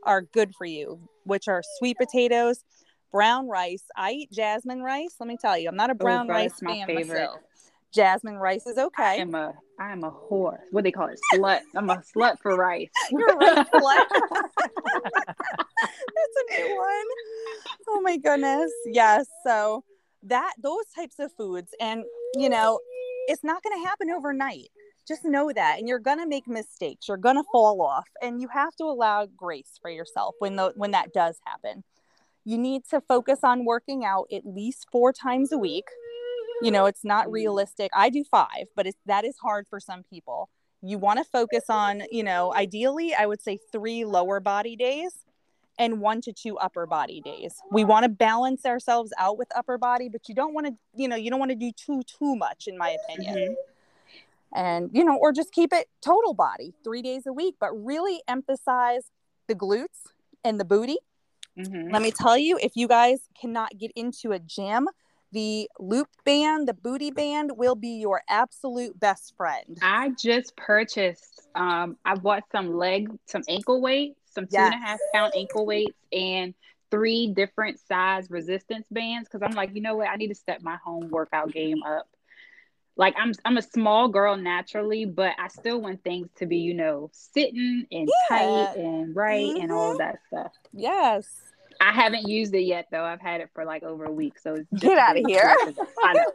are 0.04 0.22
good 0.22 0.54
for 0.54 0.66
you, 0.66 1.00
which 1.24 1.48
are 1.48 1.62
sweet 1.78 1.96
potatoes, 1.98 2.64
brown 3.12 3.48
rice. 3.48 3.84
I 3.96 4.12
eat 4.12 4.32
jasmine 4.32 4.82
rice. 4.82 5.16
Let 5.18 5.28
me 5.28 5.36
tell 5.40 5.58
you, 5.58 5.68
I'm 5.68 5.76
not 5.76 5.90
a 5.90 5.94
brown 5.94 6.30
oh, 6.30 6.34
rice 6.34 6.58
fan 6.60 6.86
favorite. 6.86 7.08
myself. 7.08 7.40
Jasmine 7.92 8.36
rice 8.36 8.66
is 8.66 8.78
okay. 8.78 9.02
I 9.02 9.14
am 9.14 9.34
a 9.34 9.54
I 9.78 9.92
am 9.92 10.04
a 10.04 10.10
whore. 10.10 10.58
What 10.70 10.82
do 10.82 10.82
they 10.82 10.92
call 10.92 11.08
it? 11.08 11.18
Slut. 11.34 11.60
I'm 11.74 11.90
a 11.90 12.02
slut 12.14 12.38
for 12.40 12.54
rice. 12.54 12.90
You're 13.10 13.32
a 13.32 13.36
rice 13.36 13.66
slut. 13.74 14.04
That's 15.80 16.36
a 16.38 16.60
new 16.60 16.76
one. 16.76 17.06
Oh 17.88 18.00
my 18.02 18.16
goodness. 18.16 18.70
Yes. 18.86 19.26
So 19.44 19.84
that 20.22 20.52
those 20.62 20.84
types 20.94 21.18
of 21.18 21.32
foods 21.32 21.74
and 21.80 22.04
you 22.36 22.48
know, 22.48 22.78
it's 23.26 23.42
not 23.42 23.62
gonna 23.62 23.84
happen 23.84 24.10
overnight. 24.10 24.68
Just 25.08 25.24
know 25.24 25.50
that. 25.52 25.78
And 25.78 25.88
you're 25.88 25.98
gonna 25.98 26.26
make 26.26 26.46
mistakes. 26.46 27.08
You're 27.08 27.16
gonna 27.16 27.44
fall 27.50 27.82
off. 27.82 28.06
And 28.22 28.40
you 28.40 28.48
have 28.48 28.76
to 28.76 28.84
allow 28.84 29.26
grace 29.26 29.78
for 29.82 29.90
yourself 29.90 30.36
when 30.38 30.56
the 30.56 30.72
when 30.76 30.92
that 30.92 31.12
does 31.12 31.40
happen. 31.44 31.82
You 32.44 32.56
need 32.58 32.82
to 32.90 33.00
focus 33.00 33.40
on 33.42 33.64
working 33.64 34.04
out 34.04 34.26
at 34.32 34.46
least 34.46 34.86
four 34.92 35.12
times 35.12 35.52
a 35.52 35.58
week 35.58 35.86
you 36.62 36.70
know 36.70 36.86
it's 36.86 37.04
not 37.04 37.30
realistic. 37.30 37.90
I 37.94 38.10
do 38.10 38.24
five 38.24 38.66
but 38.76 38.86
it's 38.86 38.98
that 39.06 39.24
is 39.24 39.36
hard 39.38 39.66
for 39.68 39.80
some 39.80 40.02
people. 40.02 40.48
You 40.82 40.98
want 40.98 41.18
to 41.18 41.24
focus 41.24 41.64
on 41.68 42.02
you 42.10 42.22
know 42.22 42.54
ideally 42.54 43.14
i 43.14 43.26
would 43.26 43.42
say 43.42 43.58
three 43.70 44.04
lower 44.04 44.40
body 44.40 44.76
days 44.76 45.12
and 45.78 46.00
one 46.00 46.20
to 46.20 46.32
two 46.32 46.58
upper 46.58 46.86
body 46.86 47.22
days. 47.22 47.54
We 47.70 47.84
want 47.84 48.04
to 48.04 48.10
balance 48.10 48.66
ourselves 48.66 49.12
out 49.18 49.38
with 49.38 49.48
upper 49.56 49.78
body 49.78 50.08
but 50.08 50.28
you 50.28 50.34
don't 50.34 50.52
want 50.54 50.66
to 50.66 50.74
you 50.94 51.08
know 51.08 51.16
you 51.16 51.30
don't 51.30 51.40
want 51.40 51.50
to 51.50 51.56
do 51.56 51.72
too 51.72 52.02
too 52.02 52.36
much 52.36 52.66
in 52.66 52.76
my 52.76 52.96
opinion. 53.02 53.36
Mm-hmm. 53.36 53.54
and 54.54 54.90
you 54.92 55.04
know 55.04 55.16
or 55.16 55.32
just 55.32 55.52
keep 55.52 55.72
it 55.72 55.88
total 56.02 56.34
body 56.34 56.74
three 56.84 57.02
days 57.02 57.26
a 57.26 57.32
week 57.32 57.56
but 57.58 57.72
really 57.72 58.22
emphasize 58.28 59.10
the 59.48 59.54
glutes 59.54 60.12
and 60.44 60.60
the 60.60 60.64
booty. 60.64 60.98
Mm-hmm. 61.58 61.90
let 61.90 62.00
me 62.00 62.12
tell 62.12 62.38
you 62.38 62.58
if 62.62 62.72
you 62.76 62.86
guys 62.86 63.20
cannot 63.38 63.76
get 63.76 63.90
into 63.96 64.32
a 64.32 64.38
gym 64.38 64.88
the 65.32 65.68
loop 65.78 66.08
band, 66.24 66.68
the 66.68 66.74
booty 66.74 67.10
band 67.10 67.52
will 67.56 67.74
be 67.74 67.98
your 67.98 68.22
absolute 68.28 68.98
best 68.98 69.34
friend. 69.36 69.78
I 69.82 70.10
just 70.10 70.56
purchased, 70.56 71.48
um, 71.54 71.96
I 72.04 72.14
bought 72.14 72.44
some 72.52 72.76
leg, 72.76 73.08
some 73.26 73.42
ankle 73.48 73.80
weights, 73.80 74.18
some 74.32 74.46
two 74.46 74.52
yes. 74.52 74.72
and 74.72 74.82
a 74.82 74.86
half 74.86 74.98
pound 75.12 75.32
ankle 75.36 75.66
weights, 75.66 75.98
and 76.12 76.54
three 76.90 77.28
different 77.28 77.78
size 77.78 78.28
resistance 78.30 78.86
bands 78.90 79.28
because 79.28 79.46
I'm 79.48 79.54
like, 79.54 79.74
you 79.74 79.80
know 79.80 79.96
what, 79.96 80.08
I 80.08 80.16
need 80.16 80.28
to 80.28 80.34
step 80.34 80.62
my 80.62 80.76
home 80.84 81.08
workout 81.10 81.52
game 81.52 81.82
up. 81.82 82.08
Like 82.96 83.14
I'm 83.16 83.32
I'm 83.44 83.56
a 83.56 83.62
small 83.62 84.08
girl 84.08 84.36
naturally, 84.36 85.06
but 85.06 85.32
I 85.38 85.48
still 85.48 85.80
want 85.80 86.02
things 86.04 86.28
to 86.36 86.46
be, 86.46 86.58
you 86.58 86.74
know, 86.74 87.08
sitting 87.12 87.86
and 87.90 88.08
yeah. 88.08 88.36
tight 88.36 88.76
and 88.76 89.16
right 89.16 89.46
mm-hmm. 89.46 89.62
and 89.62 89.72
all 89.72 89.90
mm-hmm. 89.90 89.98
that 89.98 90.18
stuff. 90.26 90.52
Yes. 90.72 91.26
I 91.80 91.92
haven't 91.92 92.28
used 92.28 92.54
it 92.54 92.62
yet 92.62 92.88
though. 92.90 93.04
I've 93.04 93.20
had 93.20 93.40
it 93.40 93.50
for 93.54 93.64
like 93.64 93.82
over 93.82 94.04
a 94.04 94.12
week. 94.12 94.38
So 94.38 94.54
it's 94.56 94.82
get 94.82 94.98
out 94.98 95.16
of 95.18 95.24
here. 95.26 95.56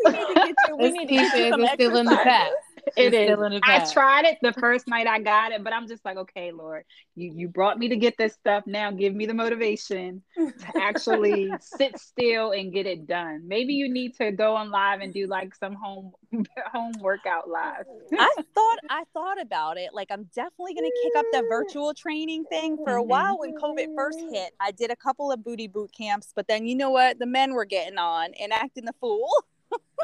We 0.08 0.12
need 0.12 0.28
to 0.28 0.36
get 0.36 0.56
you. 0.68 0.78
We 0.78 0.92
need 0.92 1.08
to 1.08 1.14
get 1.14 1.38
you 1.38 1.50
some 1.52 1.68
still 1.74 1.98
in 1.98 2.06
the 2.06 2.18
past. 2.18 2.54
It 2.98 3.14
is. 3.14 3.62
I 3.64 3.92
tried 3.92 4.26
it 4.26 4.38
the 4.42 4.54
first 4.54 4.88
night 4.88 5.08
I 5.08 5.20
got 5.20 5.52
it, 5.52 5.64
but 5.64 5.74
I'm 5.74 5.88
just 5.88 6.04
like, 6.06 6.18
okay, 6.18 6.52
Lord, 6.52 6.84
you 7.16 7.32
you 7.36 7.48
brought 7.48 7.78
me 7.78 7.90
to 7.90 7.96
get 7.96 8.18
this 8.18 8.34
stuff. 8.34 8.64
Now 8.66 8.92
give 8.92 9.14
me 9.14 9.26
the 9.26 9.34
motivation 9.34 10.24
to 10.38 10.82
actually 10.82 11.52
sit 11.62 12.00
still 12.00 12.52
and 12.52 12.72
get 12.72 12.86
it 12.86 13.08
done. 13.08 13.48
Maybe 13.48 13.74
you 13.74 13.92
need 13.92 14.16
to 14.18 14.32
go 14.32 14.56
on 14.56 14.72
live 14.72 15.02
and 15.02 15.14
do 15.14 15.28
like 15.28 15.54
some 15.56 15.74
home 15.74 16.12
home 16.74 16.94
workout 17.00 17.50
live. 17.50 17.86
I 18.18 18.34
thought 18.56 18.80
I 18.90 19.04
thought 19.14 19.42
about 19.42 19.78
it. 19.78 19.94
Like 19.94 20.12
I'm 20.12 20.30
definitely 20.36 20.74
gonna 20.76 20.90
kick 21.04 21.14
up 21.18 21.26
the 21.32 21.44
virtual 21.50 21.94
training 21.94 22.46
thing. 22.46 22.78
For 22.84 22.96
a 22.96 23.04
while 23.04 23.40
when 23.40 23.54
COVID 23.56 23.96
first 23.96 24.20
hit, 24.32 24.54
I 24.60 24.72
did 24.72 24.92
a 24.92 24.96
couple 24.96 25.32
of 25.32 25.44
booty 25.44 25.68
boot 25.68 25.92
camps, 25.98 26.32
but 26.36 26.48
then 26.48 26.66
you 26.66 26.76
know 26.76 26.92
what? 26.92 27.20
The 27.20 27.26
men 27.26 27.54
were 27.54 27.66
getting 27.66 27.98
on 27.98 28.34
and 28.40 28.54
acting 28.54 28.86
the 28.86 28.94
fool 29.00 29.28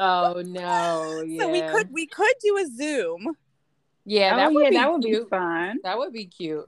oh 0.00 0.42
no! 0.44 1.22
Yeah. 1.26 1.42
So 1.42 1.50
we 1.50 1.62
could 1.62 1.92
we 1.92 2.06
could 2.06 2.34
do 2.40 2.58
a 2.58 2.66
Zoom. 2.66 3.36
Yeah, 4.04 4.36
that, 4.36 4.48
oh, 4.48 4.54
would, 4.54 4.64
yeah, 4.64 4.70
be 4.70 4.76
that 4.76 4.92
would 4.92 5.02
be 5.02 5.20
fun. 5.30 5.78
That 5.84 5.96
would 5.98 6.12
be 6.12 6.26
cute. 6.26 6.66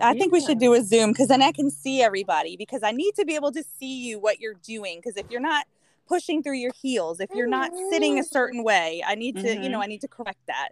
I 0.00 0.12
yeah. 0.12 0.18
think 0.18 0.32
we 0.32 0.40
should 0.40 0.58
do 0.58 0.74
a 0.74 0.82
Zoom 0.82 1.12
because 1.12 1.28
then 1.28 1.42
I 1.42 1.52
can 1.52 1.70
see 1.70 2.02
everybody 2.02 2.56
because 2.56 2.82
I 2.82 2.92
need 2.92 3.14
to 3.14 3.24
be 3.24 3.34
able 3.34 3.52
to 3.52 3.62
see 3.62 4.06
you 4.06 4.18
what 4.18 4.40
you're 4.40 4.54
doing. 4.62 4.98
Because 4.98 5.16
if 5.16 5.30
you're 5.30 5.40
not 5.40 5.66
pushing 6.06 6.42
through 6.42 6.56
your 6.56 6.72
heels, 6.80 7.20
if 7.20 7.30
you're 7.34 7.46
not 7.46 7.72
sitting 7.90 8.18
a 8.18 8.24
certain 8.24 8.62
way, 8.62 9.02
I 9.06 9.14
need 9.14 9.36
to, 9.36 9.42
mm-hmm. 9.42 9.62
you 9.62 9.68
know, 9.68 9.80
I 9.80 9.86
need 9.86 10.02
to 10.02 10.08
correct 10.08 10.40
that. 10.46 10.70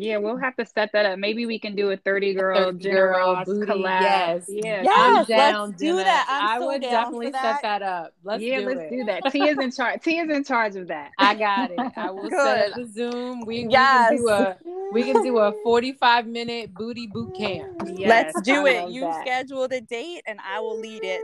Yeah, 0.00 0.16
we'll 0.16 0.38
have 0.38 0.56
to 0.56 0.64
set 0.64 0.92
that 0.94 1.04
up. 1.04 1.18
Maybe 1.18 1.44
we 1.44 1.58
can 1.58 1.76
do 1.76 1.90
a 1.90 1.96
30 1.98 2.32
girl 2.32 2.72
general 2.72 3.36
collab. 3.36 4.00
Yes. 4.00 4.44
Yeah. 4.48 4.82
Yes, 4.82 5.26
down, 5.28 5.68
let's 5.68 5.78
do 5.78 5.96
that. 5.96 6.26
I'm 6.26 6.48
i 6.48 6.58
so 6.58 6.66
would 6.68 6.80
definitely 6.80 7.32
set 7.32 7.60
that 7.60 7.82
up. 7.82 8.14
Let's 8.24 8.42
yeah, 8.42 8.60
do 8.60 8.66
let's 8.66 8.80
it. 8.80 8.90
do 8.90 9.04
that. 9.04 9.30
T 9.30 9.42
is 9.42 9.58
in 9.58 9.70
charge. 9.70 10.00
T 10.02 10.18
is 10.18 10.30
in 10.30 10.42
charge 10.42 10.76
of 10.76 10.88
that. 10.88 11.10
I 11.18 11.34
got 11.34 11.70
it. 11.70 11.78
I 11.96 12.10
will 12.12 12.30
set 12.30 12.70
up 12.70 12.76
the 12.76 12.86
Zoom. 12.86 13.44
We, 13.44 13.66
yes. 13.68 14.12
we 14.12 14.16
can 14.16 14.24
do 14.24 14.28
a 14.30 14.56
we 14.92 15.02
can 15.02 15.22
do 15.22 15.38
a 15.38 15.52
45 15.62 16.26
minute 16.26 16.72
booty 16.72 17.06
boot 17.06 17.36
camp. 17.36 17.82
Yes, 17.94 18.08
let's 18.08 18.40
do 18.40 18.66
I 18.66 18.70
it. 18.70 18.90
You 18.90 19.02
that. 19.02 19.20
schedule 19.20 19.68
the 19.68 19.82
date 19.82 20.22
and 20.26 20.38
I 20.40 20.60
will 20.60 20.80
lead 20.80 21.04
it. 21.04 21.20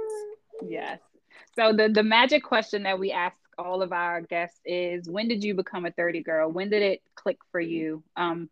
Yes. 0.62 0.98
So 1.58 1.72
the 1.72 1.88
the 1.88 2.02
magic 2.02 2.44
question 2.44 2.82
that 2.82 2.98
we 2.98 3.10
ask 3.10 3.36
all 3.56 3.80
of 3.80 3.92
our 3.92 4.20
guests 4.20 4.60
is 4.66 5.08
when 5.08 5.28
did 5.28 5.42
you 5.42 5.54
become 5.54 5.86
a 5.86 5.90
30 5.92 6.22
girl? 6.22 6.52
When 6.52 6.68
did 6.68 6.82
it 6.82 7.00
click 7.14 7.38
for 7.50 7.58
you? 7.58 8.02
Um 8.18 8.50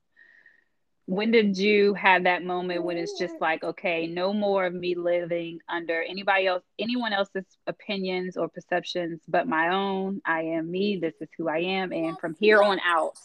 when 1.07 1.31
did 1.31 1.59
you 1.59 1.93
have 1.95 2.25
that 2.25 2.43
moment 2.43 2.83
when 2.83 2.97
it's 2.97 3.19
just 3.19 3.35
like 3.41 3.63
okay 3.63 4.07
no 4.07 4.33
more 4.33 4.65
of 4.65 4.73
me 4.73 4.95
living 4.95 5.59
under 5.69 6.03
anybody 6.03 6.47
else 6.47 6.63
anyone 6.79 7.13
else's 7.13 7.45
opinions 7.67 8.37
or 8.37 8.49
perceptions 8.49 9.21
but 9.29 9.47
my 9.47 9.69
own? 9.69 10.21
I 10.25 10.43
am 10.43 10.71
me 10.71 10.99
this 11.01 11.15
is 11.21 11.29
who 11.37 11.49
i 11.49 11.59
am 11.59 11.93
and 11.93 12.19
from 12.19 12.35
here 12.41 12.63
on 12.63 12.81
out. 12.85 13.17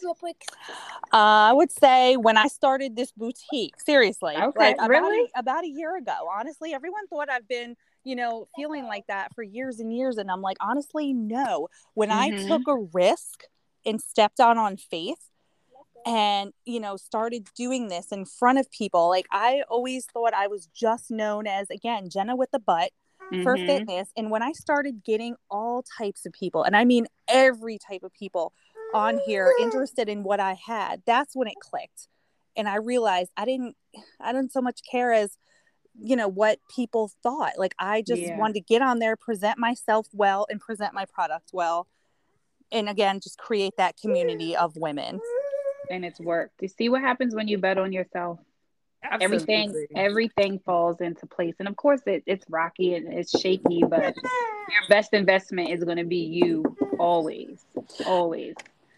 Uh, 1.12 1.16
i 1.50 1.52
would 1.52 1.72
say 1.72 2.16
when 2.16 2.36
i 2.36 2.46
started 2.46 2.96
this 2.96 3.12
boutique 3.12 3.80
seriously 3.80 4.34
okay 4.36 4.74
like 4.78 4.88
really? 4.88 5.20
about 5.20 5.36
a, 5.36 5.38
about 5.38 5.64
a 5.64 5.68
year 5.68 5.96
ago 5.96 6.28
honestly 6.30 6.74
everyone 6.74 7.06
thought 7.06 7.30
i've 7.30 7.48
been 7.48 7.76
you 8.04 8.14
know 8.16 8.46
feeling 8.56 8.84
like 8.84 9.06
that 9.06 9.34
for 9.34 9.42
years 9.42 9.80
and 9.80 9.94
years 9.96 10.18
and 10.18 10.30
i'm 10.30 10.42
like 10.42 10.56
honestly 10.60 11.12
no. 11.12 11.68
When 11.94 12.10
mm-hmm. 12.10 12.44
i 12.44 12.46
took 12.46 12.68
a 12.68 12.76
risk 12.92 13.44
and 13.84 14.00
stepped 14.00 14.40
out 14.40 14.56
on 14.56 14.76
faith 14.76 15.29
and 16.06 16.52
you 16.64 16.80
know 16.80 16.96
started 16.96 17.46
doing 17.54 17.88
this 17.88 18.12
in 18.12 18.24
front 18.24 18.58
of 18.58 18.70
people. 18.70 19.08
Like 19.08 19.26
i 19.30 19.62
always 19.68 20.06
thought 20.06 20.34
i 20.34 20.46
was 20.46 20.66
just 20.74 21.10
known 21.10 21.46
as 21.46 21.68
again 21.70 22.08
genna 22.08 22.36
with 22.36 22.50
the 22.50 22.58
butt 22.58 22.90
mm-hmm. 23.32 23.42
for 23.42 23.56
fitness. 23.56 24.10
And 24.16 24.30
when 24.30 24.42
i 24.42 24.52
started 24.52 25.04
getting 25.04 25.36
all 25.50 25.84
types 25.98 26.26
of 26.26 26.32
people 26.32 26.62
and 26.62 26.76
i 26.76 26.84
mean 26.84 27.06
every 27.28 27.78
type 27.78 28.02
of 28.02 28.12
people 28.12 28.52
on 28.94 29.20
here 29.26 29.52
interested 29.60 30.08
in 30.08 30.22
what 30.22 30.40
i 30.40 30.54
had 30.54 31.02
that's 31.06 31.34
when 31.34 31.48
it 31.48 31.56
clicked. 31.60 32.08
And 32.56 32.68
i 32.68 32.76
realized 32.76 33.30
i 33.36 33.44
didn't 33.44 33.76
i 34.20 34.32
didn't 34.32 34.52
so 34.52 34.60
much 34.60 34.80
care 34.90 35.12
as 35.12 35.36
you 36.02 36.16
know 36.16 36.28
what 36.28 36.60
people 36.74 37.10
thought. 37.22 37.52
Like 37.58 37.74
i 37.78 38.02
just 38.02 38.22
yeah. 38.22 38.38
wanted 38.38 38.54
to 38.54 38.60
get 38.60 38.80
on 38.80 39.00
there 39.00 39.16
present 39.16 39.58
myself 39.58 40.06
well 40.12 40.46
and 40.48 40.60
present 40.60 40.94
my 40.94 41.04
product 41.04 41.50
well. 41.52 41.88
And 42.72 42.88
again 42.88 43.20
just 43.20 43.38
create 43.38 43.74
that 43.76 43.96
community 44.00 44.56
of 44.56 44.76
women 44.76 45.20
and 45.90 46.04
it's 46.04 46.20
worked. 46.20 46.62
You 46.62 46.68
see 46.68 46.88
what 46.88 47.02
happens 47.02 47.34
when 47.34 47.48
you 47.48 47.58
bet 47.58 47.78
on 47.78 47.92
yourself. 47.92 48.38
Absolutely. 49.02 49.54
Everything 49.54 49.86
everything 49.96 50.58
falls 50.60 51.00
into 51.00 51.26
place. 51.26 51.54
And 51.58 51.68
of 51.68 51.76
course 51.76 52.02
it, 52.06 52.22
it's 52.26 52.44
rocky 52.48 52.94
and 52.94 53.12
it's 53.12 53.38
shaky, 53.38 53.82
but 53.88 54.14
your 54.14 54.88
best 54.88 55.14
investment 55.14 55.70
is 55.70 55.84
gonna 55.84 56.04
be 56.04 56.18
you 56.18 56.76
always. 56.98 57.64
Always. 58.06 58.54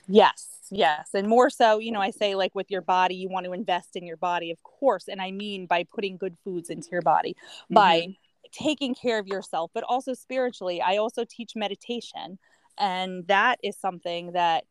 Yes, 0.08 0.48
yes. 0.70 1.10
And 1.14 1.28
more 1.28 1.50
so, 1.50 1.78
you 1.78 1.92
know, 1.92 2.00
I 2.00 2.10
say 2.10 2.34
like 2.34 2.54
with 2.54 2.70
your 2.70 2.80
body, 2.80 3.14
you 3.14 3.28
want 3.28 3.46
to 3.46 3.52
invest 3.52 3.94
in 3.94 4.04
your 4.04 4.16
body, 4.16 4.50
of 4.50 4.62
course. 4.64 5.08
And 5.08 5.22
I 5.22 5.30
mean 5.30 5.66
by 5.66 5.84
putting 5.84 6.16
good 6.16 6.36
foods 6.44 6.68
into 6.68 6.88
your 6.90 7.02
body, 7.02 7.36
mm-hmm. 7.64 7.74
by 7.74 8.16
taking 8.50 8.94
care 8.94 9.18
of 9.18 9.28
yourself, 9.28 9.70
but 9.72 9.84
also 9.84 10.14
spiritually. 10.14 10.82
I 10.82 10.96
also 10.96 11.24
teach 11.24 11.56
meditation. 11.56 12.38
And 12.78 13.26
that 13.28 13.58
is 13.62 13.76
something 13.76 14.32
that 14.32 14.64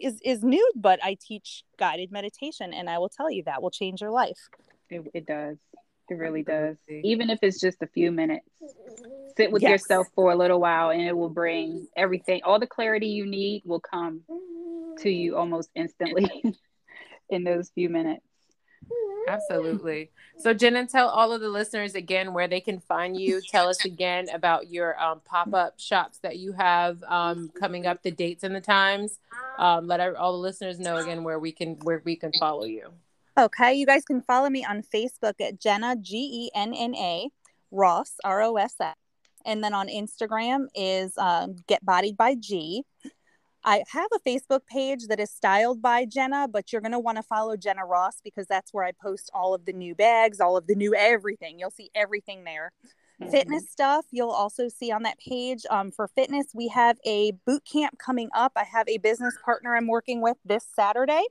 is 0.00 0.20
is 0.24 0.42
new 0.42 0.70
but 0.74 0.98
i 1.02 1.16
teach 1.20 1.64
guided 1.78 2.10
meditation 2.10 2.72
and 2.72 2.88
i 2.88 2.98
will 2.98 3.08
tell 3.08 3.30
you 3.30 3.42
that 3.44 3.62
will 3.62 3.70
change 3.70 4.00
your 4.00 4.10
life. 4.10 4.48
It, 4.90 5.10
it 5.14 5.26
does. 5.26 5.56
It 6.10 6.14
really 6.14 6.42
does. 6.42 6.76
Even 6.88 7.28
if 7.28 7.38
it's 7.42 7.60
just 7.60 7.82
a 7.82 7.86
few 7.86 8.10
minutes. 8.10 8.46
Sit 9.36 9.52
with 9.52 9.62
yes. 9.62 9.70
yourself 9.70 10.06
for 10.14 10.32
a 10.32 10.36
little 10.36 10.58
while 10.58 10.90
and 10.90 11.02
it 11.02 11.16
will 11.16 11.28
bring 11.28 11.86
everything 11.96 12.40
all 12.44 12.58
the 12.58 12.66
clarity 12.66 13.08
you 13.08 13.26
need 13.26 13.62
will 13.64 13.80
come 13.80 14.22
to 14.98 15.10
you 15.10 15.36
almost 15.36 15.70
instantly 15.76 16.42
in 17.30 17.44
those 17.44 17.70
few 17.70 17.88
minutes 17.88 18.24
Absolutely. 19.28 20.10
So, 20.38 20.54
Genna, 20.54 20.90
tell 20.90 21.08
all 21.08 21.32
of 21.32 21.40
the 21.40 21.48
listeners 21.48 21.94
again 21.94 22.32
where 22.32 22.46
they 22.46 22.60
can 22.60 22.78
find 22.78 23.18
you. 23.20 23.40
Tell 23.40 23.68
us 23.68 23.84
again 23.84 24.28
about 24.32 24.68
your 24.70 25.00
um, 25.02 25.20
pop 25.24 25.52
up 25.52 25.78
shops 25.78 26.18
that 26.18 26.38
you 26.38 26.52
have 26.52 27.02
um, 27.08 27.50
coming 27.58 27.86
up, 27.86 28.02
the 28.02 28.10
dates 28.10 28.44
and 28.44 28.54
the 28.54 28.60
times. 28.60 29.18
Um, 29.58 29.86
let 29.86 30.00
our, 30.00 30.16
all 30.16 30.32
the 30.32 30.38
listeners 30.38 30.78
know 30.78 30.96
again 30.96 31.24
where 31.24 31.38
we 31.38 31.52
can 31.52 31.74
where 31.82 32.00
we 32.04 32.16
can 32.16 32.32
follow 32.38 32.64
you. 32.64 32.90
Okay, 33.36 33.74
you 33.74 33.86
guys 33.86 34.04
can 34.04 34.20
follow 34.20 34.48
me 34.48 34.64
on 34.64 34.82
Facebook 34.82 35.34
at 35.40 35.60
Genna 35.60 36.00
G 36.00 36.16
E 36.16 36.50
N 36.54 36.74
N 36.74 36.94
A 36.94 37.30
Ross 37.70 38.14
R 38.24 38.42
O 38.42 38.56
S 38.56 38.74
S, 38.80 38.96
and 39.44 39.62
then 39.62 39.74
on 39.74 39.88
Instagram 39.88 40.66
is 40.74 41.16
um, 41.18 41.56
Get 41.66 41.84
Bodied 41.84 42.16
by 42.16 42.34
G. 42.34 42.84
I 43.64 43.82
have 43.92 44.08
a 44.14 44.28
Facebook 44.28 44.60
page 44.66 45.06
that 45.08 45.20
is 45.20 45.30
styled 45.30 45.82
by 45.82 46.06
Genna, 46.06 46.50
but 46.50 46.72
you're 46.72 46.80
going 46.80 46.92
to 46.92 46.98
want 46.98 47.16
to 47.16 47.22
follow 47.22 47.56
Genna 47.56 47.86
Ross 47.86 48.20
because 48.22 48.46
that's 48.46 48.72
where 48.72 48.84
I 48.84 48.92
post 48.92 49.30
all 49.34 49.54
of 49.54 49.64
the 49.64 49.72
new 49.72 49.94
bags, 49.94 50.40
all 50.40 50.56
of 50.56 50.66
the 50.66 50.74
new 50.74 50.94
everything. 50.94 51.58
You'll 51.58 51.70
see 51.70 51.90
everything 51.94 52.44
there. 52.44 52.72
Mm-hmm. 53.20 53.32
Fitness 53.32 53.68
stuff, 53.68 54.06
you'll 54.12 54.30
also 54.30 54.68
see 54.68 54.92
on 54.92 55.02
that 55.02 55.18
page. 55.18 55.66
Um, 55.70 55.90
for 55.90 56.06
fitness, 56.06 56.46
we 56.54 56.68
have 56.68 56.98
a 57.04 57.32
boot 57.46 57.64
camp 57.70 57.98
coming 57.98 58.28
up. 58.32 58.52
I 58.54 58.64
have 58.64 58.88
a 58.88 58.98
business 58.98 59.36
partner 59.44 59.74
I'm 59.76 59.88
working 59.88 60.22
with 60.22 60.36
this 60.44 60.64
Saturday. 60.74 61.24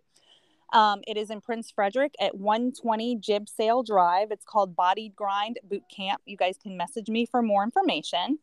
Um, 0.73 1.01
it 1.07 1.15
is 1.15 1.29
in 1.29 1.39
Prince 1.39 1.71
Frederick 1.71 2.13
at 2.19 2.35
120 2.35 3.15
Jib 3.17 3.47
Sale 3.47 3.83
Drive. 3.83 4.31
It's 4.31 4.43
called 4.43 4.75
Bodied 4.75 5.15
Grind 5.15 5.59
Boot 5.63 5.83
Camp. 5.89 6.21
You 6.25 6.35
guys 6.35 6.57
can 6.61 6.75
message 6.75 7.07
me 7.07 7.25
for 7.25 7.41
more 7.41 7.63
information. 7.63 8.39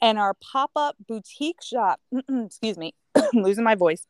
And 0.00 0.18
our 0.18 0.34
pop 0.34 0.70
up 0.76 0.94
boutique 1.08 1.62
shop, 1.62 2.00
excuse 2.28 2.78
me, 2.78 2.94
losing 3.34 3.64
my 3.64 3.74
voice, 3.74 4.06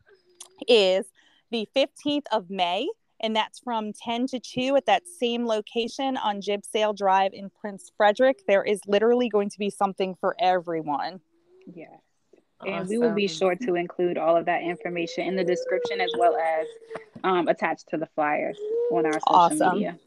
is 0.69 1.07
the 1.51 1.69
15th 1.77 2.25
of 2.33 2.51
May. 2.51 2.89
And 3.21 3.35
that's 3.35 3.59
from 3.61 3.95
10 3.95 4.27
to 4.29 4.41
2 4.41 4.77
at 4.77 4.87
that 4.87 5.05
same 5.09 5.47
location 5.47 6.19
on 6.19 6.43
Jib 6.43 6.67
Sale 6.67 6.93
Drive 6.93 7.33
in 7.33 7.49
Prince 7.49 7.91
Frederick. 7.97 8.41
There 8.47 8.63
is 8.63 8.81
literally 8.87 9.31
going 9.31 9.49
to 9.49 9.59
be 9.59 9.71
something 9.71 10.15
for 10.21 10.37
everyone. 10.39 11.21
Yeah. 11.73 11.87
And 12.65 12.89
we 12.89 12.99
will 12.99 13.15
be 13.15 13.27
sure 13.27 13.55
to 13.55 13.75
include 13.75 14.19
all 14.19 14.37
of 14.37 14.47
that 14.47 14.63
information 14.63 15.25
in 15.25 15.37
the 15.37 15.45
description 15.45 16.01
as 16.01 16.11
well 16.19 16.37
as 16.37 16.67
um, 17.25 17.49
attached 17.49 17.89
to 17.91 17.97
the 17.97 18.07
flyers 18.15 18.59
on 18.91 19.05
our 19.07 19.13
social 19.13 19.23
awesome. 19.27 19.75
media. 19.75 19.99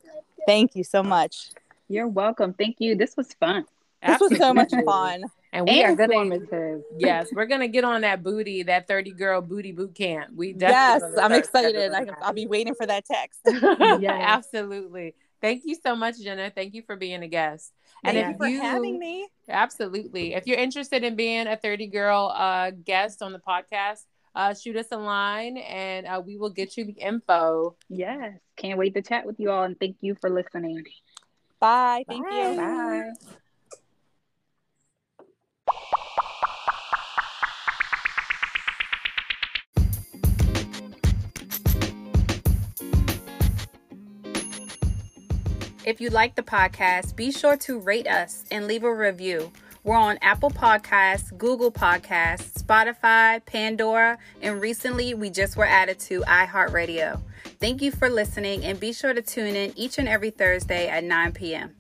Thank 0.47 0.75
you 0.75 0.83
so 0.83 1.03
much. 1.03 1.51
You're 1.87 2.07
welcome. 2.07 2.53
Thank 2.53 2.77
you. 2.79 2.95
This 2.95 3.15
was 3.15 3.33
fun. 3.33 3.65
This 4.01 4.13
Absolutely. 4.13 4.39
was 4.39 4.47
so 4.47 4.53
much 4.53 4.71
fun. 4.85 5.23
And 5.51 5.67
we 5.67 5.81
and 5.81 5.99
are 5.99 6.07
gonna 6.07 6.39
yes, 6.97 7.29
we're 7.31 7.47
gonna 7.47 7.67
get 7.67 7.83
on 7.83 8.01
that 8.01 8.21
booty, 8.21 8.63
that 8.63 8.87
30 8.87 9.11
girl 9.11 9.41
booty 9.41 9.71
boot 9.71 9.95
camp. 9.95 10.31
We 10.35 10.55
yes, 10.57 11.01
I'm 11.19 11.31
excited. 11.31 11.91
I, 11.91 12.05
will 12.27 12.33
be 12.33 12.45
waiting 12.45 12.75
for 12.75 12.85
that 12.85 13.05
text. 13.05 13.39
yeah, 14.01 14.17
absolutely. 14.21 15.15
Thank 15.41 15.63
you 15.65 15.75
so 15.83 15.95
much, 15.95 16.19
Genna. 16.19 16.53
Thank 16.53 16.73
you 16.73 16.83
for 16.83 16.95
being 16.95 17.23
a 17.23 17.27
guest. 17.27 17.71
And 18.03 18.15
Thank 18.15 18.35
if 18.41 18.49
you 18.49 18.59
for 18.59 18.63
having 18.65 18.99
me. 18.99 19.27
Absolutely. 19.47 20.33
If 20.33 20.45
you're 20.45 20.57
interested 20.57 21.03
in 21.03 21.15
being 21.15 21.47
a 21.47 21.55
30 21.55 21.87
girl 21.87 22.31
uh, 22.35 22.71
guest 22.71 23.21
on 23.21 23.31
the 23.31 23.39
podcast, 23.39 24.03
uh, 24.35 24.53
shoot 24.53 24.75
us 24.75 24.87
a 24.91 24.97
line 24.97 25.57
and 25.57 26.05
uh, 26.05 26.21
we 26.23 26.37
will 26.37 26.49
get 26.49 26.77
you 26.77 26.85
the 26.85 26.91
info. 26.91 27.75
Yes. 27.89 28.33
Can't 28.57 28.77
wait 28.77 28.93
to 28.95 29.01
chat 29.01 29.25
with 29.25 29.39
you 29.39 29.49
all 29.49 29.63
and 29.63 29.79
thank 29.79 29.97
you 30.01 30.15
for 30.19 30.29
listening. 30.29 30.83
Bye. 31.59 32.03
Thank 32.07 32.25
Bye. 32.25 32.51
you. 32.51 32.57
Bye. 32.57 33.39
If 45.85 45.99
you 45.99 46.11
like 46.11 46.35
the 46.35 46.43
podcast, 46.43 47.15
be 47.15 47.31
sure 47.31 47.57
to 47.57 47.79
rate 47.79 48.05
us 48.05 48.43
and 48.51 48.67
leave 48.67 48.83
a 48.83 48.93
review. 48.93 49.51
We're 49.83 49.95
on 49.95 50.19
Apple 50.21 50.51
Podcasts, 50.51 51.35
Google 51.35 51.71
Podcasts, 51.71 52.61
Spotify, 52.61 53.43
Pandora, 53.43 54.19
and 54.39 54.61
recently 54.61 55.15
we 55.15 55.31
just 55.31 55.57
were 55.57 55.65
added 55.65 55.97
to 56.01 56.21
iHeartRadio. 56.21 57.21
Thank 57.59 57.81
you 57.81 57.91
for 57.91 58.07
listening 58.07 58.65
and 58.65 58.79
be 58.79 58.93
sure 58.93 59.13
to 59.13 59.21
tune 59.23 59.55
in 59.55 59.73
each 59.75 59.97
and 59.97 60.07
every 60.07 60.29
Thursday 60.29 60.87
at 60.89 61.03
9 61.03 61.31
p.m. 61.31 61.73